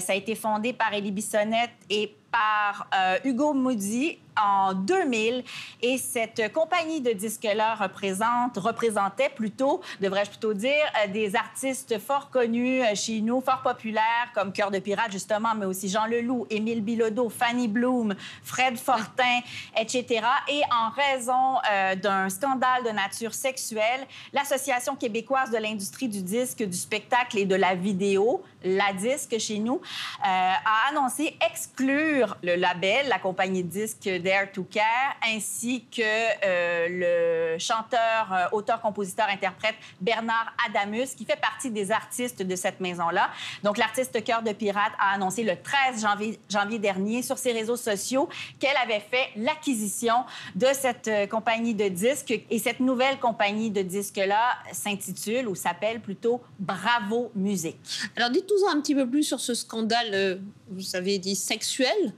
Ça 0.00 0.12
a 0.12 0.16
été 0.16 0.34
fondé 0.34 0.74
par 0.74 0.92
Élie 0.92 1.12
Bissonnette 1.12 1.70
et 1.88 2.14
par 2.30 2.90
Hugo 3.24 3.54
Moody 3.54 4.18
en 4.42 4.74
2000 4.74 5.44
et 5.82 5.98
cette 5.98 6.52
compagnie 6.52 7.00
de 7.00 7.12
disques-là 7.12 7.74
représentait 7.74 9.28
plutôt, 9.30 9.80
devrais-je 10.00 10.30
plutôt 10.30 10.54
dire, 10.54 10.72
euh, 11.04 11.08
des 11.08 11.36
artistes 11.36 11.98
fort 11.98 12.30
connus 12.30 12.82
euh, 12.82 12.94
chez 12.94 13.20
nous, 13.20 13.40
fort 13.40 13.62
populaires 13.62 14.30
comme 14.34 14.52
Cœur 14.52 14.70
de 14.70 14.78
Pirate 14.78 15.12
justement, 15.12 15.54
mais 15.54 15.66
aussi 15.66 15.88
Jean 15.88 16.06
Leloup, 16.06 16.46
Émile 16.50 16.82
Bilodeau, 16.82 17.28
Fanny 17.28 17.68
Bloom, 17.68 18.14
Fred 18.42 18.76
Fortin, 18.78 19.40
etc. 19.76 20.22
Et 20.48 20.62
en 20.70 20.90
raison 20.90 21.58
euh, 21.70 21.94
d'un 21.94 22.28
scandale 22.28 22.84
de 22.84 22.90
nature 22.90 23.34
sexuelle, 23.34 24.06
l'Association 24.32 24.96
québécoise 24.96 25.50
de 25.50 25.58
l'industrie 25.58 26.08
du 26.08 26.22
disque, 26.22 26.62
du 26.62 26.76
spectacle 26.76 27.38
et 27.38 27.44
de 27.44 27.54
la 27.54 27.74
vidéo, 27.74 28.42
la 28.64 28.92
disque 28.92 29.38
chez 29.38 29.58
nous, 29.58 29.80
a 30.22 30.88
annoncé 30.90 31.36
exclure 31.48 32.36
le 32.42 32.56
label, 32.56 33.08
la 33.08 33.18
compagnie 33.18 33.62
de 33.62 33.68
disques 33.68 34.08
Dare 34.28 34.52
to 34.52 34.64
Care, 34.64 35.16
ainsi 35.26 35.86
que 35.90 36.02
euh, 36.02 37.54
le 37.54 37.58
chanteur, 37.58 38.30
euh, 38.30 38.46
auteur, 38.52 38.78
compositeur, 38.82 39.26
interprète 39.26 39.74
Bernard 40.02 40.52
Adamus, 40.66 41.14
qui 41.16 41.24
fait 41.24 41.40
partie 41.40 41.70
des 41.70 41.90
artistes 41.90 42.42
de 42.42 42.54
cette 42.54 42.78
maison-là. 42.78 43.30
Donc, 43.62 43.78
l'artiste 43.78 44.22
Cœur 44.22 44.42
de 44.42 44.52
Pirate 44.52 44.92
a 45.00 45.14
annoncé 45.14 45.44
le 45.44 45.56
13 45.56 46.06
janvier, 46.50 46.78
dernier 46.78 47.22
sur 47.22 47.38
ses 47.38 47.52
réseaux 47.52 47.76
sociaux 47.76 48.28
qu'elle 48.58 48.76
avait 48.76 49.00
fait 49.00 49.28
l'acquisition 49.36 50.26
de 50.54 50.66
cette 50.74 51.08
euh, 51.08 51.26
compagnie 51.26 51.74
de 51.74 51.88
disques. 51.88 52.38
Et 52.50 52.58
cette 52.58 52.80
nouvelle 52.80 53.18
compagnie 53.18 53.70
de 53.70 53.80
disques-là 53.80 54.58
s'intitule 54.72 55.48
ou 55.48 55.54
s'appelle 55.54 56.00
plutôt 56.00 56.42
Bravo 56.58 57.32
Musique. 57.34 57.78
Alors 58.14 58.28
dites-nous 58.28 58.68
un 58.68 58.78
petit 58.82 58.94
peu 58.94 59.08
plus 59.08 59.22
sur 59.22 59.40
ce 59.40 59.54
scandale, 59.54 60.42
vous 60.70 60.96
avez 60.96 61.18
dit 61.18 61.34
sexuel. 61.34 62.12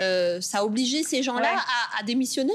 Euh, 0.00 0.40
ça 0.40 0.58
a 0.58 0.64
obligé 0.64 1.02
ces 1.02 1.22
gens-là 1.22 1.52
Ouais. 1.52 1.58
à, 1.96 2.00
à 2.00 2.02
démissionner? 2.02 2.54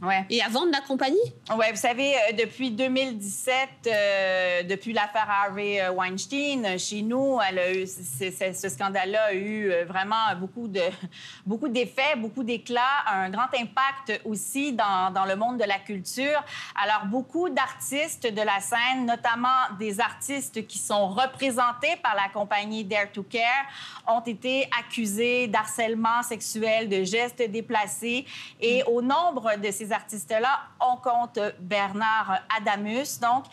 Ouais. 0.00 0.24
et 0.30 0.40
à 0.42 0.48
vendre 0.48 0.70
la 0.72 0.80
compagnie? 0.80 1.16
Ouais, 1.56 1.70
vous 1.72 1.76
savez, 1.78 2.14
euh, 2.14 2.32
depuis 2.38 2.70
2017, 2.70 3.68
euh, 3.86 4.62
depuis 4.62 4.92
l'affaire 4.92 5.26
Harvey 5.28 5.80
euh, 5.80 5.90
Weinstein, 5.90 6.64
euh, 6.64 6.78
chez 6.78 7.02
nous, 7.02 7.38
elle 7.48 7.58
a 7.58 7.72
eu, 7.72 7.86
c- 7.86 8.30
c- 8.30 8.54
ce 8.54 8.68
scandale-là 8.68 9.24
a 9.30 9.34
eu 9.34 9.72
vraiment 9.88 10.36
beaucoup 10.38 10.68
de 10.68 10.80
beaucoup 11.46 11.68
d'effets, 11.68 12.14
beaucoup 12.16 12.44
d'éclat, 12.44 12.80
un 13.10 13.30
grand 13.30 13.48
impact 13.58 14.20
aussi 14.24 14.72
dans, 14.72 15.10
dans 15.12 15.24
le 15.24 15.34
monde 15.36 15.58
de 15.58 15.64
la 15.64 15.78
culture. 15.78 16.44
Alors, 16.80 17.06
beaucoup 17.06 17.48
d'artistes 17.48 18.26
de 18.32 18.42
la 18.42 18.60
scène, 18.60 19.04
notamment 19.06 19.48
des 19.78 19.98
artistes 20.00 20.66
qui 20.66 20.78
sont 20.78 21.08
représentés 21.08 21.96
par 22.02 22.14
la 22.14 22.28
compagnie 22.32 22.84
Dare 22.84 23.10
to 23.12 23.24
Care, 23.24 23.64
ont 24.06 24.20
été 24.20 24.68
accusés 24.78 25.48
d'harcèlement 25.48 26.22
sexuel, 26.22 26.88
de 26.88 27.02
gestes 27.04 27.42
déplacés. 27.50 28.24
Et 28.60 28.82
au 28.84 29.02
nombre 29.02 29.56
de 29.56 29.70
ces 29.70 29.87
artistes-là, 29.92 30.60
on 30.80 30.96
compte 30.96 31.38
Bernard 31.60 32.40
Adamus, 32.56 33.18
donc. 33.20 33.44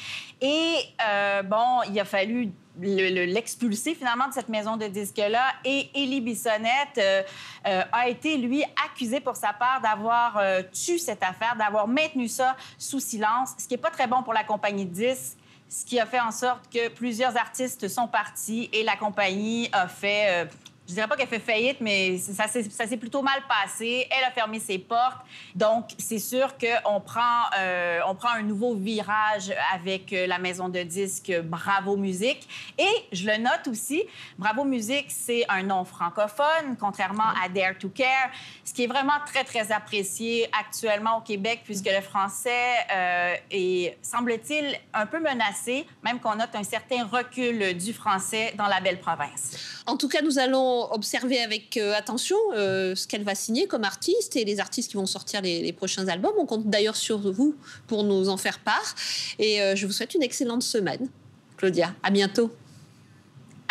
Et 0.42 0.76
euh, 1.08 1.44
bon, 1.44 1.82
il 1.90 2.00
a 2.00 2.06
fallu 2.06 2.52
le- 2.80 3.10
le- 3.14 3.26
l'expulser 3.26 3.96
finalement 3.96 4.28
de 4.28 4.34
cette 4.34 4.50
maison 4.50 4.78
de 4.78 4.88
disques-là. 4.88 5.54
Et 5.64 5.90
Élie 5.94 6.22
Bissonnette 6.22 6.98
euh, 6.98 7.24
euh, 7.68 7.84
a 7.92 8.10
été, 8.10 8.38
lui, 8.38 8.64
accusé 8.86 9.20
pour 9.20 9.36
sa 9.36 9.54
part 9.54 9.82
d'avoir 9.82 10.40
tué 10.72 10.98
cette 10.98 11.24
affaire, 11.24 11.56
d'avoir 11.58 11.88
maintenu 11.88 12.28
ça 12.28 12.56
sous 12.78 13.00
silence, 13.00 13.52
ce 13.58 13.68
qui 13.68 13.74
n'est 13.74 13.82
pas 13.82 13.92
très 13.92 14.08
bon 14.08 14.24
pour 14.24 14.34
la 14.34 14.44
compagnie 14.44 14.86
de 14.86 14.94
disques 14.94 15.38
ce 15.68 15.84
qui 15.84 16.00
a 16.00 16.06
fait 16.06 16.20
en 16.20 16.32
sorte 16.32 16.70
que 16.72 16.90
plusieurs 16.90 17.36
artistes 17.38 17.88
sont 17.88 18.08
partis 18.08 18.70
et 18.72 18.84
la 18.84 18.96
compagnie 18.96 19.68
a 19.74 19.88
fait, 19.88 20.48
je 20.88 20.94
dirais 20.94 21.08
pas 21.08 21.16
qu'elle 21.16 21.28
fait 21.28 21.40
faillite, 21.40 21.78
mais 21.82 22.18
ça 22.18 22.48
s'est 22.48 22.98
plutôt 22.98 23.22
mal 23.22 23.42
passé. 23.48 24.08
Elle 24.12 24.24
a 24.24 24.32
fermé 24.32 24.60
ses 24.60 24.78
portes. 24.78 25.26
Donc, 25.56 25.90
c'est 25.98 26.20
sûr 26.20 26.56
qu'on 26.58 27.02
prend, 27.02 27.46
euh, 27.58 28.02
prend 28.20 28.30
un 28.30 28.44
nouveau 28.44 28.76
virage 28.76 29.52
avec 29.74 30.14
euh, 30.14 30.28
la 30.28 30.38
maison 30.38 30.70
de 30.70 30.82
disques 30.84 31.34
Bravo 31.44 31.98
Musique. 31.98 32.48
Et 32.78 33.06
je 33.12 33.26
le 33.26 33.38
note 33.38 33.68
aussi, 33.68 34.04
Bravo 34.38 34.64
Musique, 34.64 35.08
c'est 35.10 35.44
un 35.50 35.64
nom 35.64 35.86
francophone, 35.86 36.78
contrairement 36.80 37.30
à 37.44 37.50
Dare 37.50 37.78
to 37.80 37.90
Care, 37.90 38.30
ce 38.64 38.74
qui 38.74 38.84
est 38.84 38.88
vraiment 38.88 39.20
très, 39.26 39.44
très 39.44 39.72
apprécié 39.72 40.48
actuellement 40.60 41.18
au 41.18 41.22
Québec, 41.22 41.62
puisque 41.64 41.90
le 41.90 42.02
français 42.02 42.76
euh, 42.94 43.36
est, 43.50 43.98
semble-t-il, 44.04 44.78
un 44.94 45.08
peu 45.08 45.20
menacé, 45.20 45.88
même 46.04 46.20
qu'on 46.20 46.36
note 46.36 46.54
un 46.54 46.64
certain 46.64 47.06
recul 47.06 47.76
du 47.76 47.92
français 47.92 48.54
dans 48.56 48.68
la 48.68 48.82
belle 48.82 49.00
province. 49.00 49.82
En 49.88 49.98
tout 49.98 50.08
cas, 50.08 50.22
nous 50.22 50.40
allons 50.40 50.75
observer 50.92 51.40
avec 51.40 51.78
euh, 51.78 51.94
attention 51.96 52.38
euh, 52.54 52.96
ce 52.96 53.08
qu'elle 53.08 53.24
va 53.24 53.36
signer 53.36 53.68
comme 53.68 53.84
artiste 53.84 54.36
et 54.36 54.46
les 54.46 54.60
artistes 54.60 54.92
qui 54.92 54.98
vont 54.98 55.06
sortir 55.06 55.42
les, 55.42 55.62
les 55.62 55.74
prochains 55.74 56.08
albums. 56.08 56.34
On 56.38 56.46
compte 56.46 56.68
d'ailleurs 56.68 56.96
sur 56.96 57.20
vous 57.20 57.56
pour 57.88 58.04
nous 58.04 58.30
en 58.30 58.38
faire 58.38 58.60
part. 58.60 58.96
Et 59.40 59.62
euh, 59.62 59.76
je 59.76 59.86
vous 59.86 59.92
souhaite 59.92 60.14
une 60.14 60.24
excellente 60.24 60.64
semaine. 60.64 61.10
Claudia, 61.58 61.94
à 62.04 62.12
bientôt. 62.12 62.52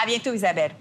À 0.02 0.06
bientôt, 0.06 0.32
Isabelle. 0.32 0.72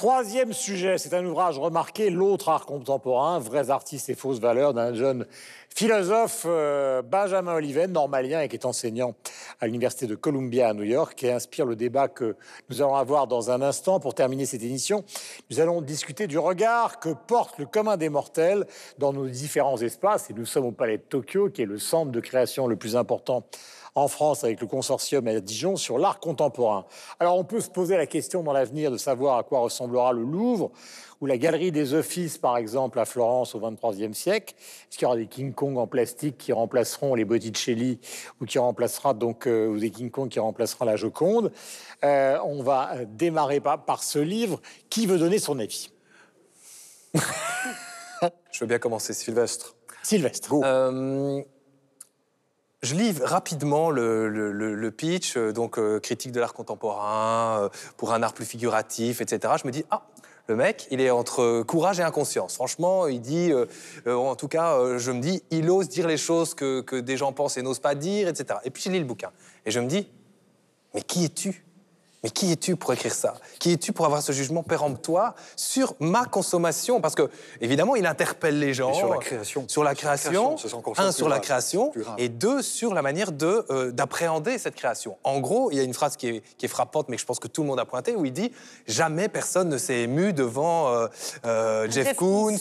Troisième 0.00 0.54
sujet, 0.54 0.96
c'est 0.96 1.12
un 1.12 1.26
ouvrage 1.26 1.58
remarqué, 1.58 2.08
L'autre 2.08 2.48
art 2.48 2.64
contemporain, 2.64 3.38
vrais 3.38 3.68
artistes 3.68 4.08
et 4.08 4.14
fausses 4.14 4.40
valeurs 4.40 4.72
d'un 4.72 4.94
jeune 4.94 5.26
philosophe, 5.68 6.46
euh, 6.48 7.02
Benjamin 7.02 7.52
Oliven, 7.52 7.92
normalien 7.92 8.40
et 8.40 8.48
qui 8.48 8.56
est 8.56 8.64
enseignant 8.64 9.14
à 9.60 9.66
l'Université 9.66 10.06
de 10.06 10.14
Columbia 10.14 10.70
à 10.70 10.72
New 10.72 10.84
York, 10.84 11.12
qui 11.16 11.28
inspire 11.28 11.66
le 11.66 11.76
débat 11.76 12.08
que 12.08 12.34
nous 12.70 12.80
allons 12.80 12.94
avoir 12.94 13.26
dans 13.26 13.50
un 13.50 13.60
instant. 13.60 14.00
Pour 14.00 14.14
terminer 14.14 14.46
cette 14.46 14.62
émission, 14.62 15.04
nous 15.50 15.60
allons 15.60 15.82
discuter 15.82 16.26
du 16.26 16.38
regard 16.38 16.98
que 16.98 17.10
porte 17.10 17.58
le 17.58 17.66
commun 17.66 17.98
des 17.98 18.08
mortels 18.08 18.66
dans 18.96 19.12
nos 19.12 19.28
différents 19.28 19.82
espaces. 19.82 20.30
Et 20.30 20.32
nous 20.32 20.46
sommes 20.46 20.64
au 20.64 20.72
Palais 20.72 20.96
de 20.96 21.02
Tokyo, 21.02 21.50
qui 21.50 21.60
est 21.60 21.66
le 21.66 21.78
centre 21.78 22.10
de 22.10 22.20
création 22.20 22.68
le 22.68 22.76
plus 22.76 22.96
important 22.96 23.44
en 23.94 24.08
France 24.08 24.44
avec 24.44 24.60
le 24.60 24.66
consortium 24.66 25.26
à 25.26 25.40
Dijon 25.40 25.76
sur 25.76 25.98
l'art 25.98 26.20
contemporain. 26.20 26.86
Alors 27.18 27.36
on 27.36 27.44
peut 27.44 27.60
se 27.60 27.70
poser 27.70 27.96
la 27.96 28.06
question 28.06 28.42
dans 28.42 28.52
l'avenir 28.52 28.90
de 28.90 28.96
savoir 28.96 29.38
à 29.38 29.42
quoi 29.42 29.60
ressemblera 29.60 30.12
le 30.12 30.22
Louvre 30.22 30.70
ou 31.20 31.26
la 31.26 31.36
galerie 31.36 31.70
des 31.70 31.92
Offices, 31.92 32.38
par 32.38 32.56
exemple, 32.56 32.98
à 32.98 33.04
Florence 33.04 33.54
au 33.54 33.60
XXIIIe 33.60 34.14
siècle. 34.14 34.54
Est-ce 34.58 34.96
qu'il 34.96 35.04
y 35.04 35.06
aura 35.06 35.16
des 35.16 35.26
King 35.26 35.52
Kong 35.52 35.76
en 35.76 35.86
plastique 35.86 36.38
qui 36.38 36.52
remplaceront 36.52 37.14
les 37.14 37.24
Botticelli 37.24 38.00
ou 38.40 38.46
qui 38.46 38.58
remplacera 38.58 39.12
donc 39.12 39.46
euh, 39.46 39.66
ou 39.66 39.78
des 39.78 39.90
King 39.90 40.10
Kong 40.10 40.30
qui 40.30 40.40
remplaceront 40.40 40.86
la 40.86 40.96
Joconde? 40.96 41.52
Euh, 42.04 42.38
On 42.44 42.62
va 42.62 43.04
démarrer 43.04 43.60
par, 43.60 43.84
par 43.84 44.02
ce 44.02 44.18
livre. 44.18 44.60
Qui 44.88 45.06
veut 45.06 45.18
donner 45.18 45.38
son 45.38 45.58
avis? 45.58 45.90
Je 48.50 48.60
veux 48.60 48.66
bien 48.66 48.78
commencer, 48.78 49.12
Sylvestre. 49.12 49.76
Sylvestre. 50.02 50.54
Euh, 50.64 51.42
je 52.82 52.94
lis 52.94 53.14
rapidement 53.22 53.90
le, 53.90 54.90
pitch, 54.96 55.36
euh, 55.36 55.52
donc 55.52 55.78
euh, 55.78 56.00
critique 56.00 56.32
de 56.32 56.40
l'art 56.40 56.54
contemporain, 56.54 57.64
euh, 57.64 57.68
pour 57.96 58.12
un 58.12 58.22
art 58.22 58.32
plus 58.32 58.46
figuratif, 58.46 59.20
etc. 59.20 59.54
Je 59.60 59.66
me 59.66 59.72
dis, 59.72 59.84
ah, 59.90 60.06
le 60.48 60.56
mec, 60.56 60.86
il 60.90 61.00
est 61.00 61.10
entre 61.10 61.62
courage 61.62 62.00
et 62.00 62.02
inconscience. 62.02 62.54
Franchement, 62.54 63.06
il 63.06 63.20
dit, 63.20 63.52
en 64.04 64.34
tout 64.34 64.48
cas, 64.48 64.98
je 64.98 65.12
me 65.12 65.20
dis, 65.20 65.44
il 65.50 65.70
ose 65.70 65.88
dire 65.88 66.08
les 66.08 66.16
choses 66.16 66.54
que, 66.54 66.80
que 66.80 66.96
des 66.96 67.16
gens 67.16 67.32
pensent 67.32 67.56
et 67.56 67.62
n'osent 67.62 67.78
pas 67.78 67.94
dire, 67.94 68.26
etc. 68.26 68.58
Et 68.64 68.70
puis 68.70 68.82
je 68.82 68.90
lis 68.90 68.98
le 68.98 69.04
bouquin. 69.04 69.30
Et 69.64 69.70
je 69.70 69.78
me 69.78 69.86
dis, 69.86 70.08
mais 70.92 71.02
qui 71.02 71.24
es-tu? 71.24 71.64
Mais 72.22 72.30
qui 72.30 72.52
es-tu 72.52 72.76
pour 72.76 72.92
écrire 72.92 73.14
ça? 73.14 73.34
Qui 73.58 73.72
es-tu 73.72 73.92
pour 73.92 74.04
avoir 74.04 74.20
ce 74.22 74.32
jugement 74.32 74.62
péremptoire 74.62 75.34
sur 75.56 75.94
ma 76.00 76.24
consommation? 76.26 77.00
Parce 77.00 77.14
que, 77.14 77.30
évidemment, 77.60 77.96
il 77.96 78.04
interpelle 78.06 78.58
les 78.58 78.74
gens. 78.74 78.90
Et 78.92 78.94
sur 78.94 79.08
la 79.08 79.18
création. 79.18 79.64
Sur 79.68 79.82
la 79.84 79.94
Sur 79.94 79.94
la 79.94 79.94
création. 79.94 80.56
un, 80.98 81.12
sur 81.12 81.28
la 81.28 81.36
grave. 81.36 81.40
création. 81.44 81.92
Et 82.18 82.28
deux, 82.28 82.60
sur 82.62 82.92
la 82.94 83.02
manière 83.02 83.32
de, 83.32 83.64
euh, 83.70 83.90
d'appréhender 83.90 84.58
cette 84.58 84.74
création. 84.74 85.16
En 85.24 85.40
gros, 85.40 85.70
il 85.70 85.76
y 85.78 85.80
a 85.80 85.82
une 85.82 85.94
phrase 85.94 86.16
qui 86.16 86.28
est, 86.28 86.42
qui 86.58 86.66
est 86.66 86.68
frappante, 86.68 87.08
mais 87.08 87.16
que 87.16 87.22
je 87.22 87.26
pense 87.26 87.38
que 87.38 87.48
tout 87.48 87.62
le 87.62 87.68
monde 87.68 87.80
a 87.80 87.84
pointé, 87.84 88.14
où 88.14 88.24
il 88.24 88.32
dit 88.32 88.52
Jamais 88.86 89.28
personne 89.28 89.68
ne 89.68 89.78
s'est 89.78 90.00
ému 90.02 90.32
devant 90.32 90.88
euh, 90.88 91.06
euh, 91.46 91.90
Jeff, 91.90 92.08
Jeff 92.08 92.16
Koons, 92.16 92.58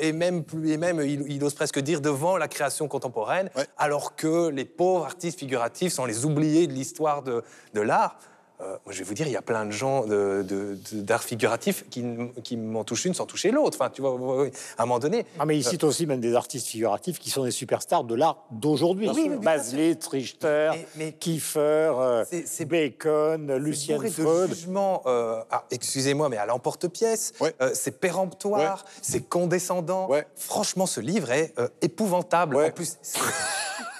et 0.00 0.12
même, 0.12 0.44
et 0.64 0.76
même 0.76 1.00
il, 1.00 1.30
il 1.30 1.44
ose 1.44 1.54
presque 1.54 1.78
dire 1.80 2.00
devant 2.00 2.36
la 2.36 2.48
création 2.48 2.88
contemporaine, 2.88 3.50
Ouais. 3.56 3.66
alors 3.76 4.16
que 4.16 4.48
les 4.48 4.64
pauvres 4.64 5.04
artistes 5.04 5.38
figuratifs 5.38 5.92
sont 5.92 6.04
les 6.06 6.24
oubliés 6.24 6.66
de 6.66 6.72
l'histoire 6.72 7.22
de, 7.22 7.42
de 7.74 7.80
l'art. 7.80 8.16
Euh, 8.60 8.76
moi, 8.84 8.92
je 8.92 8.98
vais 8.98 9.04
vous 9.04 9.14
dire, 9.14 9.26
il 9.28 9.32
y 9.32 9.36
a 9.36 9.42
plein 9.42 9.64
de 9.66 9.70
gens 9.70 10.04
de- 10.04 10.44
de- 10.46 10.76
de- 10.92 11.00
d'art 11.00 11.22
figuratif 11.22 11.84
qui, 11.90 12.04
qui 12.42 12.56
m'en 12.56 12.82
touchent 12.82 13.04
une 13.04 13.14
sans 13.14 13.24
toucher 13.24 13.52
l'autre. 13.52 13.78
Enfin, 13.80 13.88
tu 13.90 14.00
vois, 14.02 14.10
à 14.10 14.82
un 14.82 14.86
moment 14.86 14.98
donné. 14.98 15.24
Ah, 15.38 15.46
mais 15.46 15.56
il 15.56 15.64
cite 15.64 15.84
aussi 15.84 16.06
même 16.06 16.20
des 16.20 16.34
artistes 16.34 16.66
figuratifs 16.66 17.18
qui 17.20 17.30
sont 17.30 17.44
des 17.44 17.52
superstars 17.52 18.02
de 18.04 18.16
l'art 18.16 18.44
d'aujourd'hui. 18.50 19.08
Oui, 19.14 19.28
Basley, 19.40 19.94
Trichter, 19.94 20.70
Mais- 20.72 20.86
mais- 20.96 21.12
Kiefer, 21.12 21.60
euh, 21.60 22.24
C'est- 22.28 22.46
c'est- 22.48 22.64
Bacon, 22.64 23.46
C'est 23.48 23.58
Lucien 23.60 23.96
bourré 23.96 24.08
de 24.08 24.14
Freud. 24.14 24.52
jugements, 24.54 25.02
euh, 25.06 25.40
ah, 25.50 25.64
excusez-moi, 25.70 26.28
mais 26.28 26.36
à 26.38 26.46
l'emporte-pièce. 26.46 27.34
Ouais. 27.40 27.54
Euh, 27.62 27.70
c'est 27.74 28.00
péremptoire, 28.00 28.84
c'est 29.02 29.20
condescendant. 29.28 30.08
Ouais. 30.08 30.26
Franchement, 30.34 30.86
ce 30.86 31.00
livre 31.00 31.30
est 31.30 31.52
euh, 31.58 31.68
épouvantable. 31.80 32.56
Ouais. 32.56 32.68
En 32.68 32.70
plus, 32.72 32.96
c'est 33.02 33.18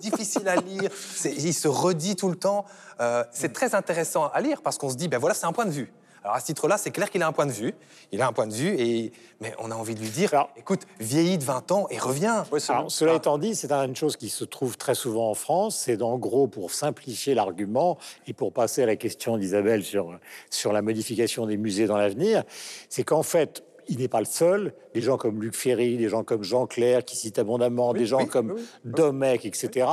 difficile 0.00 0.48
à 0.48 0.56
lire. 0.56 0.90
C'est- 0.94 1.32
Il 1.34 1.54
se 1.54 1.68
redit 1.68 2.16
tout 2.16 2.28
le 2.28 2.36
temps. 2.36 2.64
Euh, 3.00 3.24
c'est 3.32 3.52
très 3.52 3.74
intéressant 3.74 4.28
à 4.28 4.40
lire 4.40 4.62
parce 4.62 4.78
qu'on 4.78 4.90
se 4.90 4.96
dit, 4.96 5.08
ben 5.08 5.18
voilà, 5.18 5.34
c'est 5.34 5.46
un 5.46 5.52
point 5.52 5.66
de 5.66 5.70
vue. 5.70 5.92
Alors 6.22 6.36
à 6.36 6.40
ce 6.40 6.46
titre-là, 6.46 6.78
c'est 6.78 6.90
clair 6.90 7.10
qu'il 7.10 7.22
a 7.22 7.26
un 7.26 7.32
point 7.32 7.44
de 7.44 7.52
vue. 7.52 7.74
Il 8.10 8.22
a 8.22 8.26
un 8.26 8.32
point 8.32 8.46
de 8.46 8.54
vue, 8.54 8.74
et... 8.80 9.12
mais 9.42 9.54
on 9.58 9.70
a 9.70 9.74
envie 9.74 9.94
de 9.94 10.00
lui 10.00 10.08
dire, 10.08 10.30
Alors- 10.32 10.48
écoute, 10.56 10.80
vieillis 10.98 11.36
de 11.36 11.44
20 11.44 11.70
ans 11.70 11.86
et 11.90 11.98
reviens. 11.98 12.46
Alors, 12.70 12.90
cela 12.90 13.12
Ah. 13.12 13.16
étant 13.16 13.36
dit, 13.36 13.54
c'est 13.54 13.70
une 13.72 13.94
chose 13.94 14.16
qui 14.16 14.30
se 14.30 14.44
trouve 14.44 14.78
très 14.78 14.94
souvent 14.94 15.28
en 15.28 15.34
France. 15.34 15.76
C'est 15.84 16.00
en 16.00 16.16
gros 16.16 16.46
pour 16.46 16.70
simplifier 16.70 17.34
l'argument 17.34 17.98
et 18.26 18.32
pour 18.32 18.54
passer 18.54 18.84
à 18.84 18.86
la 18.86 18.96
question 18.96 19.36
d'Isabelle 19.36 19.84
sur, 19.84 20.18
sur 20.48 20.72
la 20.72 20.80
modification 20.80 21.44
des 21.44 21.58
musées 21.58 21.86
dans 21.86 21.98
l'avenir, 21.98 22.42
c'est 22.88 23.04
qu'en 23.04 23.22
fait, 23.22 23.62
il 23.88 23.98
n'est 23.98 24.08
pas 24.08 24.20
le 24.20 24.26
seul. 24.26 24.74
Des 24.94 25.00
gens 25.00 25.16
comme 25.16 25.42
Luc 25.42 25.54
Ferry, 25.54 25.96
des 25.96 26.08
gens 26.08 26.24
comme 26.24 26.42
Jean 26.42 26.66
Clair 26.66 27.04
qui 27.04 27.16
citent 27.16 27.38
abondamment, 27.38 27.92
des 27.92 28.06
gens 28.06 28.18
oui, 28.18 28.28
comme 28.28 28.52
oui. 28.52 28.62
Domecq, 28.84 29.44
etc. 29.44 29.86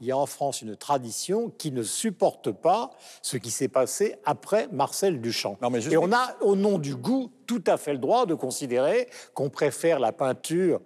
Il 0.00 0.06
y 0.06 0.12
a 0.12 0.16
en 0.16 0.26
France 0.26 0.62
une 0.62 0.76
tradition 0.76 1.52
qui 1.58 1.72
ne 1.72 1.82
supporte 1.82 2.50
pas 2.52 2.90
ce 3.22 3.36
qui 3.36 3.50
s'est 3.50 3.68
passé 3.68 4.16
après 4.24 4.68
Marcel 4.72 5.20
Duchamp. 5.20 5.58
Non, 5.62 5.70
mais 5.70 5.84
Et 5.88 5.96
on 5.96 6.12
a, 6.12 6.36
au 6.40 6.56
nom 6.56 6.78
du 6.78 6.94
goût, 6.94 7.30
tout 7.46 7.64
à 7.66 7.76
fait 7.76 7.92
le 7.92 7.98
droit 7.98 8.26
de 8.26 8.34
considérer 8.34 9.08
qu'on 9.34 9.50
préfère 9.50 9.98
la 9.98 10.12
peinture 10.12 10.80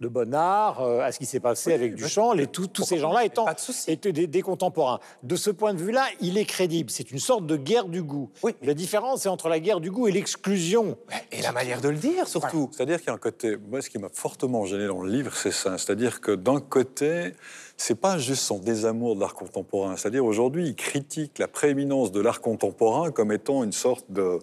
de 0.00 0.08
Bonnard 0.08 0.80
euh, 0.80 1.00
à 1.00 1.12
ce 1.12 1.18
qui 1.18 1.26
s'est 1.26 1.40
passé 1.40 1.72
avec 1.72 1.94
Duchamp, 1.94 2.32
les, 2.32 2.46
tous 2.46 2.68
tous 2.68 2.84
ces 2.84 2.98
gens-là 2.98 3.24
étant 3.24 3.44
Pas 3.44 3.54
de 3.54 3.60
souci. 3.60 3.90
étaient 3.90 4.12
des, 4.12 4.26
des 4.26 4.42
contemporains. 4.42 5.00
De 5.22 5.36
ce 5.36 5.50
point 5.50 5.74
de 5.74 5.78
vue-là, 5.78 6.06
il 6.20 6.38
est 6.38 6.44
crédible. 6.44 6.90
C'est 6.90 7.10
une 7.10 7.18
sorte 7.18 7.46
de 7.46 7.56
guerre 7.56 7.86
du 7.86 8.02
goût. 8.02 8.30
Oui. 8.42 8.54
La 8.62 8.74
différence, 8.74 9.22
c'est 9.22 9.28
entre 9.28 9.48
la 9.48 9.58
guerre 9.60 9.80
du 9.80 9.90
goût 9.90 10.06
et 10.08 10.12
l'exclusion. 10.12 10.96
Et 11.32 11.42
la 11.42 11.52
manière 11.52 11.80
de 11.80 11.88
le 11.88 11.96
dire, 11.96 12.28
surtout. 12.28 12.70
C'est-à-dire 12.72 12.98
qu'il 12.98 13.08
y 13.08 13.10
a 13.10 13.14
un 13.14 13.18
côté, 13.18 13.56
moi 13.56 13.82
ce 13.82 13.90
qui 13.90 13.98
m'a 13.98 14.08
fortement 14.12 14.64
gêné 14.66 14.86
dans 14.86 15.02
le 15.02 15.10
livre, 15.10 15.34
c'est 15.34 15.52
ça. 15.52 15.76
C'est-à-dire 15.78 16.20
que 16.20 16.32
d'un 16.32 16.60
côté, 16.60 17.32
c'est 17.76 17.94
pas 18.00 18.18
juste 18.18 18.42
son 18.42 18.58
désamour 18.58 19.16
de 19.16 19.20
l'art 19.20 19.34
contemporain. 19.34 19.96
C'est-à-dire 19.96 20.24
aujourd'hui, 20.24 20.68
il 20.68 20.74
critique 20.74 21.38
la 21.38 21.48
prééminence 21.48 22.12
de 22.12 22.20
l'art 22.20 22.40
contemporain 22.40 23.10
comme 23.10 23.32
étant 23.32 23.64
une 23.64 23.72
sorte 23.72 24.04
de, 24.10 24.38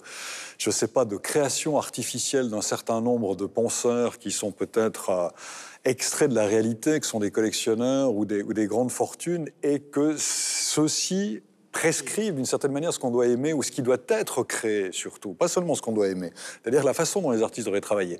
je 0.57 0.69
sais 0.71 0.87
pas, 0.87 1.05
de 1.05 1.17
création 1.17 1.77
artificielle 1.77 2.49
d'un 2.49 2.61
certain 2.61 3.01
nombre 3.01 3.35
de 3.35 3.45
penseurs 3.45 4.17
qui 4.17 4.31
sont 4.31 4.51
peut-être 4.51 5.09
euh, 5.09 5.27
extraits 5.83 6.29
de 6.29 6.35
la 6.35 6.45
réalité, 6.45 6.99
que 6.99 7.05
sont 7.05 7.19
des 7.19 7.31
collectionneurs 7.31 8.13
ou 8.13 8.25
des, 8.25 8.41
ou 8.41 8.53
des 8.53 8.67
grandes 8.67 8.91
fortunes, 8.91 9.49
et 9.63 9.79
que 9.79 10.15
ceux-ci 10.17 11.41
prescrivent 11.71 12.35
d'une 12.35 12.45
certaine 12.45 12.71
manière 12.71 12.93
ce 12.93 12.99
qu'on 12.99 13.11
doit 13.11 13.27
aimer 13.27 13.51
ou 13.51 13.61
ce 13.61 13.69
qui 13.69 13.81
doit 13.81 13.97
être 14.07 14.43
créé 14.43 14.91
surtout, 14.93 15.33
pas 15.33 15.49
seulement 15.49 15.75
ce 15.75 15.81
qu'on 15.81 15.91
doit 15.91 16.07
aimer, 16.07 16.31
c'est-à-dire 16.63 16.85
la 16.85 16.93
façon 16.93 17.21
dont 17.21 17.31
les 17.31 17.43
artistes 17.43 17.65
devraient 17.65 17.81
travailler. 17.81 18.17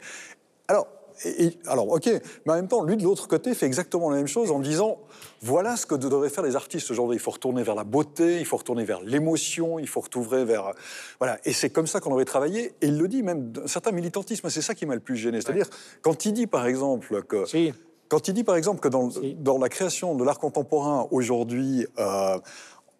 Alors, 0.68 0.88
et- 1.24 1.46
et- 1.46 1.58
alors 1.68 1.88
ok, 1.90 2.10
mais 2.46 2.52
en 2.52 2.56
même 2.56 2.68
temps, 2.68 2.84
lui 2.84 2.98
de 2.98 3.04
l'autre 3.04 3.28
côté 3.28 3.54
fait 3.54 3.66
exactement 3.66 4.10
la 4.10 4.18
même 4.18 4.28
chose 4.28 4.52
en 4.52 4.60
disant 4.60 4.98
voilà 5.42 5.78
ce 5.78 5.86
que 5.86 5.96
devraient 5.96 6.30
faire 6.30 6.44
les 6.44 6.56
artistes 6.56 6.90
aujourd'hui. 6.92 7.16
Il 7.18 7.20
faut 7.22 7.32
retourner 7.32 7.64
vers 7.64 7.76
la 7.76 7.84
beauté, 7.84 8.40
il 8.40 8.46
faut 8.46 8.58
retourner 8.58 8.84
vers 8.84 9.02
l'émotion, 9.02 9.80
il 9.80 9.88
faut 9.88 10.02
retourner 10.02 10.44
vers 10.44 10.72
voilà. 11.20 11.38
Et 11.46 11.54
c'est 11.54 11.70
comme 11.70 11.88
ça 11.88 12.00
qu'on 12.00 12.10
devrait 12.10 12.26
travailler. 12.26 12.74
Et 12.82 12.88
il 12.88 12.98
le 12.98 13.08
dit 13.08 13.24
même 13.24 13.52
d'un 13.52 13.68
certain 13.68 13.92
militantisme. 13.92 14.50
C'est 14.50 14.62
ça 14.62 14.76
qui 14.76 14.86
m'a 14.86 14.96
le 14.96 15.02
plus 15.02 15.16
gêné. 15.16 15.40
C'est-à-dire 15.42 15.70
quand 16.02 16.26
il 16.26 16.34
dit 16.34 16.48
par 16.48 16.66
exemple 16.66 17.24
que 17.24 17.46
Si. 17.46 17.74
quand 18.10 18.28
il 18.28 18.34
dit 18.34 18.44
par 18.44 18.56
exemple 18.56 18.80
que 18.82 18.88
dans, 18.88 19.10
Si. 19.12 19.36
dans 19.36 19.58
la 19.58 19.70
création 19.70 20.16
de 20.16 20.24
l'art 20.24 20.40
contemporain 20.40 21.08
aujourd'hui, 21.12 21.86
euh, 22.00 22.38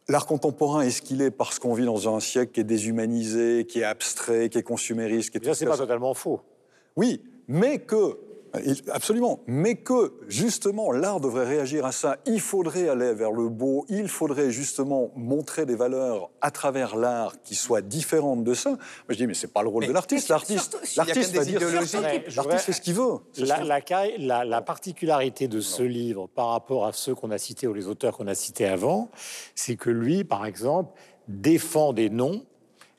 l'art 0.08 0.28
contemporain 0.28 0.82
est 0.82 0.92
ce 0.92 1.02
qu'il 1.02 1.22
est 1.24 1.32
parce 1.32 1.58
qu'on 1.60 1.74
vit 1.74 1.86
dans 1.86 2.16
un 2.16 2.20
siècle 2.20 2.52
qui 2.52 2.60
est 2.60 2.64
déshumanisé, 2.66 3.66
qui 3.68 3.80
est 3.80 3.84
abstrait, 3.84 4.50
qui 4.50 4.58
est 4.60 4.64
consumériste, 4.64 5.32
qui 5.32 5.38
est 5.40 5.44
Ça, 5.46 5.56
c'est 5.56 5.66
pas 5.66 5.78
totalement 5.78 6.14
faux. 6.14 6.42
Oui, 6.96 7.22
mais 7.48 7.80
que, 7.80 8.18
absolument, 8.92 9.42
mais 9.48 9.76
que 9.76 10.14
justement 10.28 10.92
l'art 10.92 11.20
devrait 11.20 11.46
réagir 11.46 11.86
à 11.86 11.92
ça. 11.92 12.18
Il 12.26 12.40
faudrait 12.40 12.88
aller 12.88 13.14
vers 13.14 13.32
le 13.32 13.50
beau, 13.50 13.86
il 13.90 14.08
faudrait 14.08 14.50
justement 14.50 15.12
montrer 15.16 15.66
des 15.66 15.76
valeurs 15.76 16.30
à 16.42 16.52
travers 16.52 16.96
l'art 16.96 17.36
qui 17.44 17.56
soient 17.56 17.82
différentes 17.82 18.44
de 18.44 18.54
ça. 18.54 18.70
Moi 18.70 18.80
je 19.10 19.16
dis, 19.16 19.28
mais 19.28 19.34
c'est 19.34 19.52
pas 19.52 19.62
le 19.62 19.70
rôle 19.70 19.82
Mais 19.82 19.88
de 19.90 19.94
l'artiste. 19.94 20.30
L'artiste, 20.30 20.78
l'artiste 20.96 21.36
va 21.36 21.44
des 21.44 21.52
dire, 21.52 21.60
l'artiste 21.60 22.66
fait 22.66 22.74
ce 22.74 22.82
qu'il 22.82 22.94
veut. 22.94 23.18
La 23.38 24.62
particularité 24.62 25.48
de 25.48 25.60
ce 25.60 25.84
livre 25.84 26.28
par 26.34 26.50
rapport 26.50 26.86
à 26.86 26.94
ceux 26.94 27.14
qu'on 27.14 27.32
a 27.32 27.38
cités 27.38 27.68
ou 27.68 27.74
les 27.74 27.88
auteurs 27.88 28.18
qu'on 28.18 28.28
a 28.28 28.36
cités 28.36 28.66
avant, 28.66 29.10
c'est 29.54 29.76
que 29.76 29.90
lui, 29.90 30.24
par 30.24 30.46
exemple, 30.46 30.94
défend 31.28 31.92
des 31.92 32.10
noms, 32.10 32.46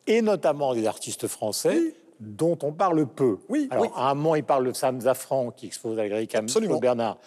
et 0.06 0.22
notamment 0.22 0.74
des 0.74 0.86
artistes 0.86 1.26
français, 1.26 1.94
dont 2.20 2.58
on 2.62 2.72
parle 2.72 3.06
peu. 3.06 3.38
Oui, 3.48 3.68
Alors, 3.70 3.84
oui. 3.84 3.90
à 3.96 4.10
un 4.10 4.14
moment, 4.14 4.34
il 4.36 4.44
parle 4.44 4.66
de 4.66 4.72
Sam 4.72 5.00
Zafran, 5.00 5.50
qui 5.50 5.66
expose 5.66 5.98
à 5.98 6.08
Cam- 6.26 6.44
Absolument. 6.44 6.78
Bernard. 6.78 7.18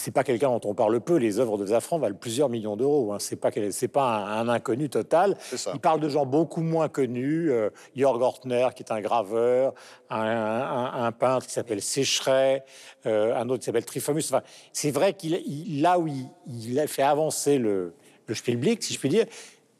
C'est 0.00 0.12
pas 0.12 0.22
quelqu'un 0.22 0.48
dont 0.50 0.60
on 0.64 0.74
parle 0.74 1.00
peu. 1.00 1.16
Les 1.16 1.40
œuvres 1.40 1.58
de 1.58 1.66
Zafran 1.66 1.98
valent 1.98 2.14
plusieurs 2.14 2.48
millions 2.48 2.76
d'euros. 2.76 3.12
Hein. 3.12 3.16
C'est 3.18 3.34
pas 3.34 3.50
c'est 3.72 3.88
pas 3.88 4.04
un, 4.18 4.42
un 4.42 4.48
inconnu 4.48 4.88
total. 4.88 5.36
Il 5.74 5.80
parle 5.80 5.98
de 5.98 6.08
gens 6.08 6.24
beaucoup 6.24 6.60
moins 6.60 6.88
connus. 6.88 7.50
euh, 7.50 7.70
Jörg 7.96 8.22
Ortner, 8.22 8.68
qui 8.76 8.84
est 8.84 8.92
un 8.92 9.00
graveur, 9.00 9.74
un, 10.08 10.20
un- 10.20 11.04
un 11.04 11.10
peintre 11.10 11.46
qui 11.48 11.52
s'appelle 11.52 11.82
Sécheret, 11.82 12.62
euh, 13.06 13.34
un 13.34 13.48
autre 13.48 13.58
qui 13.58 13.64
s'appelle 13.64 13.84
Trifhomus. 13.84 14.22
Enfin, 14.32 14.42
c'est 14.72 14.92
vrai 14.92 15.14
qu'il 15.14 15.34
il- 15.44 15.82
là 15.82 15.98
où 15.98 16.06
il, 16.06 16.28
il 16.46 16.78
a 16.78 16.86
fait 16.86 17.02
avancer 17.02 17.58
le, 17.58 17.92
le 18.26 18.34
Spielblick, 18.36 18.84
si 18.84 18.94
je 18.94 19.00
puis 19.00 19.08
dire, 19.08 19.26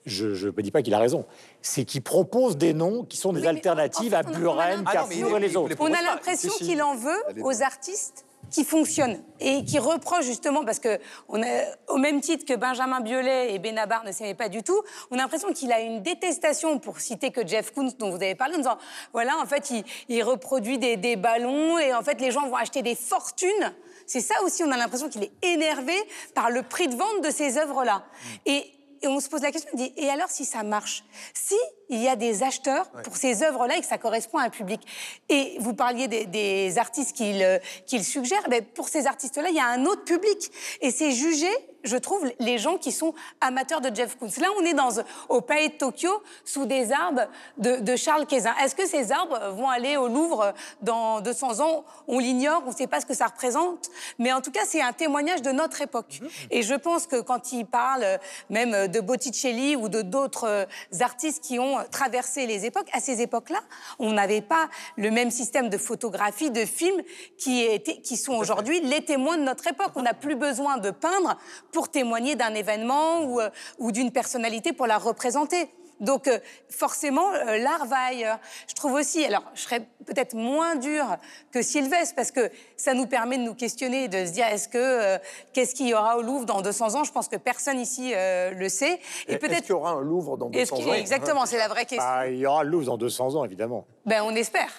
je 0.04 0.48
ne 0.48 0.62
dis 0.62 0.70
pas 0.72 0.82
qu'il 0.82 0.94
a 0.94 0.98
raison, 0.98 1.26
c'est 1.62 1.84
qu'il 1.84 2.02
propose 2.02 2.56
des 2.56 2.72
noms 2.72 3.04
qui 3.04 3.16
sont 3.16 3.32
des 3.32 3.40
Oui, 3.40 3.46
alternatives 3.48 4.14
en 4.14 4.18
à 4.18 4.22
fait, 4.22 4.32
Buren, 4.38 4.84
Carrefour 4.84 5.36
et 5.36 5.40
les 5.40 5.56
autres. 5.56 5.74
On 5.80 5.92
a 5.92 6.02
l'impression 6.02 6.50
Si, 6.52 6.58
si. 6.58 6.64
qu'il 6.70 6.82
en 6.82 6.94
veut 6.94 7.22
aux 7.42 7.62
artistes 7.62 8.24
qui 8.50 8.64
fonctionnent 8.64 9.22
et 9.40 9.62
qui 9.64 9.78
reprochent 9.78 10.24
justement, 10.24 10.64
parce 10.64 10.78
que 10.78 10.98
on 11.28 11.42
a, 11.42 11.46
au 11.88 11.98
même 11.98 12.20
titre 12.22 12.46
que 12.46 12.54
Benjamin 12.54 13.00
Biolay 13.00 13.52
et 13.52 13.58
Benabar 13.58 14.04
ne 14.04 14.12
s'aimaient 14.12 14.34
pas 14.34 14.48
du 14.48 14.62
tout, 14.62 14.80
on 15.10 15.16
a 15.16 15.18
l'impression 15.18 15.52
qu'il 15.52 15.70
a 15.70 15.80
une 15.80 16.02
détestation, 16.02 16.78
pour 16.78 16.98
citer 17.00 17.30
que 17.30 17.46
Jeff 17.46 17.72
Koons 17.72 17.90
dont 17.98 18.08
vous 18.10 18.16
avez 18.16 18.34
parlé, 18.34 18.54
en 18.54 18.58
disant, 18.58 18.78
voilà, 19.12 19.36
en 19.42 19.44
fait, 19.44 19.70
il, 19.70 19.84
il 20.08 20.22
reproduit 20.22 20.78
des, 20.78 20.96
des 20.96 21.16
ballons 21.16 21.78
et 21.78 21.92
en 21.92 22.02
fait, 22.02 22.20
les 22.22 22.30
gens 22.30 22.48
vont 22.48 22.56
acheter 22.56 22.80
des 22.80 22.94
fortunes. 22.94 23.74
C'est 24.06 24.20
ça 24.20 24.36
aussi, 24.44 24.64
on 24.64 24.70
a 24.70 24.78
l'impression 24.78 25.10
qu'il 25.10 25.24
est 25.24 25.32
énervé 25.42 25.92
par 26.34 26.48
le 26.50 26.62
prix 26.62 26.88
de 26.88 26.96
vente 26.96 27.22
de 27.22 27.30
ces 27.30 27.58
œuvres-là. 27.58 28.04
Et 28.46 28.64
et 29.02 29.08
on 29.08 29.20
se 29.20 29.28
pose 29.28 29.42
la 29.42 29.52
question, 29.52 29.70
on 29.74 29.76
dit, 29.76 29.92
et 29.96 30.08
alors 30.10 30.28
si 30.30 30.44
ça 30.44 30.62
marche? 30.62 31.04
Si 31.34 31.56
il 31.88 32.02
y 32.02 32.08
a 32.08 32.16
des 32.16 32.42
acheteurs 32.42 32.90
pour 33.02 33.16
ces 33.16 33.42
œuvres-là 33.42 33.76
et 33.76 33.80
que 33.80 33.86
ça 33.86 33.98
correspond 33.98 34.38
à 34.38 34.42
un 34.42 34.50
public. 34.50 34.80
Et 35.28 35.56
vous 35.60 35.74
parliez 35.74 36.06
des, 36.06 36.26
des 36.26 36.76
artistes 36.78 37.16
qu'il 37.16 37.42
euh, 37.42 37.58
qu'il 37.86 38.04
suggère, 38.04 38.46
ben 38.48 38.62
pour 38.62 38.88
ces 38.88 39.06
artistes-là, 39.06 39.48
il 39.48 39.56
y 39.56 39.60
a 39.60 39.66
un 39.66 39.86
autre 39.86 40.04
public. 40.04 40.50
Et 40.80 40.90
c'est 40.90 41.12
juger, 41.12 41.50
je 41.84 41.96
trouve, 41.96 42.26
les 42.38 42.58
gens 42.58 42.76
qui 42.76 42.92
sont 42.92 43.14
amateurs 43.40 43.80
de 43.80 43.94
Jeff 43.94 44.16
Koons. 44.16 44.28
Là, 44.40 44.48
on 44.58 44.64
est 44.64 44.74
dans, 44.74 44.90
au 45.28 45.40
palais 45.40 45.68
de 45.68 45.74
Tokyo, 45.74 46.10
sous 46.44 46.66
des 46.66 46.92
arbres 46.92 47.26
de, 47.56 47.76
de 47.76 47.96
Charles 47.96 48.26
Quézin. 48.26 48.54
Est-ce 48.62 48.74
que 48.74 48.86
ces 48.86 49.12
arbres 49.12 49.52
vont 49.56 49.68
aller 49.68 49.96
au 49.96 50.08
Louvre 50.08 50.52
dans 50.82 51.20
200 51.20 51.60
ans? 51.60 51.84
On 52.06 52.18
l'ignore, 52.18 52.62
on 52.66 52.70
ne 52.70 52.74
sait 52.74 52.86
pas 52.86 53.00
ce 53.00 53.06
que 53.06 53.14
ça 53.14 53.26
représente. 53.26 53.90
Mais 54.18 54.32
en 54.32 54.40
tout 54.40 54.50
cas, 54.50 54.62
c'est 54.66 54.82
un 54.82 54.92
témoignage 54.92 55.42
de 55.42 55.50
notre 55.50 55.80
époque. 55.80 56.20
Et 56.50 56.62
je 56.62 56.74
pense 56.74 57.06
que 57.06 57.20
quand 57.20 57.52
il 57.52 57.64
parle 57.64 58.02
euh, 58.02 58.18
même 58.50 58.74
euh, 58.74 58.86
de 58.88 59.00
Botticelli 59.00 59.76
ou 59.76 59.88
de 59.88 60.02
d'autres 60.02 60.44
euh, 60.44 60.64
artistes 61.00 61.42
qui 61.42 61.58
ont 61.58 61.76
traversé 61.90 62.46
les 62.46 62.66
époques, 62.66 62.88
à 62.92 63.00
ces 63.00 63.20
époques-là, 63.22 63.60
on 63.98 64.12
n'avait 64.12 64.40
pas 64.40 64.68
le 64.96 65.10
même 65.10 65.30
système 65.30 65.68
de 65.68 65.78
photographie, 65.78 66.50
de 66.50 66.64
films 66.64 67.02
qui, 67.38 67.62
étaient, 67.62 68.00
qui 68.00 68.16
sont 68.16 68.34
aujourd'hui 68.34 68.80
les 68.80 69.04
témoins 69.04 69.36
de 69.36 69.42
notre 69.42 69.66
époque. 69.66 69.92
On 69.94 70.02
n'a 70.02 70.14
plus 70.14 70.34
besoin 70.34 70.78
de 70.78 70.90
peindre 70.90 71.36
pour 71.72 71.88
témoigner 71.90 72.34
d'un 72.36 72.54
événement 72.54 73.22
ou, 73.22 73.40
euh, 73.40 73.50
ou 73.78 73.92
d'une 73.92 74.10
personnalité 74.12 74.72
pour 74.72 74.86
la 74.86 74.98
représenter. 74.98 75.68
Donc 76.00 76.28
euh, 76.28 76.38
forcément, 76.70 77.32
euh, 77.32 77.58
l'art 77.58 77.84
va 77.86 77.96
ailleurs. 78.10 78.38
Je 78.68 78.74
trouve 78.74 78.92
aussi, 78.92 79.24
alors 79.24 79.42
je 79.56 79.62
serais 79.62 79.80
peut-être 80.06 80.34
moins 80.34 80.76
dure 80.76 81.16
que 81.50 81.60
Sylvestre 81.60 82.14
parce 82.14 82.30
que 82.30 82.50
ça 82.76 82.94
nous 82.94 83.06
permet 83.06 83.36
de 83.36 83.42
nous 83.42 83.54
questionner, 83.56 84.06
de 84.06 84.24
se 84.24 84.30
dire 84.30 84.46
est-ce 84.46 84.68
que 84.68 84.78
euh, 84.78 85.18
qu'est-ce 85.52 85.74
qu'il 85.74 85.88
y 85.88 85.94
aura 85.94 86.16
au 86.16 86.22
Louvre 86.22 86.44
dans 86.46 86.62
200 86.62 86.94
ans? 86.94 87.02
Je 87.02 87.10
pense 87.10 87.26
que 87.26 87.34
personne 87.34 87.80
ici 87.80 88.12
euh, 88.14 88.52
le 88.52 88.68
sait. 88.68 89.00
Et, 89.26 89.32
Est-ce 89.32 89.38
peut-être 89.38 89.62
qu'il 89.62 89.70
y 89.70 89.72
aura 89.72 89.90
un 89.90 90.00
Louvre 90.02 90.36
dans 90.36 90.48
est-ce 90.52 90.70
200 90.70 90.76
qu'il- 90.76 90.88
ans? 90.90 90.94
Exactement, 90.94 91.46
c'est 91.46 91.58
la 91.58 91.66
vraie 91.66 91.84
question. 91.84 92.08
Bah, 92.08 92.28
il 92.28 92.38
y 92.38 92.46
aura 92.46 92.62
le 92.62 92.70
Louvre 92.70 92.86
dans 92.86 92.96
200 92.96 93.34
ans, 93.34 93.44
évidemment. 93.44 93.84
Ben 94.06 94.22
on 94.22 94.34
espère. 94.36 94.70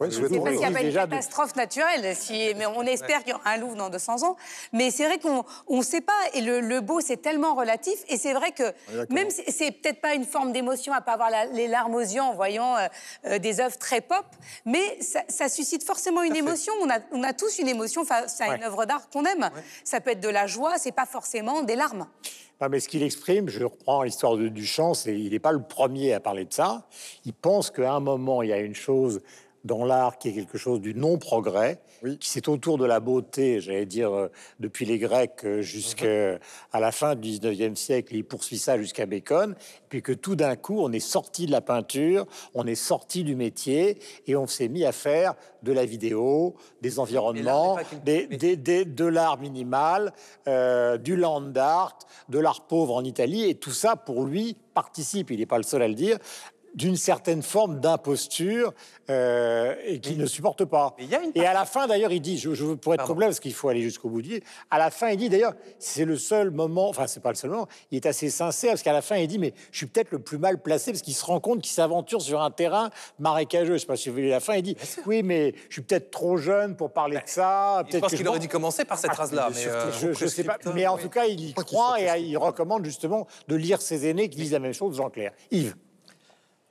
Ouais, 0.00 0.08
C'est 0.12 0.20
parce 0.20 0.32
qu'il 0.32 0.58
n'y 0.58 0.64
a 0.64 0.70
pas 0.70 0.80
une 0.82 0.90
de- 0.90 0.94
catastrophe 0.94 1.56
naturelle, 1.56 2.14
si, 2.14 2.52
mais 2.56 2.66
on 2.66 2.82
espère 2.82 3.24
qu'il 3.24 3.30
y 3.32 3.34
aura 3.34 3.50
un 3.50 3.56
Louvre 3.56 3.74
dans 3.74 3.90
200 3.90 4.22
ans. 4.22 4.36
Mais 4.72 4.92
c'est 4.92 5.04
vrai 5.06 5.18
qu'on 5.18 5.44
ne 5.68 5.82
sait 5.82 6.00
pas, 6.00 6.12
et 6.34 6.40
le, 6.40 6.60
le 6.60 6.80
beau, 6.80 7.00
c'est 7.00 7.16
tellement 7.16 7.54
relatif, 7.56 7.98
et 8.08 8.16
c'est 8.16 8.32
vrai 8.32 8.52
que 8.52 8.62
même 9.10 9.28
si 9.30 9.42
c'est 9.50 9.72
peut-être 9.72 10.00
pas 10.00 10.14
une 10.14 10.24
forme 10.24 10.52
d'émotion 10.52 10.92
à 10.92 11.00
pas 11.00 11.14
avoir 11.14 11.30
la- 11.30 11.46
les 11.46 11.66
larmes 11.66 11.96
aux 11.96 12.00
yeux 12.00 12.20
en 12.22 12.32
voyant 12.32 12.76
euh, 12.76 12.86
euh, 13.26 13.38
des 13.40 13.58
œuvres 13.60 13.76
très 13.76 14.00
pop, 14.00 14.24
mais 14.64 15.00
ça, 15.00 15.22
ça 15.28 15.48
suscite 15.48 15.82
forcément 15.84 16.22
une 16.22 16.36
émotion. 16.36 16.72
On 16.80 16.88
a, 16.90 16.98
on 17.10 17.22
a 17.24 17.32
tous 17.32 17.58
une 17.58 17.68
émotion 17.68 18.04
face 18.04 18.40
à 18.40 18.54
une 18.54 18.62
œuvre 18.62 18.84
d'art 18.86 19.08
qu'on 19.10 19.24
aime. 19.24 19.50
Ça 19.82 20.00
peut 20.00 20.10
être 20.12 20.20
de 20.20 20.28
la 20.28 20.46
joie, 20.46 20.78
c'est 20.78 20.92
pas 20.92 21.06
forcément 21.06 21.62
des 21.62 21.74
larmes. 21.74 22.06
Non, 22.60 22.68
mais 22.68 22.80
ce 22.80 22.88
qu'il 22.88 23.02
exprime, 23.04 23.48
je 23.48 23.62
reprends 23.64 24.02
l'histoire 24.02 24.36
de 24.36 24.48
Duchamp, 24.48 24.94
c'est 24.94 25.16
il 25.18 25.30
n'est 25.30 25.38
pas 25.38 25.52
le 25.52 25.62
premier 25.62 26.12
à 26.14 26.20
parler 26.20 26.44
de 26.44 26.52
ça. 26.52 26.86
Il 27.24 27.32
pense 27.32 27.70
qu'à 27.70 27.92
un 27.92 28.00
moment, 28.00 28.42
il 28.42 28.48
y 28.48 28.52
a 28.52 28.58
une 28.58 28.74
chose 28.74 29.20
dans 29.64 29.84
l'art 29.84 30.18
qui 30.18 30.28
est 30.28 30.32
quelque 30.32 30.56
chose 30.58 30.80
du 30.80 30.94
non-progrès, 30.94 31.80
qui 32.20 32.30
c'est 32.30 32.48
autour 32.48 32.78
de 32.78 32.84
la 32.84 33.00
beauté, 33.00 33.60
j'allais 33.60 33.86
dire, 33.86 34.12
euh, 34.12 34.28
depuis 34.60 34.86
les 34.86 34.98
Grecs 34.98 35.44
euh, 35.44 35.62
jusqu'à 35.62 36.38
la 36.72 36.92
fin 36.92 37.14
du 37.16 37.28
19e 37.28 37.74
siècle, 37.74 38.14
il 38.14 38.24
poursuit 38.24 38.58
ça 38.58 38.78
jusqu'à 38.78 39.04
Bacon, 39.06 39.54
puis 39.88 40.00
que 40.02 40.12
tout 40.12 40.36
d'un 40.36 40.54
coup, 40.56 40.78
on 40.80 40.92
est 40.92 41.00
sorti 41.00 41.46
de 41.46 41.52
la 41.52 41.60
peinture, 41.60 42.26
on 42.54 42.66
est 42.66 42.74
sorti 42.74 43.24
du 43.24 43.34
métier, 43.34 43.98
et 44.26 44.36
on 44.36 44.46
s'est 44.46 44.68
mis 44.68 44.84
à 44.84 44.92
faire 44.92 45.34
de 45.62 45.72
la 45.72 45.84
vidéo, 45.84 46.54
des 46.80 46.98
environnements, 47.00 47.76
des, 48.04 48.26
des- 48.28 48.56
des- 48.56 48.84
de 48.84 49.04
l'art 49.04 49.38
minimal, 49.40 50.12
euh, 50.46 50.98
du 50.98 51.16
land 51.16 51.52
art, 51.56 51.98
de 52.28 52.38
l'art 52.38 52.66
pauvre 52.68 52.94
en 52.94 53.02
Italie, 53.04 53.48
et 53.48 53.54
tout 53.56 53.72
ça, 53.72 53.96
pour 53.96 54.24
lui, 54.24 54.56
participe, 54.74 55.30
il 55.32 55.40
n'est 55.40 55.46
pas 55.46 55.56
le 55.56 55.64
seul 55.64 55.82
à 55.82 55.88
le 55.88 55.94
dire, 55.94 56.18
d'une 56.74 56.96
certaine 56.96 57.42
forme 57.42 57.80
d'imposture 57.80 58.72
euh, 59.10 59.74
et 59.84 60.00
qu'il 60.00 60.18
ne 60.18 60.26
supporte 60.26 60.64
pas. 60.64 60.94
une 60.98 61.32
Et 61.34 61.46
à 61.46 61.54
la 61.54 61.64
fin, 61.64 61.86
d'ailleurs, 61.86 62.12
il 62.12 62.20
dit, 62.20 62.38
je, 62.38 62.54
je 62.54 62.64
veux 62.64 62.76
pour 62.76 62.94
être 62.94 63.04
complet, 63.04 63.26
parce 63.26 63.40
qu'il 63.40 63.54
faut 63.54 63.68
aller 63.68 63.82
jusqu'au 63.82 64.08
bout 64.08 64.22
du 64.22 64.42
à 64.70 64.78
la 64.78 64.90
fin, 64.90 65.08
il 65.08 65.16
dit, 65.16 65.28
d'ailleurs, 65.28 65.54
c'est 65.78 66.04
le 66.04 66.16
seul 66.16 66.50
moment, 66.50 66.88
enfin, 66.88 67.06
c'est 67.06 67.20
pas 67.20 67.30
le 67.30 67.36
seul 67.36 67.50
moment, 67.50 67.68
il 67.90 67.96
est 67.96 68.06
assez 68.06 68.30
sincère, 68.30 68.72
parce 68.72 68.82
qu'à 68.82 68.92
la 68.92 69.02
fin, 69.02 69.16
il 69.16 69.26
dit, 69.26 69.38
mais 69.38 69.54
je 69.72 69.78
suis 69.78 69.86
peut-être 69.86 70.10
le 70.10 70.18
plus 70.18 70.38
mal 70.38 70.60
placé, 70.60 70.92
parce 70.92 71.02
qu'il 71.02 71.14
se 71.14 71.24
rend 71.24 71.40
compte 71.40 71.62
qu'il 71.62 71.72
s'aventure 71.72 72.20
sur 72.20 72.40
un 72.40 72.50
terrain 72.50 72.90
marécageux. 73.18 73.74
Je 73.74 73.78
sais 73.78 73.86
pas 73.86 73.96
si 73.96 74.08
vous 74.08 74.16
voulez 74.16 74.30
la 74.30 74.40
fin, 74.40 74.54
il 74.54 74.62
dit, 74.62 74.76
oui, 75.06 75.22
mais 75.22 75.54
je 75.68 75.74
suis 75.74 75.82
peut-être 75.82 76.10
trop 76.10 76.36
jeune 76.36 76.76
pour 76.76 76.92
parler 76.92 77.16
de 77.16 77.22
ça. 77.26 77.82
Je 77.86 77.90
peut-être 77.90 78.02
pense 78.02 78.10
qu'il 78.10 78.24
je 78.24 78.28
aurait 78.28 78.38
dû 78.38 78.48
commencer 78.48 78.84
par 78.84 78.98
cette 78.98 79.12
phrase-là. 79.12 79.48
Mais 79.54 79.66
euh, 79.66 79.92
je, 79.92 80.12
je 80.12 80.26
sais 80.26 80.44
pas, 80.44 80.58
mais 80.74 80.86
en 80.86 80.98
tout 80.98 81.08
cas, 81.08 81.26
il 81.26 81.40
y 81.40 81.54
croit 81.54 82.00
et 82.00 82.20
il 82.20 82.36
recommande 82.36 82.84
justement 82.84 83.26
de 83.48 83.56
lire 83.56 83.80
ses 83.80 84.06
aînés 84.06 84.28
qui 84.28 84.38
disent 84.38 84.52
la 84.52 84.58
même 84.58 84.74
chose, 84.74 84.96
Jean-Claire. 84.96 85.32
Yves. 85.50 85.74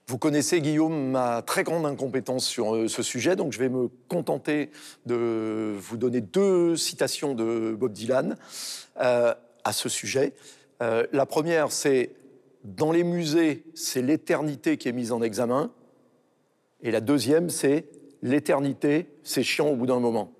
Vous 0.09 0.17
connaissez, 0.17 0.61
Guillaume, 0.61 1.11
ma 1.11 1.41
très 1.41 1.65
grande 1.65 1.85
incompétence 1.85 2.45
sur 2.45 2.73
euh, 2.73 2.87
ce 2.87 3.03
sujet, 3.03 3.35
donc 3.35 3.51
je 3.51 3.59
vais 3.59 3.67
me 3.67 3.89
contenter 4.07 4.71
de 5.05 5.75
vous 5.77 5.97
donner 5.97 6.21
deux 6.21 6.77
citations 6.77 7.35
de 7.35 7.75
Bob 7.77 7.91
Dylan 7.91 8.37
euh, 9.01 9.33
à 9.65 9.73
ce 9.73 9.89
sujet. 9.89 10.33
Euh, 10.81 11.05
la 11.11 11.25
première, 11.25 11.73
c'est 11.73 12.11
Dans 12.63 12.93
les 12.93 13.03
musées, 13.03 13.65
c'est 13.75 14.01
l'éternité 14.01 14.77
qui 14.77 14.87
est 14.87 14.93
mise 14.93 15.11
en 15.11 15.21
examen. 15.21 15.71
Et 16.81 16.91
la 16.91 17.01
deuxième, 17.01 17.49
c'est 17.49 17.85
L'éternité, 18.23 19.07
c'est 19.23 19.43
chiant 19.43 19.67
au 19.67 19.75
bout 19.75 19.87
d'un 19.87 19.99
moment. 19.99 20.31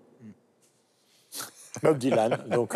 Bob 1.84 1.98
Dylan. 1.98 2.46
Donc, 2.50 2.74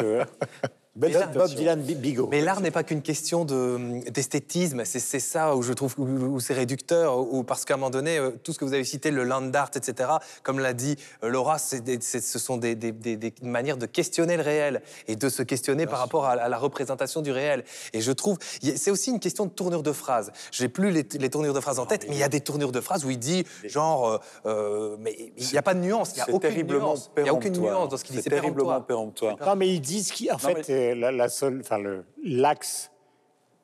Bob, 1.34 1.48
Dylan 1.56 1.80
Bi- 1.82 1.96
Bigot. 1.96 2.28
Mais 2.30 2.42
l'art 2.42 2.60
n'est 2.60 2.70
pas 2.70 2.84
qu'une 2.84 3.02
question 3.02 3.46
de- 3.46 4.02
d'esthétisme, 4.10 4.84
c'est 4.84 5.00
c'est 5.00 5.22
ça 5.22 5.56
où 5.56 5.62
je 5.62 5.72
trouve 5.72 5.96
où, 5.98 6.04
où 6.06 6.40
c'est 6.42 6.54
réducteur, 6.54 7.18
ou 7.18 7.44
parce 7.44 7.64
qu'à 7.64 7.76
un 7.76 7.78
moment 7.78 7.90
donné, 7.90 8.18
euh, 8.18 8.32
tout 8.44 8.52
ce 8.52 8.60
que 8.60 8.66
vous 8.66 8.74
avez 8.74 8.84
cité, 8.84 9.10
le 9.10 9.24
land 9.24 9.54
art, 9.54 9.72
etc., 9.74 10.10
comme 10.44 10.60
l'a 10.60 10.74
dit 10.74 10.98
euh, 11.24 11.30
Laura, 11.30 11.56
des- 11.86 12.02
ce 12.02 12.40
sont 12.40 12.58
des, 12.58 12.76
des- 12.76 12.92
des- 12.92 13.16
des 13.16 13.34
manières 13.42 13.78
de 13.78 13.86
questionner 13.86 14.36
le 14.36 14.44
réel 14.44 14.82
et 15.08 15.16
de 15.16 15.30
se 15.30 15.44
questionner 15.44 15.86
par 15.86 16.00
rapport 16.00 16.26
à, 16.26 16.32
à 16.32 16.50
la 16.50 16.58
représentation 16.58 17.22
du 17.22 17.32
réel. 17.32 17.64
Et 17.94 18.02
je 18.02 18.12
trouve, 18.12 18.38
c'est 18.76 18.92
aussi 18.92 19.12
une 19.12 19.20
question 19.22 19.46
de 19.46 19.52
tournure 19.52 19.84
de 19.84 19.94
phrases. 19.94 20.34
J'ai 20.52 20.68
plus 20.68 20.92
les, 20.92 21.06
les 21.20 21.30
tournures 21.30 21.54
de 21.54 21.62
phrases 21.62 21.80
en 21.80 21.86
tête, 21.86 22.06
mais 22.10 22.16
il 22.16 22.20
y 22.20 22.24
a 22.24 22.30
des 22.30 22.42
tournures 22.42 22.74
de 22.74 22.82
phrases 22.82 23.06
où 23.06 23.10
il 23.10 23.18
dit 23.20 23.46
genre, 23.64 24.20
euh, 24.46 24.98
mais 25.00 25.32
il 25.38 25.48
n'y 25.52 25.58
a 25.58 25.62
pas 25.62 25.74
de 25.74 25.80
nuance, 25.80 26.12
il 26.12 26.16
n'y 26.16 26.22
a 26.22 26.26
aucune 26.36 26.68
nuance. 26.68 27.12
Il 27.16 27.24
n'y 27.24 27.30
a 27.30 27.34
aucune 27.34 27.54
nuance 27.54 27.90
dans 27.90 27.96
ce 27.98 28.04
qu'il 28.04 28.16
dit. 28.18 28.22
C'est 28.22 28.30
terriblement 28.30 28.82
péremptoire. 28.82 29.38
Non, 29.46 29.56
mais 29.56 29.70
ils 29.70 29.80
disent 29.80 30.12
qu'en 30.12 30.38
fait, 30.38 30.81
la, 30.96 31.12
la 31.12 31.30
seule, 31.30 31.60
enfin, 31.62 31.78
le- 31.80 32.04
l'axe 32.24 32.92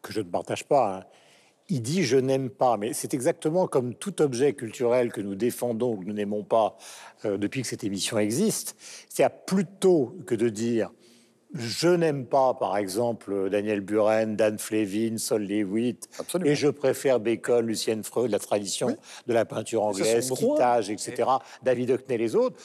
que 0.01 0.11
je 0.13 0.19
ne 0.21 0.25
partage 0.29 0.63
pas, 0.65 0.97
hein, 0.97 1.03
il 1.69 1.81
dit 1.81 2.03
je 2.03 2.17
n'aime 2.17 2.49
pas, 2.49 2.77
mais 2.77 2.93
c'est 2.93 3.13
exactement 3.13 3.67
comme 3.67 3.93
tout 3.93 4.21
objet 4.21 4.53
culturel 4.53 5.11
que 5.11 5.19
nous 5.21 5.35
défendons 5.35 5.93
ou 5.93 5.97
que 5.97 6.05
nous 6.05 6.13
n'aimons 6.13 6.43
pas 6.43 6.77
euh, 7.25 7.37
depuis 7.37 7.61
que 7.63 7.67
cette 7.67 7.83
émission 7.83 8.17
existe. 8.17 8.75
C'est-à-dire 9.09 9.35
plutôt 9.45 10.15
que 10.25 10.35
de 10.35 10.47
dire 10.49 10.91
je 11.53 11.87
n'aime 11.87 12.25
pas, 12.25 12.53
par 12.55 12.75
exemple, 12.75 13.49
Daniel 13.49 13.79
Buren, 13.79 14.35
Dan 14.35 14.59
Flevin, 14.59 15.17
Sol 15.17 15.43
Lewitt, 15.43 16.09
Absolument. 16.19 16.51
et 16.51 16.55
je 16.55 16.67
préfère 16.67 17.21
Bacon, 17.21 17.65
Lucienne 17.65 18.03
Freud, 18.03 18.29
la 18.31 18.39
tradition 18.39 18.95
de 19.27 19.33
la 19.33 19.45
peinture 19.45 19.89
C'est 19.93 20.01
anglaise. 20.01 20.29
Kittage, 20.31 20.89
etc., 20.89 21.23
David 21.63 21.91
Hockney, 21.91 22.17
les 22.17 22.35
autres. 22.35 22.57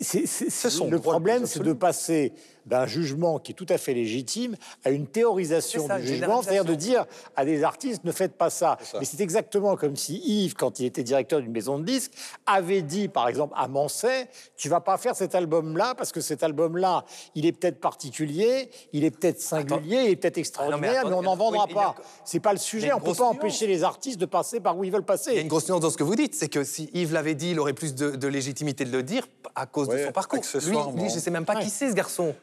C'est- 0.00 0.26
c'est- 0.26 0.50
c'est- 0.50 0.88
le 0.88 1.00
problème, 1.00 1.46
c'est 1.46 1.64
de 1.64 1.72
passer 1.72 2.32
d'un 2.68 2.86
jugement 2.86 3.38
qui 3.38 3.52
est 3.52 3.54
tout 3.54 3.66
à 3.68 3.78
fait 3.78 3.94
légitime 3.94 4.56
à 4.84 4.90
une 4.90 5.06
théorisation 5.06 5.86
ça, 5.86 5.98
du 5.98 6.06
jugement, 6.06 6.42
c'est-à-dire 6.42 6.64
de 6.64 6.74
dire 6.74 7.06
à 7.36 7.44
des 7.44 7.64
artistes 7.64 8.04
ne 8.04 8.12
faites 8.12 8.36
pas 8.36 8.50
ça. 8.50 8.78
ça. 8.82 8.98
Mais 8.98 9.04
c'est 9.04 9.20
exactement 9.20 9.76
comme 9.76 9.96
si 9.96 10.18
Yves, 10.24 10.54
quand 10.54 10.78
il 10.80 10.86
était 10.86 11.02
directeur 11.02 11.40
d'une 11.40 11.52
maison 11.52 11.78
de 11.78 11.84
disques, 11.84 12.12
avait 12.46 12.82
dit, 12.82 13.08
par 13.08 13.28
exemple, 13.28 13.54
à 13.56 13.68
Manset, 13.68 14.28
tu 14.56 14.68
vas 14.68 14.80
pas 14.80 14.98
faire 14.98 15.16
cet 15.16 15.34
album-là 15.34 15.94
parce 15.94 16.12
que 16.12 16.20
cet 16.20 16.42
album-là, 16.42 17.04
il 17.34 17.46
est 17.46 17.52
peut-être 17.52 17.80
particulier, 17.80 18.70
il 18.92 19.04
est 19.04 19.10
peut-être 19.10 19.40
singulier, 19.40 20.02
il 20.04 20.10
est 20.10 20.16
peut-être 20.16 20.38
extraordinaire, 20.38 21.04
mais, 21.04 21.08
attends, 21.08 21.18
on 21.18 21.22
n'en 21.22 21.36
vendra 21.36 21.64
oui, 21.68 21.74
pas. 21.74 21.94
C'est 22.24 22.40
pas 22.40 22.52
le 22.52 22.58
sujet. 22.58 22.90
a 22.90 22.96
On 22.96 23.00
peut 23.00 23.12
pas 23.12 23.24
nuance. 23.24 23.36
empêcher 23.36 23.66
les 23.66 23.82
artistes 23.82 24.20
de 24.20 24.26
passer 24.26 24.60
par 24.60 24.76
où 24.76 24.84
ils 24.84 24.92
veulent 24.92 25.04
passer. 25.04 25.30
Il 25.30 25.36
y 25.36 25.38
a 25.38 25.42
une 25.42 25.48
grosse 25.48 25.68
nuance 25.68 25.80
dans 25.80 25.90
ce 25.90 25.96
que 25.96 26.04
vous 26.04 26.16
dites, 26.16 26.34
c'est 26.34 26.48
que 26.48 26.64
si 26.64 26.90
Yves 26.92 27.12
l'avait 27.12 27.34
dit, 27.34 27.50
il 27.50 27.60
aurait 27.60 27.72
plus 27.72 27.94
de, 27.94 28.10
de 28.10 28.28
légitimité 28.28 28.84
de 28.84 28.92
le 28.92 29.02
dire 29.02 29.26
à 29.54 29.66
cause 29.66 29.88
de 29.88 30.04
son 30.04 30.12
parcours. 30.12 30.42
Lui, 30.66 30.76
lui, 30.94 31.10
je 31.10 31.18
sais 31.18 31.30
même 31.30 31.44
pas 31.44 31.56
qui 31.56 31.70
c'est 31.70 31.90
ce 31.90 31.94
garçon. 31.94 32.34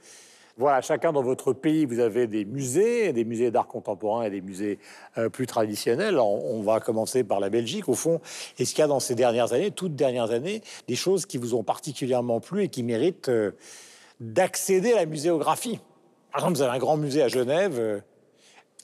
Voilà, 0.57 0.79
chacun 0.79 1.11
dans 1.11 1.21
votre 1.21 1.51
pays, 1.51 1.85
vous 1.85 1.99
avez 1.99 2.27
des 2.27 2.45
musées, 2.45 3.11
des 3.11 3.25
musées 3.25 3.51
d'art 3.51 3.67
contemporain 3.67 4.23
et 4.23 4.29
des 4.29 4.39
musées 4.39 4.79
euh, 5.17 5.27
plus 5.27 5.47
traditionnels. 5.47 6.17
On, 6.17 6.61
va 6.61 6.79
commencer 6.79 7.25
par 7.25 7.41
la 7.41 7.49
Belgique. 7.49 7.89
Au 7.89 7.93
fond, 7.93 8.21
est-ce 8.57 8.71
qu'il 8.71 8.79
y 8.79 8.83
a 8.83 8.87
dans 8.87 9.01
ces 9.01 9.15
dernières 9.15 9.51
années, 9.51 9.71
toutes 9.71 9.95
dernières 9.95 10.31
années, 10.31 10.61
des 10.87 10.95
choses 10.95 11.25
qui 11.25 11.37
vous 11.37 11.55
ont 11.55 11.63
particulièrement 11.63 12.39
plu 12.39 12.63
et 12.63 12.69
qui 12.69 12.83
méritent 12.83 13.27
euh, 13.27 13.51
d'accéder 14.21 14.93
à 14.93 14.95
la 14.95 15.05
muséographie? 15.05 15.81
Par 16.31 16.39
exemple, 16.39 16.55
vous 16.55 16.61
avez 16.61 16.77
un 16.77 16.79
grand 16.79 16.95
musée 16.95 17.21
à 17.21 17.27
Genève. 17.27 18.01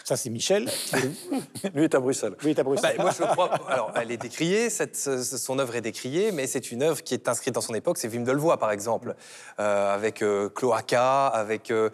Ça, 0.04 0.18
c'est 0.18 0.30
Michel. 0.30 0.70
Lui 1.74 1.84
est 1.84 1.96
à 1.96 2.00
Bruxelles. 2.00 2.36
Oui, 2.44 2.56
à 2.58 2.64
Bruxelles. 2.64 2.96
Bah, 2.98 3.04
moi, 3.04 3.12
je 3.18 3.24
crois. 3.24 3.50
Alors, 3.70 3.92
elle 3.96 4.12
est 4.12 4.18
décriée, 4.18 4.70
cette- 4.70 4.96
son 4.96 5.60
œuvre 5.60 5.76
est 5.76 5.82
décriée, 5.82 6.32
mais 6.32 6.48
c'est 6.48 6.72
une 6.72 6.84
œuvre 6.84 7.04
qui 7.04 7.14
est 7.14 7.28
inscrite 7.28 7.54
dans 7.56 7.62
son 7.62 7.74
époque. 7.74 7.98
C'est 7.98 8.08
Wim 8.08 8.24
Delvoye, 8.24 8.58
par 8.58 8.72
exemple, 8.72 9.16
euh, 9.60 9.94
avec 9.94 10.22
euh, 10.22 10.50
Cloaca, 10.50 11.28
avec 11.28 11.72
euh, 11.72 11.90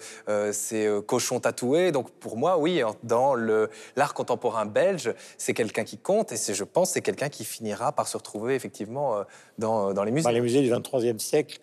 ses 0.51 0.86
euh, 0.88 1.01
cochons 1.01 1.39
tatoués. 1.39 1.91
Donc, 1.91 2.10
pour 2.12 2.38
moi, 2.38 2.58
oui, 2.58 2.82
dans 3.03 3.34
le- 3.34 3.70
l'art 3.95 4.14
contemporain 4.14 4.66
belge, 4.66 5.14
c'est 5.38 5.53
quelqu'un 5.53 5.84
qui 5.84 5.97
compte, 5.97 6.32
et 6.32 6.38
c'est, 6.38 6.53
je 6.53 6.64
pense, 6.64 6.91
c'est 6.91 7.01
quelqu'un 7.01 7.30
qui 7.30 7.43
finira 7.45 7.91
par 7.91 8.08
se 8.08 8.18
retrouver 8.18 8.55
effectivement 8.55 9.24
dans, 9.58 9.93
dans 9.93 10.03
les 10.03 10.12
musées. 10.12 10.24
Dans 10.24 10.30
les 10.32 10.41
musées 10.41 10.62
du 10.62 10.72
23e 10.72 11.20
siècle. 11.20 11.60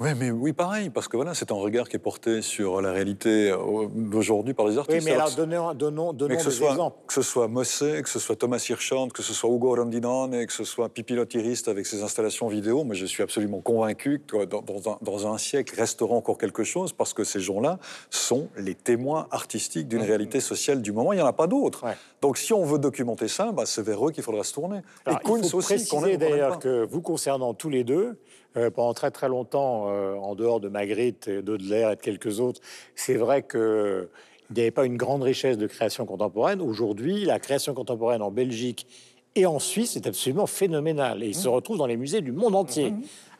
Oui, 0.00 0.08
mais 0.18 0.32
oui, 0.32 0.52
pareil, 0.52 0.90
parce 0.90 1.06
que 1.06 1.16
voilà, 1.16 1.34
c'est 1.34 1.52
un 1.52 1.54
regard 1.54 1.88
qui 1.88 1.94
est 1.94 2.00
porté 2.00 2.42
sur 2.42 2.82
la 2.82 2.90
réalité 2.90 3.52
euh, 3.52 3.86
d'aujourd'hui 3.94 4.52
par 4.52 4.66
les 4.66 4.72
Oui, 4.72 4.78
artistes. 4.80 5.04
mais 5.04 5.12
Alors, 5.12 5.26
alors, 5.26 5.36
donnons, 5.36 5.72
donnons, 5.72 6.12
mais 6.12 6.18
donnons 6.18 6.36
que 6.36 6.42
ce, 6.42 6.48
des 6.48 6.54
soit, 6.56 6.70
exemples. 6.72 6.96
que 7.06 7.14
ce 7.14 7.22
soit 7.22 7.46
Mossé, 7.46 8.02
que 8.02 8.08
ce 8.08 8.18
soit 8.18 8.34
Thomas 8.34 8.66
Hirschhand, 8.68 9.06
que 9.10 9.22
ce 9.22 9.32
soit 9.32 9.48
Hugo 9.48 9.76
Rondinone, 9.76 10.46
que 10.46 10.52
ce 10.52 10.64
soit 10.64 10.88
Pipi 10.88 11.14
Lotiriste 11.14 11.68
avec 11.68 11.86
ses 11.86 12.02
installations 12.02 12.48
vidéo, 12.48 12.82
moi 12.82 12.96
je 12.96 13.06
suis 13.06 13.22
absolument 13.22 13.60
convaincu 13.60 14.20
que 14.26 14.44
dans, 14.46 14.62
dans 14.62 14.90
un, 14.90 14.98
dans 15.00 15.32
un 15.32 15.38
siècle 15.38 15.76
restera 15.76 16.12
encore 16.12 16.38
quelque 16.38 16.64
chose 16.64 16.92
parce 16.92 17.14
que 17.14 17.22
ces 17.22 17.38
gens-là 17.38 17.78
sont 18.10 18.48
les 18.56 18.74
témoins 18.74 19.28
artistiques 19.30 19.86
d'une 19.86 20.02
réalité 20.02 20.40
sociale 20.40 20.82
du 20.82 20.90
moment. 20.90 21.12
Il 21.12 21.16
n'y 21.16 21.22
en 21.22 21.26
a 21.26 21.32
pas 21.32 21.46
d'autres. 21.46 21.84
Ouais. 21.86 21.96
Donc 22.20 22.36
si 22.36 22.52
on 22.52 22.64
veut 22.64 22.80
documenter 22.80 23.28
ça, 23.28 23.52
bah, 23.52 23.62
c'est 23.64 23.82
vers 23.82 24.04
eux 24.08 24.10
qu'il 24.10 24.24
faudra 24.24 24.42
se 24.42 24.54
tourner. 24.54 24.80
Alors, 25.06 25.20
Et 25.20 25.48
faut 25.48 25.58
aussi, 25.58 25.86
qu'on 25.86 26.00
d'ailleurs 26.00 26.58
que 26.58 26.84
vous 26.84 27.00
concernant 27.00 27.54
tous 27.54 27.70
les 27.70 27.84
deux, 27.84 28.18
euh, 28.56 28.70
pendant 28.70 28.94
très 28.94 29.10
très 29.10 29.28
longtemps, 29.28 29.86
euh, 29.88 30.14
en 30.14 30.34
dehors 30.34 30.60
de 30.60 30.68
Magritte, 30.68 31.28
et 31.28 31.42
d'Audelaire 31.42 31.90
et 31.90 31.96
de 31.96 32.00
quelques 32.00 32.40
autres, 32.40 32.60
c'est 32.94 33.16
vrai 33.16 33.42
que 33.42 34.08
il 34.50 34.56
n'y 34.56 34.60
avait 34.60 34.70
pas 34.70 34.84
une 34.84 34.96
grande 34.96 35.22
richesse 35.22 35.56
de 35.56 35.66
création 35.66 36.04
contemporaine. 36.04 36.60
Aujourd'hui, 36.60 37.24
la 37.24 37.38
création 37.38 37.72
contemporaine 37.72 38.20
en 38.22 38.30
Belgique 38.30 38.86
et 39.34 39.46
en 39.46 39.58
Suisse 39.58 39.96
est 39.96 40.06
absolument 40.06 40.46
phénoménale. 40.46 41.22
Et 41.22 41.28
il 41.28 41.34
se 41.34 41.48
retrouve 41.48 41.78
dans 41.78 41.86
les 41.86 41.96
musées 41.96 42.20
du 42.20 42.32
monde 42.32 42.54
entier, 42.54 42.92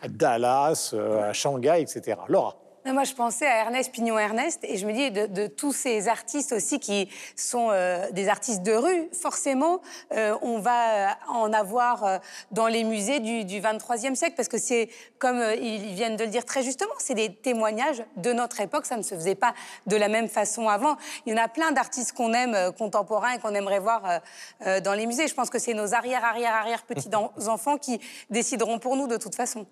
à 0.03 0.09
Dallas, 0.09 0.91
euh, 0.95 1.31
à 1.31 1.33
Shanghai, 1.33 1.81
etc. 1.81 2.19
Laura. 2.29 2.57
Non, 2.87 2.93
Moi, 2.93 3.05
je 3.05 3.15
pensais 3.15 3.47
à 3.47 3.61
Ernest 3.61 3.93
Pignon-Ernest 3.93 4.61
et 4.63 4.77
je 4.77 4.87
me 4.87 4.93
dis 4.93 5.11
de, 5.11 5.25
de 5.27 5.47
tous 5.47 5.73
ces 5.73 6.07
artistes 6.07 6.53
aussi 6.53 6.79
qui 6.79 7.09
sont 7.35 7.69
euh, 7.71 8.11
des 8.11 8.29
artistes 8.29 8.63
de 8.63 8.73
rue, 8.73 9.09
forcément, 9.13 9.81
euh, 10.13 10.37
on 10.43 10.59
va 10.59 10.91
euh, 10.91 11.15
en 11.29 11.53
avoir 11.55 12.05
euh, 12.05 12.19
dans 12.51 12.67
les 12.67 12.85
musées 12.85 13.21
du, 13.21 13.47
du 13.47 13.61
23e 13.63 14.15
siècle 14.15 14.35
parce 14.37 14.49
que 14.49 14.59
c'est, 14.59 14.91
comme 15.19 15.39
euh, 15.39 15.55
ils 15.55 15.95
viennent 15.95 16.17
de 16.17 16.25
le 16.25 16.31
dire 16.31 16.45
très 16.45 16.63
justement, 16.63 16.93
c'est 16.99 17.15
des 17.15 17.35
témoignages 17.35 18.03
de 18.17 18.35
notre 18.35 18.61
époque. 18.61 18.85
Ça 18.85 18.99
ne 18.99 19.03
se 19.03 19.15
faisait 19.15 19.35
pas 19.35 19.55
de 19.87 19.97
la 19.97 20.09
même 20.09 20.29
façon 20.29 20.69
avant. 20.69 20.99
Il 21.25 21.35
y 21.35 21.41
en 21.41 21.43
a 21.43 21.49
plein 21.49 21.73
d'artistes 21.73 22.13
qu'on 22.13 22.35
aime 22.35 22.55
euh, 22.55 22.71
contemporains 22.71 23.33
et 23.33 23.39
qu'on 23.39 23.55
aimerait 23.55 23.79
voir 23.81 24.05
euh, 24.05 24.19
euh, 24.67 24.81
dans 24.81 24.93
les 24.93 25.07
musées. 25.07 25.27
Je 25.27 25.35
pense 25.35 25.49
que 25.49 25.59
c'est 25.59 25.73
nos 25.73 25.95
arrière, 25.95 26.23
arrière, 26.23 26.53
arrière 26.53 26.83
petits 26.83 27.09
enfants 27.49 27.79
qui 27.79 27.99
décideront 28.29 28.79
pour 28.79 28.97
nous 28.97 29.07
de 29.07 29.17
toute 29.17 29.35
façon. 29.35 29.65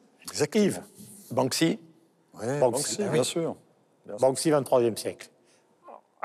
Yves, 0.54 0.80
Banksy, 1.30 1.78
Ouais, 2.40 2.58
Banksy, 2.60 3.02
bien 3.12 3.24
sûr. 3.24 3.56
Banksy, 4.20 4.50
23e 4.50 4.96
siècle. 4.96 5.28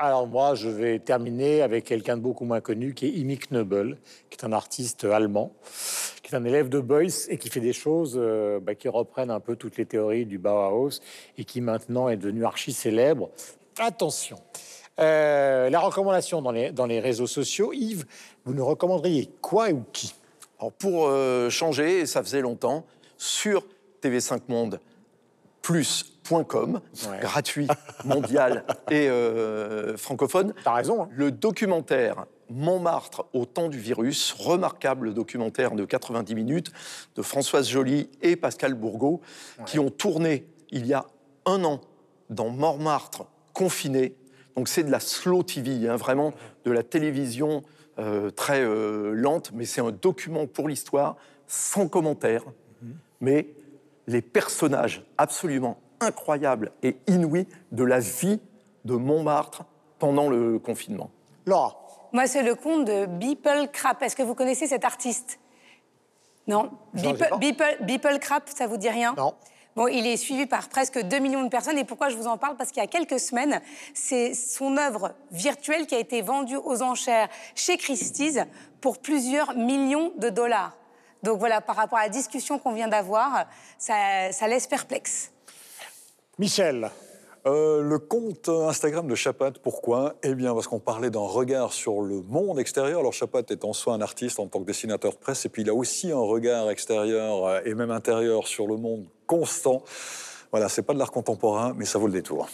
Alors 0.00 0.28
moi, 0.28 0.54
je 0.54 0.68
vais 0.68 1.00
terminer 1.00 1.60
avec 1.60 1.84
quelqu'un 1.84 2.16
de 2.16 2.22
beaucoup 2.22 2.44
moins 2.44 2.60
connu, 2.60 2.94
qui 2.94 3.06
est 3.06 3.10
Imi 3.10 3.36
Knöbel, 3.36 3.98
qui 4.30 4.38
est 4.38 4.44
un 4.44 4.52
artiste 4.52 5.02
allemand, 5.04 5.52
qui 6.22 6.32
est 6.32 6.36
un 6.36 6.44
élève 6.44 6.68
de 6.68 6.78
Beuys 6.78 7.26
et 7.28 7.36
qui 7.36 7.48
fait 7.48 7.58
des 7.60 7.72
choses 7.72 8.14
euh, 8.16 8.60
bah, 8.60 8.76
qui 8.76 8.88
reprennent 8.88 9.30
un 9.32 9.40
peu 9.40 9.56
toutes 9.56 9.76
les 9.76 9.86
théories 9.86 10.24
du 10.24 10.38
Bauhaus 10.38 11.00
et 11.36 11.44
qui 11.44 11.60
maintenant 11.60 12.08
est 12.08 12.16
devenu 12.16 12.44
archi 12.44 12.72
célèbre. 12.72 13.30
Attention, 13.78 14.38
Euh, 15.00 15.70
la 15.70 15.78
recommandation 15.80 16.42
dans 16.42 16.50
les, 16.52 16.72
dans 16.72 16.86
les 16.86 16.98
réseaux 17.00 17.28
sociaux, 17.28 17.72
Yves, 17.72 18.04
vous 18.44 18.54
nous 18.54 18.64
recommanderiez 18.64 19.30
quoi 19.40 19.70
ou 19.70 19.84
qui? 19.92 20.14
Alors 20.58 20.72
pour 20.72 21.06
euh, 21.06 21.50
changer, 21.50 22.00
et 22.00 22.06
ça 22.06 22.22
faisait 22.22 22.40
longtemps, 22.40 22.84
sur 23.16 23.64
TV5 24.02 24.42
Monde 24.48 24.80
plus.com, 25.68 26.80
Ouais. 27.10 27.18
gratuit, 27.20 27.68
mondial 28.06 28.64
et 28.90 29.06
euh, 29.10 29.98
francophone, 29.98 30.54
T'as 30.64 30.72
raison. 30.72 31.02
hein. 31.02 31.08
le 31.14 31.30
documentaire 31.30 32.24
Montmartre 32.48 33.26
au 33.34 33.44
temps 33.44 33.68
du 33.68 33.78
virus, 33.78 34.32
remarquable 34.32 35.12
documentaire 35.12 35.72
de 35.72 35.84
90 35.84 36.34
minutes 36.34 36.72
de 37.16 37.20
Françoise 37.20 37.68
Joly 37.68 38.08
et 38.22 38.36
Pascal 38.36 38.72
Bourgault, 38.72 39.20
qui 39.66 39.78
ont 39.78 39.90
tourné 39.90 40.46
il 40.70 40.86
y 40.86 40.94
a 40.94 41.04
un 41.44 41.62
an 41.64 41.82
dans 42.30 42.48
Montmartre 42.48 43.26
confiné. 43.52 44.14
Donc 44.56 44.68
c'est 44.68 44.84
de 44.84 44.90
la 44.90 45.00
slow 45.00 45.42
TV, 45.42 45.86
hein, 45.86 45.96
vraiment 45.96 46.32
de 46.64 46.70
la 46.70 46.82
télévision 46.82 47.62
euh, 47.98 48.30
très 48.30 48.62
euh, 48.64 49.12
lente, 49.12 49.50
mais 49.52 49.66
c'est 49.66 49.82
un 49.82 49.90
document 49.90 50.46
pour 50.46 50.66
l'histoire, 50.66 51.16
sans 51.46 51.88
commentaire, 51.88 52.44
mais 53.20 53.48
les 54.08 54.22
personnages 54.22 55.04
absolument 55.18 55.76
incroyables 56.00 56.72
et 56.82 56.96
inouïs 57.06 57.46
de 57.70 57.84
la 57.84 58.00
vie 58.00 58.40
de 58.84 58.94
Montmartre 58.94 59.64
pendant 59.98 60.28
le 60.28 60.58
confinement. 60.58 61.10
Laura, 61.46 62.08
Moi, 62.12 62.26
c'est 62.26 62.42
le 62.42 62.54
conte 62.54 62.84
de 62.86 63.06
Beeple 63.06 63.68
Crap. 63.72 64.02
Est-ce 64.02 64.16
que 64.16 64.22
vous 64.22 64.34
connaissez 64.34 64.66
cet 64.66 64.84
artiste? 64.84 65.38
Non 66.46 66.70
Beeple 66.94 68.18
Crap, 68.20 68.48
ça 68.48 68.66
vous 68.66 68.78
dit 68.78 68.88
rien? 68.88 69.14
Non. 69.16 69.34
Bon, 69.76 69.86
il 69.86 70.06
est 70.06 70.16
suivi 70.16 70.46
par 70.46 70.68
presque 70.70 70.98
2 70.98 71.18
millions 71.18 71.44
de 71.44 71.50
personnes. 71.50 71.78
Et 71.78 71.84
pourquoi 71.84 72.08
je 72.08 72.16
vous 72.16 72.26
en 72.26 72.38
parle? 72.38 72.56
Parce 72.56 72.72
qu'il 72.72 72.82
y 72.82 72.84
a 72.84 72.88
quelques 72.88 73.20
semaines, 73.20 73.60
c'est 73.94 74.34
son 74.34 74.76
œuvre 74.76 75.14
virtuelle 75.30 75.86
qui 75.86 75.94
a 75.94 75.98
été 75.98 76.22
vendue 76.22 76.56
aux 76.56 76.82
enchères 76.82 77.28
chez 77.54 77.76
Christie's 77.76 78.40
pour 78.80 78.98
plusieurs 78.98 79.54
millions 79.54 80.12
de 80.16 80.30
dollars. 80.30 80.76
Donc 81.22 81.38
voilà, 81.38 81.60
par 81.60 81.76
rapport 81.76 81.98
à 81.98 82.02
la 82.02 82.08
discussion 82.08 82.58
qu'on 82.58 82.72
vient 82.72 82.88
d'avoir, 82.88 83.46
ça, 83.78 84.30
ça 84.32 84.46
laisse 84.48 84.66
perplexe. 84.66 85.30
Michel, 86.38 86.90
Euh, 87.46 87.80
le 87.82 87.98
compte 87.98 88.48
Instagram 88.48 89.06
de 89.06 89.14
Chapat, 89.14 89.52
pourquoi? 89.62 90.16
Eh 90.22 90.34
bien, 90.34 90.52
parce 90.52 90.66
qu'on 90.66 90.80
parlait 90.80 91.08
d'un 91.08 91.20
regard 91.20 91.72
sur 91.72 92.02
le 92.02 92.20
monde 92.20 92.58
extérieur. 92.58 93.00
Alors, 93.00 93.12
Chapat 93.12 93.42
est 93.48 93.64
en 93.64 93.72
soi 93.72 93.94
un 93.94 94.02
artiste 94.02 94.38
en 94.38 94.48
tant 94.48 94.60
que 94.60 94.66
dessinateur 94.66 95.12
de 95.12 95.18
presse, 95.18 95.46
et 95.46 95.48
puis 95.48 95.62
il 95.62 95.70
a 95.70 95.74
aussi 95.74 96.10
un 96.10 96.18
regard 96.18 96.68
extérieur 96.68 97.46
euh, 97.46 97.60
et 97.64 97.74
même 97.74 97.92
intérieur 97.92 98.46
sur 98.48 98.66
le 98.66 98.76
monde 98.76 99.06
constant. 99.26 99.82
Voilà, 100.50 100.68
c'est 100.68 100.82
pas 100.82 100.92
de 100.92 100.98
l'art 100.98 101.12
contemporain, 101.12 101.74
mais 101.76 101.86
ça 101.86 101.98
vaut 101.98 102.08
le 102.08 102.12
détour. 102.12 102.48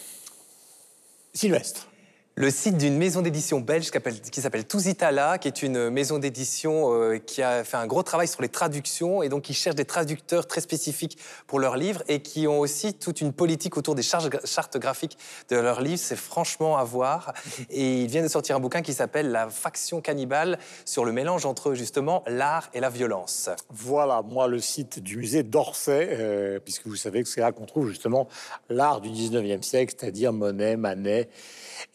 Sylvestre. 1.33 1.89
Le 2.37 2.49
site 2.49 2.75
d'une 2.77 2.97
maison 2.97 3.21
d'édition 3.21 3.61
belge 3.61 3.89
qui 3.89 4.41
s'appelle- 4.41 4.65
Touzitala, 4.65 5.37
qui 5.37 5.47
est 5.47 5.63
une 5.63 5.89
maison 5.89 6.19
d'édition 6.19 6.93
euh, 6.93 7.17
qui 7.17 7.41
a 7.41 7.63
fait 7.63 7.77
un 7.77 7.87
gros 7.87 8.03
travail 8.03 8.27
sur 8.27 8.41
les 8.41 8.49
traductions 8.49 9.23
et 9.23 9.29
donc 9.29 9.43
qui 9.43 9.53
cherche 9.53 9.77
des 9.77 9.85
traducteurs 9.85 10.45
très 10.45 10.59
spécifiques 10.59 11.17
pour 11.47 11.59
leurs 11.59 11.77
livres 11.77 12.03
et 12.09 12.21
qui 12.21 12.45
ont 12.45 12.59
aussi 12.59 12.93
toute 12.93 13.21
une 13.21 13.31
politique 13.31 13.77
autour 13.77 13.95
des 13.95 14.01
charges- 14.01 14.29
chartes 14.43 14.77
graphiques 14.77 15.17
de 15.47 15.55
leurs 15.55 15.79
livres. 15.79 16.01
C'est 16.03 16.17
franchement 16.17 16.77
à 16.77 16.83
voir. 16.83 17.33
Et 17.69 18.01
ils 18.01 18.07
viennent 18.07 18.25
de 18.25 18.29
sortir 18.29 18.57
un 18.57 18.59
bouquin 18.59 18.81
qui 18.81 18.91
s'appelle 18.93 19.31
La 19.31 19.47
faction 19.47 20.01
cannibale 20.01 20.59
sur 20.83 21.05
le 21.05 21.13
mélange 21.13 21.45
entre 21.45 21.73
justement 21.73 22.21
l'art 22.27 22.69
et 22.73 22.81
la 22.81 22.89
violence. 22.89 23.49
Voilà, 23.69 24.21
moi, 24.23 24.49
le 24.49 24.59
site 24.59 24.99
du 24.99 25.15
musée 25.15 25.43
d'Orsay, 25.43 26.09
euh, 26.11 26.59
puisque 26.59 26.85
vous 26.87 26.97
savez 26.97 27.23
que 27.23 27.29
c'est 27.29 27.39
là 27.39 27.53
qu'on 27.53 27.65
trouve 27.65 27.87
justement 27.87 28.27
l'art 28.67 28.99
du 28.99 29.09
19e 29.09 29.61
siècle, 29.61 29.95
c'est-à-dire 29.97 30.33
Monet, 30.33 30.75
Manet 30.75 31.29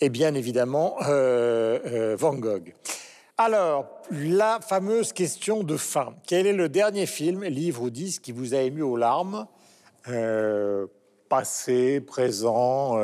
et 0.00 0.08
bien 0.08 0.29
évidemment 0.34 0.96
euh, 1.08 1.78
euh, 1.86 2.16
Van 2.16 2.34
Gogh. 2.34 2.74
Alors, 3.38 3.86
la 4.10 4.60
fameuse 4.60 5.12
question 5.12 5.62
de 5.62 5.76
fin. 5.76 6.14
Quel 6.26 6.46
est 6.46 6.52
le 6.52 6.68
dernier 6.68 7.06
film, 7.06 7.44
livre 7.44 7.82
ou 7.82 7.90
disque 7.90 8.22
qui 8.22 8.32
vous 8.32 8.54
a 8.54 8.58
ému 8.58 8.82
aux 8.82 8.96
larmes? 8.96 9.46
Euh, 10.08 10.86
Passé, 11.28 12.00
présent 12.00 12.98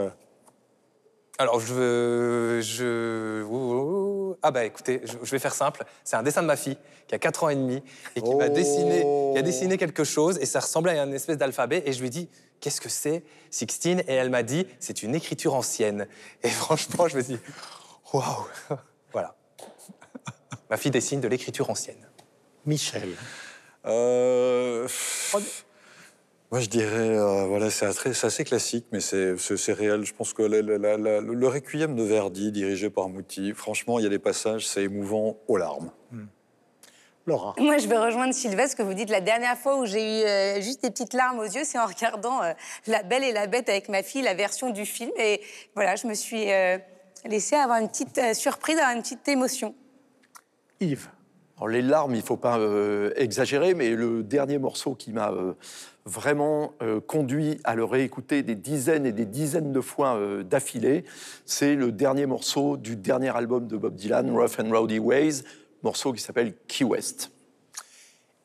Alors, 1.38 1.60
je 1.60 1.74
veux. 1.74 2.60
Je... 2.62 3.44
Ah, 4.42 4.50
bah 4.50 4.64
écoutez, 4.64 5.02
je, 5.04 5.30
vais 5.30 5.38
faire 5.38 5.54
simple. 5.54 5.84
C'est 6.04 6.16
un 6.16 6.22
dessin 6.22 6.42
de 6.42 6.46
ma 6.46 6.56
fille 6.56 6.78
qui 7.08 7.14
a 7.14 7.18
4 7.18 7.44
ans 7.44 7.48
et 7.48 7.54
demi 7.56 7.82
et 8.14 8.22
qui 8.22 8.34
m'a 8.34 8.46
Oh. 8.46 8.54
dessiné, 8.54 9.02
qui 9.32 9.38
a 9.38 9.42
dessiné 9.42 9.76
quelque 9.76 10.04
chose 10.04 10.38
et 10.40 10.46
ça 10.46 10.60
ressemblait 10.60 10.98
à 10.98 11.04
une 11.04 11.14
espèce 11.14 11.36
d'alphabet. 11.38 11.82
Et 11.86 11.92
je 11.92 12.00
lui 12.00 12.10
dis 12.10 12.28
Qu'est-ce 12.60 12.80
que 12.80 12.88
c'est, 12.88 13.22
Sixtine? 13.50 14.00
Et 14.08 14.14
elle 14.14 14.30
m'a 14.30 14.42
dit 14.42 14.66
C'est 14.80 15.02
une 15.02 15.14
écriture 15.14 15.54
ancienne. 15.54 16.06
Et 16.42 16.48
franchement, 16.50 17.08
je 17.08 17.16
me 17.16 17.22
dit 17.22 17.38
Waouh 18.12 18.46
Voilà. 19.12 19.34
Ma 20.70 20.76
fille 20.76 20.90
dessine 20.90 21.20
de 21.20 21.28
l'écriture 21.28 21.70
ancienne. 21.70 22.06
Michel. 22.64 23.10
Euh, 23.84 24.88
Moi, 26.52 26.60
je 26.60 26.68
dirais, 26.68 27.16
euh, 27.18 27.44
voilà, 27.46 27.70
c'est 27.70 27.86
assez, 27.86 28.44
classique, 28.44 28.86
mais 28.92 29.00
c'est 29.00 29.72
réel. 29.72 30.04
Je 30.04 30.14
pense 30.14 30.32
que 30.32 30.42
la- 30.42 30.62
la- 30.62 30.78
la- 30.78 30.96
la- 30.96 31.20
le 31.20 31.48
Requiem 31.48 31.96
de 31.96 32.04
Verdi, 32.04 32.52
dirigé 32.52 32.88
par 32.88 33.08
Mouti, 33.08 33.52
franchement, 33.52 33.98
il 33.98 34.04
y 34.04 34.06
a 34.06 34.10
des 34.10 34.20
passages, 34.20 34.66
c'est 34.66 34.84
émouvant 34.84 35.36
aux 35.48 35.56
larmes. 35.56 35.90
Laura. 37.26 37.54
Moi, 37.58 37.78
je 37.78 37.88
vais 37.88 37.98
rejoindre 37.98 38.32
Sylvestre, 38.32 38.76
que 38.76 38.84
vous 38.84 38.94
dites 38.94 39.10
la 39.10 39.20
dernière 39.20 39.58
fois 39.58 39.80
où 39.80 39.84
j'ai 39.84 40.20
eu 40.20 40.24
euh, 40.24 40.60
juste 40.60 40.82
des 40.84 40.90
petites 40.92 41.12
larmes 41.12 41.40
aux 41.40 41.44
yeux, 41.44 41.64
c'est 41.64 41.76
en 41.76 41.86
regardant 41.86 42.40
euh, 42.44 42.52
La 42.86 43.02
Belle 43.02 43.24
et 43.24 43.32
la 43.32 43.48
Bête 43.48 43.68
avec 43.68 43.88
ma 43.88 44.04
fille, 44.04 44.22
la 44.22 44.34
version 44.34 44.70
du 44.70 44.86
film. 44.86 45.10
Et 45.18 45.40
voilà, 45.74 45.96
je 45.96 46.06
me 46.06 46.14
suis 46.14 46.52
euh, 46.52 46.78
laissée 47.24 47.56
avoir 47.56 47.80
une 47.80 47.88
petite 47.88 48.16
euh, 48.18 48.32
surprise, 48.32 48.78
avoir 48.78 48.94
une 48.94 49.02
petite 49.02 49.26
émotion. 49.26 49.74
Yves. 50.78 51.08
Alors, 51.56 51.66
les 51.66 51.82
larmes, 51.82 52.14
il 52.14 52.18
ne 52.20 52.22
faut 52.24 52.36
pas 52.36 52.58
euh, 52.60 53.10
exagérer, 53.16 53.74
mais 53.74 53.88
le 53.90 54.22
dernier 54.22 54.58
morceau 54.58 54.94
qui 54.94 55.10
m'a 55.10 55.32
euh, 55.32 55.54
vraiment 56.06 56.72
euh, 56.82 57.00
conduit 57.00 57.58
à 57.64 57.74
le 57.74 57.84
réécouter 57.84 58.42
des 58.42 58.54
dizaines 58.54 59.04
et 59.04 59.12
des 59.12 59.26
dizaines 59.26 59.72
de 59.72 59.80
fois 59.80 60.16
euh, 60.16 60.44
d'affilée, 60.44 61.04
c'est 61.44 61.74
le 61.74 61.92
dernier 61.92 62.26
morceau 62.26 62.76
du 62.76 62.96
dernier 62.96 63.36
album 63.36 63.66
de 63.66 63.76
Bob 63.76 63.96
Dylan, 63.96 64.30
Rough 64.30 64.58
and 64.60 64.70
Rowdy 64.70 65.00
Ways, 65.00 65.42
morceau 65.82 66.12
qui 66.12 66.22
s'appelle 66.22 66.54
Key 66.68 66.84
West. 66.84 67.32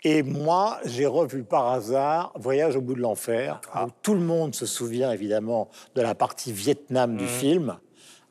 Et 0.03 0.23
moi, 0.23 0.79
j'ai 0.85 1.05
revu 1.05 1.43
par 1.43 1.67
hasard 1.67 2.33
Voyage 2.35 2.75
au 2.75 2.81
bout 2.81 2.95
de 2.95 3.01
l'enfer, 3.01 3.61
où 3.75 3.89
tout 4.01 4.15
le 4.15 4.19
monde 4.19 4.55
se 4.55 4.65
souvient 4.65 5.11
évidemment 5.11 5.69
de 5.93 6.01
la 6.01 6.15
partie 6.15 6.51
Vietnam 6.51 7.15
du 7.15 7.27
film, 7.27 7.77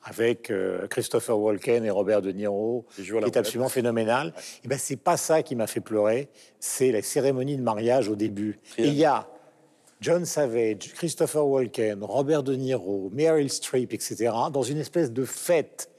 avec 0.02 0.50
euh, 0.50 0.86
Christopher 0.88 1.38
Walken 1.38 1.84
et 1.84 1.90
Robert 1.90 2.22
De 2.22 2.32
Niro, 2.32 2.86
Qui 2.94 3.02
est 3.08 3.12
roulette. 3.12 3.36
absolument 3.36 3.68
phénoménal. 3.68 4.32
Et 4.64 4.68
ben 4.68 4.78
c'est 4.78 4.96
pas 4.96 5.16
ça 5.16 5.42
qui 5.42 5.54
m'a 5.56 5.66
fait 5.66 5.80
pleurer, 5.80 6.28
c'est 6.58 6.92
la 6.92 7.02
cérémonie 7.02 7.56
de 7.56 7.62
mariage 7.62 8.08
au 8.08 8.16
début. 8.16 8.58
Et 8.78 8.86
il 8.86 8.94
y 8.94 9.04
a 9.04 9.28
John 10.00 10.24
Savage, 10.24 10.94
Christopher 10.94 11.46
Walken, 11.46 12.02
Robert 12.02 12.42
De 12.42 12.54
Niro, 12.54 13.10
Meryl 13.12 13.50
Streep, 13.50 13.92
etc., 13.92 14.32
dans 14.50 14.62
une 14.62 14.78
espèce 14.78 15.12
de 15.12 15.24
fête 15.24 15.90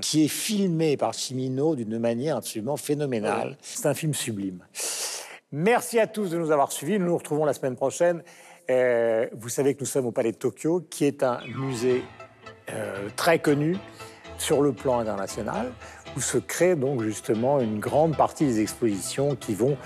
qui 0.00 0.24
est 0.24 0.28
filmée 0.28 0.96
par 0.96 1.14
Cimino 1.14 1.76
d'une 1.76 1.98
manière 1.98 2.36
absolument 2.36 2.76
phénoménale. 2.76 3.56
C'est 3.62 3.86
un 3.86 3.94
film 3.94 4.14
sublime. 4.14 4.64
Merci 5.52 5.98
à 6.00 6.06
tous 6.06 6.30
de 6.30 6.38
nous 6.38 6.50
avoir 6.50 6.72
suivis. 6.72 6.98
Nous 6.98 7.06
nous 7.06 7.16
retrouvons 7.16 7.44
la 7.44 7.52
semaine 7.52 7.76
prochaine. 7.76 8.22
Euh, 8.68 9.26
vous 9.32 9.48
savez 9.48 9.74
que 9.74 9.80
nous 9.80 9.86
sommes 9.86 10.06
au 10.06 10.12
Palais 10.12 10.32
de 10.32 10.36
Tokyo, 10.36 10.80
qui 10.90 11.04
est 11.04 11.22
un 11.22 11.40
musée 11.56 12.02
euh, 12.72 13.08
très 13.16 13.38
connu 13.38 13.76
sur 14.38 14.62
le 14.62 14.72
plan 14.72 14.98
international, 14.98 15.72
où 16.16 16.20
se 16.20 16.38
crée 16.38 16.74
donc 16.74 17.02
justement 17.02 17.60
une 17.60 17.78
grande 17.78 18.16
partie 18.16 18.46
des 18.46 18.60
expositions 18.60 19.36
qui 19.36 19.54
vont 19.54 19.76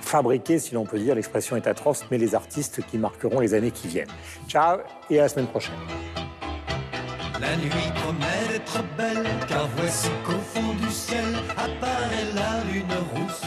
fabriquer, 0.00 0.58
si 0.58 0.74
l'on 0.74 0.84
peut 0.84 0.98
dire, 0.98 1.14
l'expression 1.14 1.56
est 1.56 1.66
atroce, 1.66 2.04
mais 2.10 2.18
les 2.18 2.34
artistes 2.34 2.80
qui 2.86 2.98
marqueront 2.98 3.40
les 3.40 3.54
années 3.54 3.70
qui 3.70 3.88
viennent. 3.88 4.08
Ciao 4.48 4.78
et 5.10 5.18
à 5.18 5.22
la 5.22 5.28
semaine 5.28 5.46
prochaine. 5.46 5.74
La 7.40 7.56
nuit 7.56 7.70
promet 7.96 8.52
d'être 8.52 8.82
belle, 8.96 9.26
car 9.48 9.68
voici 9.76 10.08
qu'au 10.24 10.38
fond 10.38 10.74
du 10.74 10.90
ciel 10.90 11.34
apparaît 11.50 12.32
la 12.34 12.72
lune 12.72 12.84
rousse. 13.12 13.42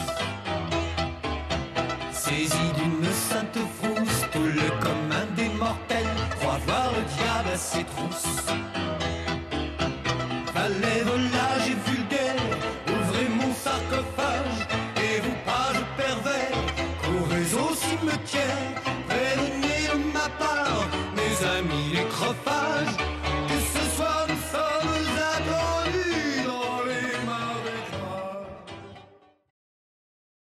Saisi 2.12 2.72
d'une 2.76 3.10
sainte 3.10 3.58
frousse, 3.80 4.26
tout 4.30 4.42
le 4.42 4.68
commun 4.80 5.26
des 5.36 5.48
mortels 5.48 6.06
croit 6.38 6.58
voir 6.66 6.92
le 6.92 7.02
diable 7.16 7.48
à 7.54 7.56
ses 7.56 7.84
trousses. 7.84 8.47